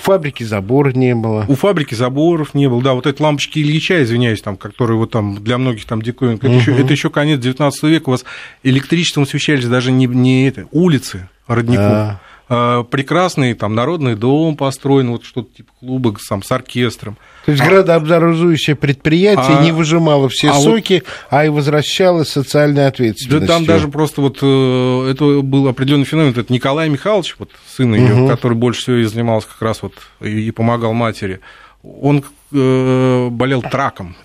фабрики 0.00 0.42
забора 0.42 0.92
не 0.92 1.14
было. 1.14 1.44
У 1.48 1.54
фабрики 1.54 1.94
заборов 1.94 2.54
не 2.54 2.68
было, 2.68 2.82
да, 2.82 2.94
вот 2.94 3.06
эти 3.06 3.22
лампочки 3.22 3.60
Ильича, 3.60 4.02
извиняюсь, 4.02 4.42
там, 4.42 4.56
которые 4.56 4.96
вот 4.96 5.12
там 5.12 5.42
для 5.42 5.58
многих 5.58 5.84
там 5.84 6.02
диковинка, 6.02 6.46
угу. 6.46 6.58
это, 6.72 6.92
еще, 6.92 7.10
конец 7.10 7.40
19 7.40 7.82
века, 7.84 8.08
у 8.08 8.12
вас 8.12 8.24
электричеством 8.62 9.22
освещались 9.22 9.66
даже 9.66 9.92
не, 9.92 10.06
не 10.06 10.48
это, 10.48 10.66
улицы 10.72 11.28
родников. 11.46 11.84
А. 11.84 12.20
А, 12.52 12.82
прекрасный 12.82 13.54
там 13.54 13.76
народный 13.76 14.16
дом 14.16 14.56
построен, 14.56 15.12
вот 15.12 15.24
что-то 15.24 15.56
типа 15.56 15.70
клуба 15.78 16.16
сам, 16.18 16.42
с 16.42 16.50
оркестром. 16.50 17.16
То 17.46 17.52
есть 17.52 17.62
градообразующее 17.62 18.74
предприятие 18.74 19.58
а, 19.58 19.62
не 19.62 19.70
выжимало 19.70 20.28
все 20.28 20.50
а 20.50 20.54
соки, 20.54 21.04
вот, 21.04 21.04
а 21.30 21.44
и 21.44 21.48
возвращало 21.48 22.24
социальной 22.24 22.88
ответственностью. 22.88 23.40
Да 23.40 23.46
там 23.46 23.64
даже 23.66 23.86
просто 23.86 24.20
вот 24.20 24.38
э, 24.42 25.10
это 25.12 25.42
был 25.42 25.68
определенный 25.68 26.04
феномен. 26.04 26.32
Это 26.36 26.52
Николай 26.52 26.88
Михайлович, 26.88 27.36
вот 27.38 27.52
сын 27.68 27.94
ее, 27.94 28.14
угу. 28.14 28.28
который 28.28 28.56
больше 28.56 28.80
всего 28.80 28.96
и 28.96 29.04
занимался 29.04 29.46
как 29.46 29.62
раз 29.62 29.82
вот 29.82 29.94
и 30.20 30.50
помогал 30.50 30.92
матери. 30.92 31.38
Он 31.84 32.24
э, 32.52 33.28
болел 33.30 33.62
траком, 33.62 34.16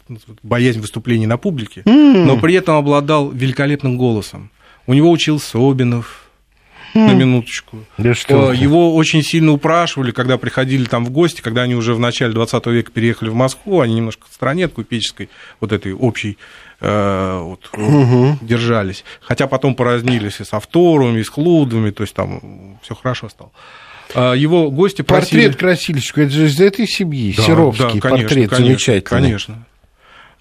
боязнь 0.42 0.82
выступлений 0.82 1.28
на 1.28 1.38
публике, 1.38 1.82
mm. 1.82 2.26
но 2.26 2.38
при 2.38 2.56
этом 2.56 2.76
обладал 2.76 3.30
великолепным 3.30 3.98
голосом. 3.98 4.50
У 4.88 4.94
него 4.94 5.12
учился 5.12 5.52
Собинов, 5.52 6.25
на 6.96 7.14
минуточку. 7.14 7.86
Да 7.98 8.14
что 8.14 8.54
Его 8.54 8.96
очень 8.96 9.22
сильно 9.22 9.52
упрашивали, 9.52 10.12
когда 10.12 10.38
приходили 10.38 10.86
там 10.86 11.06
в 11.06 11.10
гости, 11.10 11.42
когда 11.42 11.64
они 11.64 11.76
уже 11.76 11.94
в 11.94 12.00
начале 12.00 12.34
20 12.34 12.66
века 12.68 12.92
переехали 12.92 13.30
в 13.30 13.36
Москву, 13.36 13.82
они 13.82 13.96
немножко 13.96 14.28
в 14.30 14.34
стране 14.34 14.68
купеческой, 14.68 15.30
вот 15.60 15.72
этой 15.72 15.94
общей, 15.94 16.38
э, 16.80 17.40
вот, 17.42 17.70
угу. 17.74 18.38
держались. 18.42 19.04
Хотя 19.22 19.48
потом 19.48 19.76
поразнились 19.76 20.40
и 20.40 20.46
с 20.46 20.54
авторами, 20.54 21.20
и 21.20 21.24
с 21.24 21.30
клудами, 21.30 21.92
то 21.92 22.04
есть 22.04 22.14
там 22.14 22.80
все 22.82 22.96
хорошо 22.96 23.30
стало. 23.30 23.52
А 24.14 24.34
его 24.34 24.72
гости 24.72 25.02
просили... 25.02 25.42
Портрет 25.42 25.60
Красильщика, 25.60 26.22
это 26.22 26.32
же 26.32 26.46
из 26.46 26.60
этой 26.60 26.88
семьи, 26.88 27.34
да, 27.36 27.44
Серовский 27.44 27.84
да, 27.84 27.90
конечно, 27.90 28.10
портрет 28.10 28.50
конечно, 28.50 28.58
замечательный. 28.58 29.22
Конечно, 29.22 29.66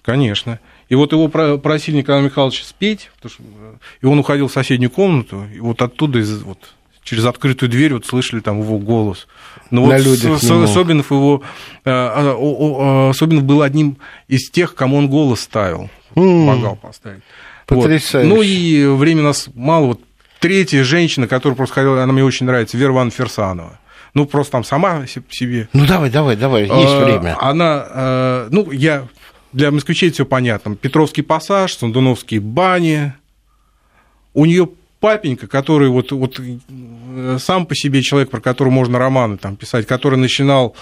конечно. 0.03 0.59
И 0.87 0.95
вот 0.95 1.11
его 1.11 1.27
просили 1.27 1.97
Николай 1.97 2.21
Михайлович 2.21 2.63
спеть, 2.63 3.09
что, 3.19 3.29
э, 3.39 3.73
и 4.01 4.05
он 4.05 4.19
уходил 4.19 4.47
в 4.47 4.51
соседнюю 4.53 4.91
комнату, 4.91 5.45
и 5.53 5.59
вот 5.59 5.81
оттуда 5.81 6.19
из, 6.19 6.43
вот, 6.43 6.59
через 7.03 7.25
открытую 7.25 7.69
дверь 7.69 7.93
вот 7.93 8.05
слышали 8.05 8.39
там 8.39 8.61
его 8.61 8.77
голос. 8.77 9.27
Но 9.71 9.87
На 9.87 9.97
вот 9.97 10.01
с, 10.01 10.73
Собинов 10.73 11.11
его 11.11 11.41
э, 11.85 11.89
а, 11.89 13.11
Собинов 13.15 13.45
был 13.45 13.63
одним 13.63 13.97
из 14.27 14.49
тех, 14.51 14.75
кому 14.75 14.97
он 14.97 15.09
голос 15.09 15.41
ставил, 15.41 15.89
помогал 16.13 16.75
поставить. 16.75 17.23
Потрясающе. 17.65 18.29
Вот. 18.29 18.35
Ну 18.35 18.41
и 18.43 18.85
времени 18.85 19.21
у 19.21 19.27
нас 19.27 19.49
мало. 19.55 19.85
Вот 19.87 20.01
третья 20.39 20.83
женщина, 20.83 21.27
которая 21.27 21.55
просто 21.55 21.75
ходила, 21.75 22.03
она 22.03 22.13
мне 22.13 22.23
очень 22.23 22.45
нравится, 22.45 22.77
Вера 22.77 22.91
Ивановна 22.91 23.11
Ферсанова. 23.11 23.79
Ну, 24.13 24.25
просто 24.25 24.53
там 24.53 24.63
сама 24.63 25.05
себе. 25.07 25.67
Ну, 25.73 25.85
давай, 25.85 26.09
давай, 26.09 26.37
давай, 26.37 26.61
есть 26.61 26.71
а, 26.73 27.03
время. 27.03 27.35
Она, 27.37 28.47
ну, 28.49 28.71
я 28.71 29.07
для 29.55 29.71
москвичей 29.71 30.11
все 30.11 30.25
понятно. 30.25 30.75
Петровский 30.75 31.21
пассаж, 31.21 31.75
Сандуновские 31.75 32.41
бани. 32.41 33.13
У 34.33 34.43
нее 34.45 34.67
папенька, 34.99 35.47
который 35.47 35.87
вот, 35.87 36.11
вот 36.11 36.39
э, 36.39 37.37
сам 37.39 37.65
по 37.65 37.73
себе 37.73 38.01
человек, 38.01 38.29
про 38.29 38.41
которого 38.41 38.73
можно 38.73 38.99
романы 38.99 39.37
там 39.37 39.55
писать, 39.55 39.87
который 39.87 40.19
начинал 40.19 40.75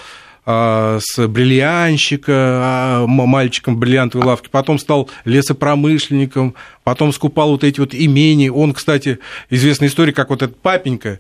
а, 0.45 0.97
с 0.99 1.27
бриллианщика, 1.27 2.33
а, 2.33 3.05
мальчиком 3.05 3.77
бриллиантовой 3.77 4.25
лавке, 4.25 4.49
потом 4.49 4.79
стал 4.79 5.07
лесопромышленником, 5.23 6.55
потом 6.83 7.13
скупал 7.13 7.51
вот 7.51 7.63
эти 7.63 7.79
вот 7.79 7.93
имения. 7.93 8.51
Он, 8.51 8.73
кстати, 8.73 9.19
известная 9.51 9.87
история, 9.87 10.13
как 10.13 10.31
вот 10.31 10.41
этот 10.41 10.59
папенька, 10.59 11.19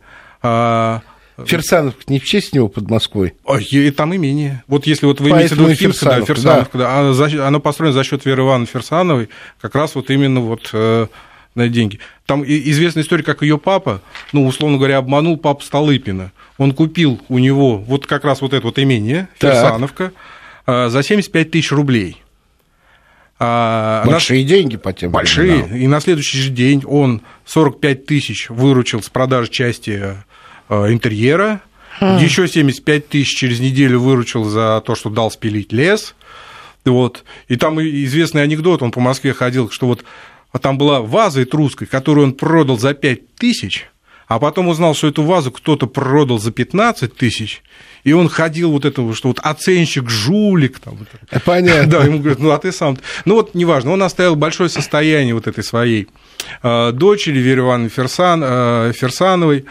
Ферсанов 1.45 1.95
не 2.07 2.19
в 2.19 2.25
честь 2.25 2.53
него 2.53 2.67
под 2.67 2.89
Москвой. 2.89 3.33
И 3.71 3.91
там 3.91 4.15
имение. 4.15 4.63
Вот 4.67 4.85
если 4.85 5.05
вот 5.05 5.19
вы 5.19 5.31
имеете 5.31 5.55
в 5.55 5.59
виду 5.59 5.73
Фирсановка, 5.73 6.19
да, 6.19 6.25
Ферсановка, 6.25 6.77
да. 6.77 6.99
Оно, 6.99 7.47
оно 7.47 7.59
построено 7.59 7.93
за 7.93 8.03
счет 8.03 8.25
Веры 8.25 8.43
Ивановны 8.43 8.67
Ферсановой, 8.67 9.29
как 9.59 9.75
раз 9.75 9.95
вот 9.95 10.09
именно 10.09 10.41
вот 10.41 10.69
э, 10.73 11.07
на 11.55 11.67
деньги. 11.69 11.99
Там 12.25 12.43
известная 12.43 13.03
история, 13.03 13.23
как 13.23 13.41
ее 13.41 13.57
папа, 13.57 14.01
ну, 14.31 14.45
условно 14.45 14.77
говоря, 14.77 14.97
обманул 14.97 15.37
папу 15.37 15.63
Столыпина. 15.63 16.31
Он 16.57 16.73
купил 16.73 17.19
у 17.29 17.39
него 17.39 17.77
вот 17.77 18.05
как 18.05 18.25
раз 18.25 18.41
вот 18.41 18.53
это 18.53 18.67
вот 18.67 18.77
имение, 18.77 19.27
Ферсановка, 19.39 20.11
так. 20.65 20.91
за 20.91 21.01
75 21.01 21.51
тысяч 21.51 21.71
рублей. 21.71 22.19
А, 23.39 24.05
большие 24.05 24.43
на... 24.43 24.47
деньги 24.47 24.77
по 24.77 24.93
тем 24.93 25.11
Большие. 25.11 25.63
Временам. 25.63 25.77
И 25.77 25.87
на 25.87 25.99
следующий 25.99 26.37
же 26.37 26.49
день 26.49 26.83
он 26.85 27.21
45 27.45 28.05
тысяч 28.05 28.49
выручил 28.49 29.01
с 29.01 29.09
продажи 29.09 29.49
части 29.49 29.89
Э, 29.89 30.15
интерьера. 30.69 31.61
Хм. 31.99 32.17
Еще 32.17 32.47
75 32.47 33.07
тысяч 33.07 33.35
через 33.35 33.59
неделю 33.59 33.99
выручил 33.99 34.45
за 34.45 34.81
то, 34.85 34.95
что 34.95 35.09
дал 35.09 35.29
спилить 35.31 35.71
лес. 35.71 36.15
Вот. 36.85 37.23
И 37.47 37.55
там 37.55 37.79
известный 37.79 38.43
анекдот, 38.43 38.81
он 38.81 38.91
по 38.91 38.99
Москве 38.99 39.33
ходил, 39.33 39.69
что 39.69 39.87
вот 39.87 40.03
а 40.53 40.59
там 40.59 40.77
была 40.77 41.01
ваза 41.01 41.43
этрусской, 41.43 41.87
которую 41.87 42.27
он 42.27 42.33
продал 42.33 42.77
за 42.77 42.93
5 42.93 43.35
тысяч, 43.35 43.87
а 44.27 44.37
потом 44.39 44.67
узнал, 44.67 44.93
что 44.93 45.07
эту 45.07 45.23
вазу 45.23 45.51
кто-то 45.51 45.87
продал 45.87 46.39
за 46.39 46.51
15 46.51 47.15
тысяч, 47.15 47.63
и 48.03 48.13
он 48.13 48.29
ходил 48.29 48.71
вот 48.71 48.85
этого, 48.85 49.15
что 49.15 49.29
вот 49.29 49.39
оценщик, 49.39 50.09
жулик. 50.09 50.79
Там, 50.79 50.99
Понятно. 51.45 51.87
Да, 51.87 52.03
ему 52.05 52.19
говорят, 52.19 52.39
ну 52.39 52.51
а 52.51 52.59
ты 52.59 52.71
сам... 52.71 52.97
Ну 53.25 53.35
вот, 53.35 53.55
неважно, 53.55 53.91
он 53.91 54.03
оставил 54.03 54.35
большое 54.35 54.69
состояние 54.69 55.33
вот 55.33 55.47
этой 55.47 55.63
своей 55.63 56.07
э, 56.61 56.91
дочери 56.91 57.39
Веры 57.39 57.61
Ивановны 57.61 57.89
Ферсан, 57.89 58.41
э, 58.43 58.93
Ферсановой, 58.95 59.65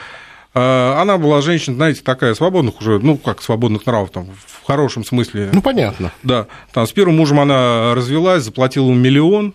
она 0.54 1.16
была 1.18 1.40
женщина, 1.40 1.76
знаете, 1.76 2.02
такая 2.02 2.34
свободных 2.34 2.80
уже, 2.80 2.98
ну, 2.98 3.16
как 3.16 3.42
свободных 3.42 3.86
нравов, 3.86 4.10
там, 4.10 4.28
в 4.46 4.66
хорошем 4.66 5.04
смысле. 5.04 5.50
Ну, 5.52 5.62
понятно. 5.62 6.12
Да. 6.22 6.46
Там, 6.72 6.86
с 6.86 6.92
первым 6.92 7.16
мужем 7.16 7.40
она 7.40 7.94
развелась, 7.94 8.42
заплатила 8.42 8.86
ему 8.86 8.94
миллион, 8.94 9.54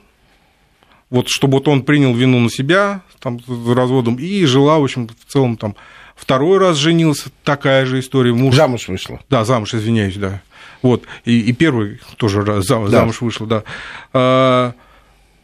вот, 1.10 1.30
чтобы 1.30 1.60
вот 1.60 1.68
он 1.68 1.84
принял 1.84 2.14
вину 2.14 2.40
на 2.40 2.50
себя, 2.50 3.02
там, 3.20 3.40
разводом, 3.48 4.16
и 4.16 4.46
жила, 4.46 4.80
в 4.80 4.84
общем, 4.84 5.08
в 5.08 5.32
целом, 5.32 5.56
там, 5.56 5.76
второй 6.16 6.58
раз 6.58 6.78
женился, 6.78 7.30
такая 7.44 7.86
же 7.86 8.00
история. 8.00 8.34
Муж... 8.34 8.56
Замуж 8.56 8.88
вышла. 8.88 9.20
Да, 9.30 9.46
замуж, 9.46 9.74
извиняюсь, 9.74 10.18
да. 10.18 10.42
Вот, 10.82 11.04
и, 11.26 11.40
и 11.40 11.54
первый 11.54 12.00
тоже 12.18 12.44
раз 12.44 12.66
замуж 12.66 12.90
да. 12.92 13.06
вышла, 13.06 13.48
да. 13.48 13.64
А, 14.14 14.74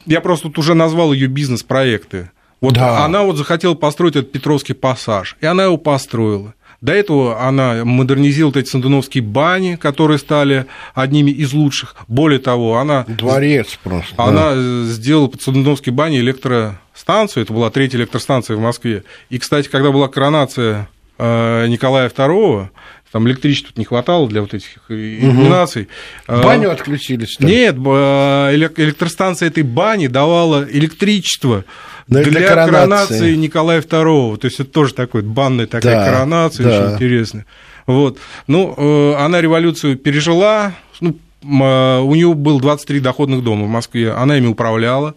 я 0.06 0.22
просто 0.22 0.48
тут 0.48 0.58
уже 0.58 0.74
назвал 0.74 1.14
ее 1.14 1.28
бизнес-проекты. 1.28 2.32
Вот 2.64 2.76
да. 2.76 3.04
она 3.04 3.24
вот 3.24 3.36
захотела 3.36 3.74
построить 3.74 4.16
этот 4.16 4.32
Петровский 4.32 4.72
пассаж, 4.72 5.36
и 5.42 5.46
она 5.46 5.66
его 5.66 5.76
построила. 5.76 6.54
До 6.80 6.94
этого 6.94 7.46
она 7.46 7.84
модернизировала 7.84 8.58
эти 8.58 8.70
сандуновские 8.70 9.22
бани, 9.22 9.76
которые 9.76 10.18
стали 10.18 10.66
одними 10.94 11.30
из 11.30 11.52
лучших. 11.52 11.98
Более 12.08 12.40
того, 12.40 12.78
она... 12.78 13.04
Дворец 13.06 13.78
просто. 13.84 14.16
Она 14.18 14.56
да. 14.56 14.84
сделала 14.86 15.28
под 15.28 15.42
Сандуновские 15.42 15.92
бани 15.92 16.20
электростанцию. 16.20 17.44
Это 17.44 17.52
была 17.52 17.70
третья 17.70 17.98
электростанция 17.98 18.56
в 18.56 18.62
Москве. 18.62 19.04
И, 19.30 19.40
кстати, 19.40 19.68
когда 19.68 19.92
была 19.92 20.08
коронация 20.08 20.88
э, 21.18 21.68
Николая 21.68 22.08
II, 22.10 22.70
там 23.14 23.28
электричества 23.28 23.72
не 23.76 23.86
хватало 23.86 24.28
для 24.28 24.42
вот 24.42 24.56
этих 24.56 24.70
иллюминаций. 24.90 25.88
Угу. 26.28 26.42
Баню 26.42 26.72
отключили, 26.72 27.26
что 27.26 27.46
ли? 27.46 27.56
Нет, 27.56 27.76
электростанция 27.76 29.50
этой 29.50 29.62
бани 29.62 30.08
давала 30.08 30.68
электричество 30.68 31.64
для, 32.08 32.24
для 32.24 32.48
коронации. 32.48 32.72
коронации 32.72 33.36
Николая 33.36 33.82
II. 33.82 34.38
То 34.38 34.46
есть 34.46 34.60
это 34.60 34.72
тоже 34.72 34.96
такой 34.96 35.22
банная 35.22 35.68
такая 35.68 36.04
да, 36.04 36.12
коронация, 36.12 36.64
да. 36.64 36.70
очень 36.86 36.96
интересная. 36.96 37.46
Вот. 37.86 38.18
Ну, 38.48 38.74
э, 38.76 39.14
она 39.24 39.42
революцию 39.42 39.96
пережила, 39.96 40.74
ну, 41.00 41.16
а, 41.44 42.02
у 42.02 42.16
нее 42.16 42.34
было 42.34 42.60
23 42.60 43.00
доходных 43.00 43.44
дома 43.44 43.66
в 43.66 43.70
Москве, 43.70 44.12
она 44.12 44.40
ими 44.40 44.48
управляла. 44.48 45.14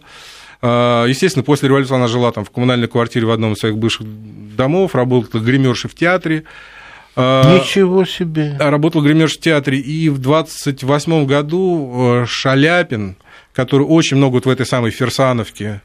А, 0.61 1.05
естественно, 1.05 1.43
после 1.43 1.67
революции 1.67 1.95
она 1.95 2.07
жила 2.07 2.31
там 2.31 2.45
в 2.45 2.51
коммунальной 2.51 2.87
квартире 2.87 3.25
в 3.25 3.31
одном 3.31 3.53
из 3.53 3.57
своих 3.57 3.75
бывших 3.75 4.05
домов, 4.55 4.93
работала 4.93 5.41
гримершей 5.41 5.89
в 5.89 5.95
театре. 5.95 6.43
А, 7.19 7.57
Ничего 7.57 8.05
себе! 8.05 8.55
Работал 8.59 9.01
гримерш 9.01 9.37
в 9.37 9.39
театре. 9.39 9.79
И 9.79 10.07
в 10.09 10.19
28 10.19 11.25
году 11.25 12.21
э, 12.21 12.25
Шаляпин, 12.27 13.17
который 13.53 13.83
очень 13.83 14.17
много 14.17 14.35
вот 14.35 14.45
в 14.45 14.49
этой 14.49 14.65
самой 14.65 14.91
Ферсановке 14.91 15.81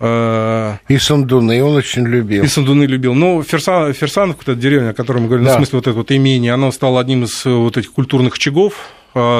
Э, 0.00 0.76
и 0.88 0.98
Сандуны, 0.98 1.62
он 1.62 1.76
очень 1.76 2.06
любил. 2.06 2.44
И 2.44 2.46
Сандуны 2.46 2.84
любил. 2.84 3.14
Но 3.14 3.42
Ферсан, 3.42 3.92
Ферсановка, 3.92 4.42
это 4.42 4.54
деревня, 4.54 4.90
о 4.90 4.94
которой 4.94 5.18
мы 5.18 5.28
говорили, 5.28 5.46
да. 5.46 5.52
ну, 5.52 5.56
в 5.56 5.60
смысле 5.60 5.78
вот 5.78 5.86
это 5.86 5.96
вот 5.96 6.12
имение, 6.12 6.52
оно 6.52 6.72
стало 6.72 7.00
одним 7.00 7.24
из 7.24 7.46
э, 7.46 7.50
вот 7.50 7.76
этих 7.76 7.92
культурных 7.92 8.34
очагов. 8.34 8.74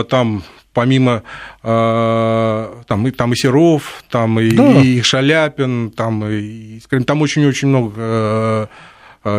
Там 0.08 0.44
помимо 0.72 1.24
там, 1.62 3.08
и, 3.08 3.10
там 3.10 3.32
и 3.32 3.36
Серов, 3.36 4.04
там 4.08 4.38
и, 4.38 4.52
да. 4.52 4.80
и 4.80 5.02
Шаляпин, 5.02 5.90
там, 5.90 6.24
и, 6.28 6.78
там 7.04 7.22
очень-очень 7.22 7.66
много 7.66 8.68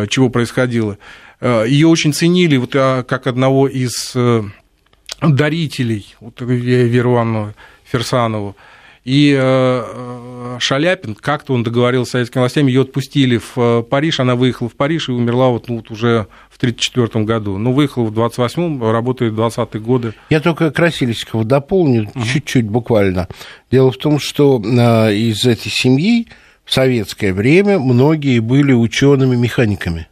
чего 0.08 0.28
происходило. 0.28 0.98
Ее 1.40 1.86
очень 1.86 2.12
ценили 2.12 2.56
вот, 2.56 2.72
как 2.72 3.26
одного 3.26 3.68
из 3.68 4.14
дарителей, 5.20 6.14
вот, 6.20 6.40
Веру 6.40 7.14
Ивановну 7.14 7.54
Ферсанову. 7.84 8.56
И 9.06 9.32
э, 9.32 9.38
э, 9.40 10.56
Шаляпин, 10.58 11.14
как-то 11.14 11.52
он 11.52 11.62
договорился 11.62 12.08
с 12.08 12.12
советскими 12.12 12.40
властями, 12.40 12.72
ее 12.72 12.82
отпустили 12.82 13.38
в 13.38 13.52
э, 13.56 13.82
Париж, 13.88 14.18
она 14.18 14.34
выехала 14.34 14.68
в 14.68 14.74
Париж 14.74 15.08
и 15.08 15.12
умерла 15.12 15.50
вот, 15.50 15.68
ну, 15.68 15.76
вот 15.76 15.92
уже 15.92 16.26
в 16.50 16.56
1934 16.56 17.24
году. 17.24 17.56
Ну, 17.56 17.72
выехала 17.72 18.06
в 18.06 18.18
28-м, 18.18 18.82
работает 18.90 19.32
в 19.32 19.40
20-е 19.40 19.80
годы. 19.80 20.12
Я 20.28 20.40
только 20.40 20.72
Красильщикова 20.72 21.44
дополню, 21.44 22.10
uh-huh. 22.12 22.24
чуть-чуть 22.24 22.68
буквально. 22.68 23.28
Дело 23.70 23.92
в 23.92 23.96
том, 23.96 24.18
что 24.18 24.58
из 24.58 25.46
этой 25.46 25.70
семьи 25.70 26.26
в 26.64 26.74
советское 26.74 27.32
время 27.32 27.78
многие 27.78 28.40
были 28.40 28.72
учеными-механиками. 28.72 30.08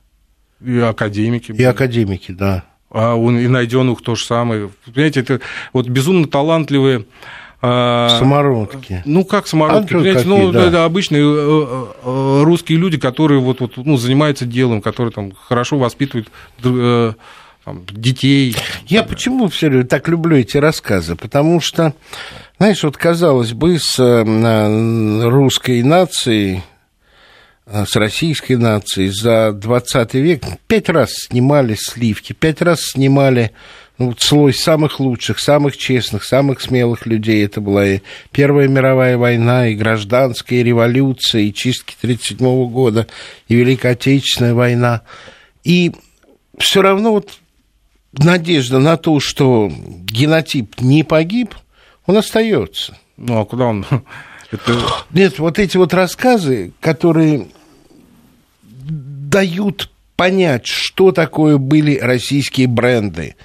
И 0.65 0.79
академики. 0.79 1.53
И 1.53 1.63
академики, 1.63 2.33
да. 2.33 2.65
А 2.91 3.15
у 3.15 3.31
и 3.31 3.49
найденных 3.49 4.03
то 4.03 4.15
же 4.15 4.25
самое. 4.25 4.71
Понимаете, 4.87 5.21
это 5.21 5.41
вот 5.73 5.89
безумно 5.89 6.29
талантливые 6.29 7.07
а, 7.67 8.19
самородки. 8.19 9.03
Ну, 9.07 9.25
как 9.25 9.47
самородки? 9.47 9.95
А 9.95 9.99
понимаете, 9.99 10.29
ну, 10.29 10.53
да. 10.53 10.69
Да, 10.69 10.85
обычные 10.85 11.23
э, 11.25 11.87
э, 12.05 12.43
русские 12.45 12.77
люди, 12.77 12.99
которые 12.99 13.41
вот, 13.41 13.61
вот, 13.61 13.79
ну, 13.79 13.97
занимаются 13.97 14.45
делом, 14.45 14.83
которые 14.83 15.13
там 15.13 15.33
хорошо 15.33 15.79
воспитывают 15.79 16.29
э, 16.63 17.13
там, 17.65 17.87
детей. 17.91 18.55
Я 18.87 19.03
почему 19.03 19.49
все 19.49 19.83
так 19.85 20.09
люблю 20.09 20.37
эти 20.37 20.59
рассказы? 20.59 21.17
Потому 21.17 21.63
что, 21.63 21.95
знаешь, 22.59 22.83
вот 22.85 22.99
казалось 22.99 23.55
бы, 23.55 23.79
с 23.79 23.99
русской 23.99 25.83
нацией, 25.83 26.63
с 27.67 27.97
российской 27.97 28.57
нацией 28.57 29.09
за 29.09 29.53
20 29.53 30.15
век 30.15 30.45
пять 30.67 30.89
раз 30.89 31.13
снимали 31.15 31.77
сливки, 31.79 32.33
пять 32.33 32.61
раз 32.61 32.81
снимали 32.93 33.53
ну, 33.97 34.15
слой 34.19 34.53
самых 34.53 35.01
лучших, 35.01 35.39
самых 35.39 35.77
честных, 35.77 36.25
самых 36.25 36.61
смелых 36.61 37.07
людей. 37.07 37.45
Это 37.45 37.61
была 37.61 37.87
и 37.87 38.01
Первая 38.33 38.69
мировая 38.69 39.17
война, 39.17 39.69
и 39.69 39.75
гражданская 39.75 40.63
революция, 40.63 41.43
и 41.43 41.55
чистки 41.55 41.95
1937 42.03 42.71
года, 42.71 43.07
и 43.49 43.55
Великая 43.55 43.93
Отечественная 43.93 44.55
война. 44.55 45.03
И 45.63 45.93
все 46.59 46.83
равно 46.83 47.13
вот 47.13 47.39
надежда 48.13 48.79
на 48.79 48.97
то, 48.97 49.21
что 49.21 49.71
генотип 49.71 50.81
не 50.81 51.05
погиб, 51.05 51.55
он 52.07 52.17
остается. 52.17 52.99
Ну, 53.17 53.41
а 53.41 53.45
куда 53.45 53.67
он? 53.67 53.87
Это... 54.51 54.79
Нет, 55.13 55.39
вот 55.39 55.59
эти 55.59 55.77
вот 55.77 55.95
рассказы, 55.95 56.73
которые 56.81 57.49
дают 58.63 59.91
понять, 60.17 60.67
что 60.67 61.13
такое 61.13 61.59
были 61.59 61.99
российские 61.99 62.69
бренды, 62.69 63.37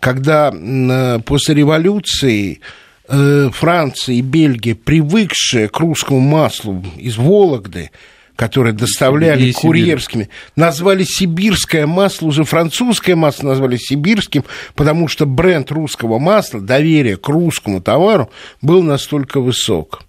когда 0.00 0.52
э, 0.52 1.18
после 1.24 1.54
революции 1.54 2.60
э, 3.08 3.50
Франция 3.52 4.16
и 4.16 4.20
Бельгия, 4.22 4.74
привыкшие 4.74 5.68
к 5.68 5.78
русскому 5.80 6.20
маслу 6.20 6.84
из 6.96 7.16
Вологды, 7.16 7.90
которые 8.36 8.72
доставляли 8.72 9.46
и 9.46 9.52
курьерскими, 9.52 10.28
назвали 10.56 11.04
сибирское 11.04 11.86
масло, 11.86 12.26
уже 12.26 12.44
французское 12.44 13.14
масло 13.14 13.48
назвали 13.48 13.76
сибирским, 13.76 14.44
потому 14.74 15.08
что 15.08 15.24
бренд 15.24 15.70
русского 15.70 16.18
масла, 16.18 16.60
доверие 16.60 17.16
к 17.16 17.28
русскому 17.28 17.80
товару 17.80 18.30
был 18.60 18.82
настолько 18.82 19.40
высок. 19.40 20.02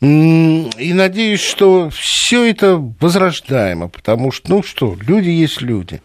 И 0.00 0.92
надеюсь, 0.94 1.42
что 1.42 1.90
все 1.90 2.44
это 2.44 2.76
возрождаемо, 3.00 3.88
потому 3.88 4.32
что, 4.32 4.50
ну 4.50 4.62
что, 4.62 4.96
люди 5.06 5.28
есть 5.28 5.60
люди. 5.60 6.00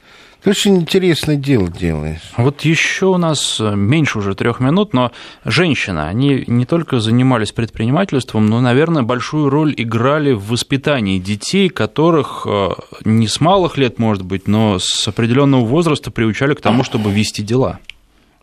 Ты 0.45 0.51
очень 0.51 0.75
интересное 0.77 1.37
дело 1.37 1.69
делаешь. 1.69 2.21
Вот 2.37 2.61
еще 2.61 3.07
у 3.07 3.17
нас 3.17 3.59
э, 3.59 3.73
меньше 3.75 4.19
уже 4.19 4.35
трех 4.35 4.59
минут, 4.59 4.93
но 4.93 5.11
женщины, 5.43 6.01
они 6.01 6.43
не 6.45 6.67
только 6.67 6.99
занимались 6.99 7.51
предпринимательством, 7.51 8.45
но, 8.45 8.61
наверное, 8.61 9.01
большую 9.01 9.49
роль 9.49 9.73
играли 9.75 10.33
в 10.33 10.49
воспитании 10.49 11.17
детей, 11.17 11.69
которых 11.69 12.45
э, 12.47 12.69
не 13.05 13.27
с 13.27 13.41
малых 13.41 13.77
лет, 13.77 13.97
может 13.97 14.23
быть, 14.23 14.47
но 14.47 14.77
с 14.77 15.07
определенного 15.07 15.65
возраста 15.65 16.11
приучали 16.11 16.53
к 16.53 16.61
тому, 16.61 16.83
чтобы 16.83 17.11
вести 17.11 17.41
дела. 17.41 17.79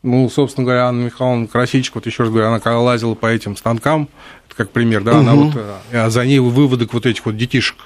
Ну, 0.03 0.29
собственно 0.29 0.65
говоря, 0.65 0.89
Анна 0.89 1.05
Михайловна 1.05 1.47
Красильчик, 1.47 1.95
вот 1.95 2.07
еще 2.07 2.25
раз 2.25 2.33
говорю, 2.33 2.49
она 2.49 2.59
когда 2.59 2.81
лазила 2.81 3.15
по 3.15 3.27
этим 3.27 3.57
станкам, 3.57 4.09
как 4.55 4.71
пример, 4.71 5.03
да, 5.03 5.13
угу. 5.13 5.21
она 5.21 5.35
вот, 5.35 5.55
а 5.93 6.11
за 6.11 6.25
ней 6.25 6.39
выводок 6.39 6.93
вот 6.93 7.07
этих 7.07 7.25
вот 7.27 7.37
детишек. 7.37 7.77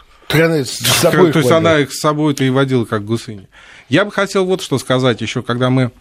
То 1.32 1.38
есть 1.38 1.52
она 1.52 1.78
их 1.78 1.92
с 1.92 2.00
собой-то 2.00 2.44
и 2.44 2.50
водила, 2.50 2.84
как 2.84 3.04
гусыни. 3.04 3.48
Я 3.88 4.04
бы 4.04 4.10
хотел 4.10 4.44
вот 4.44 4.60
что 4.60 4.78
сказать 4.78 5.20
еще, 5.20 5.42
когда 5.42 5.70
мы 5.70 5.92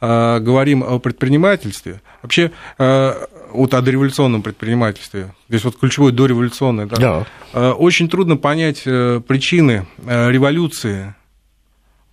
э, 0.00 0.38
говорим 0.40 0.82
о 0.82 0.98
предпринимательстве, 0.98 2.00
вообще 2.22 2.50
э, 2.78 3.26
вот 3.52 3.74
о 3.74 3.82
дореволюционном 3.82 4.42
предпринимательстве, 4.42 5.34
здесь 5.48 5.64
вот 5.64 5.78
ключевое 5.78 6.12
дореволюционное, 6.12 6.86
да, 6.86 6.96
да. 6.96 7.26
Э, 7.52 7.70
очень 7.72 8.08
трудно 8.08 8.36
понять 8.36 8.82
э, 8.86 9.20
причины 9.26 9.86
э, 10.06 10.30
революции, 10.30 11.14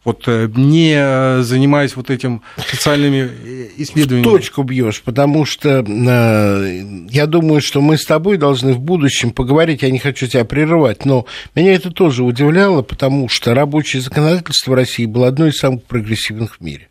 вот 0.04 0.24
э, 0.28 0.50
не 0.56 1.44
занимаясь 1.44 1.96
вот 1.96 2.10
этим 2.10 2.42
социальными 2.58 3.30
исследованиями. 3.78 4.28
В 4.28 4.32
точку 4.32 4.64
бьешь, 4.64 5.02
потому 5.02 5.46
что 5.46 5.86
э, 5.88 6.84
я 7.10 7.28
думаю, 7.28 7.62
что 7.62 7.82
мы 7.82 7.98
с 7.98 8.06
тобой 8.06 8.38
должны 8.38 8.74
в 8.74 8.80
будущем 8.80 9.32
поговорить, 9.32 9.84
я 9.84 9.92
не 9.92 10.00
хочу 10.00 10.28
тебя 10.28 10.46
прерывать, 10.46 11.06
но 11.06 11.26
меня 11.56 11.74
это 11.74 11.92
тоже 11.92 12.24
удивляло, 12.24 12.82
потому 12.82 13.30
что 13.30 13.54
рабочее 13.54 14.02
законодательство 14.02 14.76
России 14.76 15.06
было 15.06 15.28
одно 15.28 15.48
из 15.48 15.58
самых 15.58 15.84
прогрессивных 15.84 16.58
в 16.58 16.62
мире. 16.62 16.88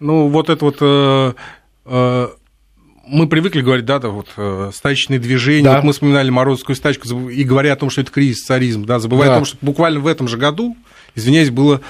Ну, 0.00 0.28
вот 0.28 0.50
это 0.50 0.64
вот... 0.64 0.76
Э, 0.80 1.32
э, 1.86 2.28
мы 3.06 3.28
привыкли 3.28 3.60
говорить, 3.60 3.84
да, 3.84 3.98
да 3.98 4.08
вот 4.08 4.28
э, 4.36 4.70
стачечные 4.74 5.18
движения. 5.18 5.64
Да. 5.64 5.76
Вот 5.76 5.84
мы 5.84 5.92
вспоминали 5.92 6.30
Морозовскую 6.30 6.74
стачку 6.76 7.28
и 7.28 7.44
говоря 7.44 7.74
о 7.74 7.76
том, 7.76 7.90
что 7.90 8.00
это 8.00 8.10
кризис 8.10 8.44
царизм, 8.44 8.84
да, 8.84 8.98
забывая 8.98 9.28
да. 9.28 9.34
о 9.34 9.38
том, 9.38 9.44
что 9.44 9.58
буквально 9.60 10.00
в 10.00 10.06
этом 10.06 10.26
же 10.26 10.36
году 10.36 10.76
извиняюсь, 11.14 11.50
была 11.50 11.80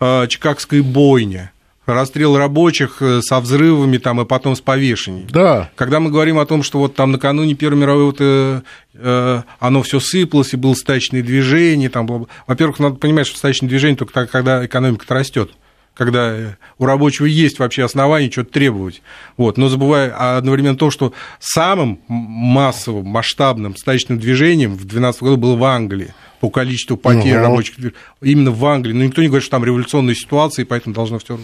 э, 0.00 0.26
Чикагская 0.28 0.82
бойня 0.82 1.52
расстрел 1.86 2.36
рабочих 2.36 2.98
э, 3.00 3.20
со 3.22 3.40
взрывами 3.40 3.98
там 3.98 4.20
и 4.20 4.24
потом 4.24 4.54
с 4.54 4.60
повешением. 4.60 5.26
Да. 5.30 5.70
Когда 5.74 6.00
мы 6.00 6.10
говорим 6.10 6.38
о 6.38 6.46
том, 6.46 6.62
что 6.62 6.78
вот 6.78 6.94
там 6.94 7.12
накануне 7.12 7.54
Первой 7.54 7.78
мировой 7.78 8.04
вот, 8.04 8.16
э, 8.20 8.62
э, 8.94 9.42
оно 9.58 9.82
все 9.82 10.00
сыпалось 10.00 10.52
и 10.54 10.56
было 10.56 10.74
стачное 10.74 11.22
движение, 11.22 11.88
там 11.88 12.06
было... 12.06 12.26
во-первых, 12.46 12.78
надо 12.78 12.96
понимать, 12.96 13.26
что 13.26 13.38
стачное 13.38 13.68
движение 13.68 13.96
только 13.96 14.12
тогда, 14.12 14.30
когда 14.30 14.66
экономика 14.66 15.12
растет 15.14 15.50
когда 15.94 16.56
у 16.78 16.86
рабочего 16.86 17.26
есть 17.26 17.58
вообще 17.58 17.84
основания 17.84 18.30
что-то 18.30 18.50
требовать. 18.50 19.02
Вот. 19.36 19.58
Но 19.58 19.68
забывая 19.68 20.38
одновременно 20.38 20.74
то, 20.74 20.90
что 20.90 21.12
самым 21.38 22.00
массовым, 22.08 23.06
масштабным 23.06 23.76
стачным 23.76 24.18
движением 24.18 24.72
в 24.72 24.78
2012 24.86 25.22
году 25.22 25.36
было 25.36 25.56
в 25.56 25.64
Англии 25.64 26.14
по 26.42 26.50
количеству 26.50 26.96
потерь 26.96 27.36
угу. 27.36 27.44
рабочих 27.44 27.76
именно 28.20 28.50
в 28.50 28.66
Англии. 28.66 28.92
Но 28.92 29.04
никто 29.04 29.22
не 29.22 29.28
говорит, 29.28 29.44
что 29.44 29.52
там 29.52 29.64
революционная 29.64 30.16
ситуация, 30.16 30.64
и 30.64 30.66
поэтому 30.66 30.92
должно 30.92 31.20
все. 31.20 31.38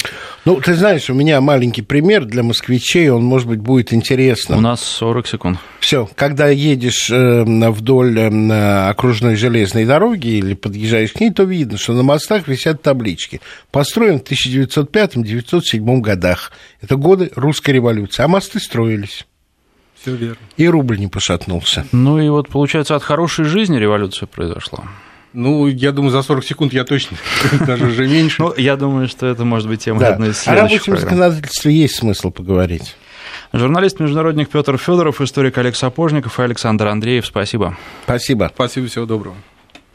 Ну, 0.44 0.60
ты 0.60 0.74
знаешь, 0.74 1.08
у 1.08 1.14
меня 1.14 1.40
маленький 1.40 1.82
пример 1.82 2.24
для 2.24 2.42
москвичей, 2.42 3.08
он, 3.08 3.22
может 3.22 3.46
быть, 3.46 3.60
будет 3.60 3.92
интересным. 3.92 4.58
У 4.58 4.60
нас 4.60 4.82
40 4.82 5.28
секунд. 5.28 5.58
Все, 5.78 6.10
когда 6.16 6.48
едешь 6.48 7.10
э, 7.12 7.44
вдоль 7.44 8.18
э, 8.18 8.88
окружной 8.88 9.36
железной 9.36 9.84
дороги 9.84 10.30
или 10.30 10.54
подъезжаешь 10.54 11.12
к 11.12 11.20
ней, 11.20 11.30
то 11.30 11.44
видно, 11.44 11.78
что 11.78 11.92
на 11.92 12.02
мостах 12.02 12.48
висят 12.48 12.82
таблички. 12.82 13.40
Построен 13.70 14.18
в 14.18 14.24
1905-1907 14.24 16.00
годах. 16.00 16.50
Это 16.80 16.96
годы 16.96 17.30
русской 17.36 17.70
революции. 17.70 18.24
А 18.24 18.26
мосты 18.26 18.58
строились. 18.58 19.27
Все 20.00 20.14
верно. 20.14 20.38
И 20.56 20.68
рубль 20.68 20.98
не 20.98 21.08
пошатнулся. 21.08 21.86
Ну 21.92 22.18
и 22.20 22.28
вот, 22.28 22.48
получается, 22.48 22.94
от 22.94 23.02
хорошей 23.02 23.44
жизни 23.44 23.78
революция 23.78 24.26
произошла. 24.26 24.84
Ну, 25.32 25.66
я 25.66 25.92
думаю, 25.92 26.10
за 26.10 26.22
40 26.22 26.44
секунд 26.44 26.72
я 26.72 26.84
точно, 26.84 27.16
даже 27.66 27.86
уже 27.86 28.08
меньше. 28.08 28.42
Ну, 28.42 28.54
я 28.56 28.76
думаю, 28.76 29.08
что 29.08 29.26
это 29.26 29.44
может 29.44 29.68
быть 29.68 29.84
тема 29.84 30.06
одной 30.06 30.30
из 30.30 30.38
следующих 30.38 30.48
О 30.48 30.90
рабочем 30.90 30.96
законодательстве 30.98 31.72
есть 31.74 31.96
смысл 31.96 32.30
поговорить. 32.30 32.96
Журналист-международник 33.52 34.48
Петр 34.48 34.76
Федоров, 34.78 35.20
историк 35.20 35.56
Олег 35.58 35.76
Сапожников 35.76 36.38
и 36.38 36.42
Александр 36.42 36.88
Андреев. 36.88 37.26
Спасибо. 37.26 37.76
Спасибо. 38.04 38.50
Спасибо, 38.54 38.86
всего 38.88 39.06
доброго. 39.06 39.36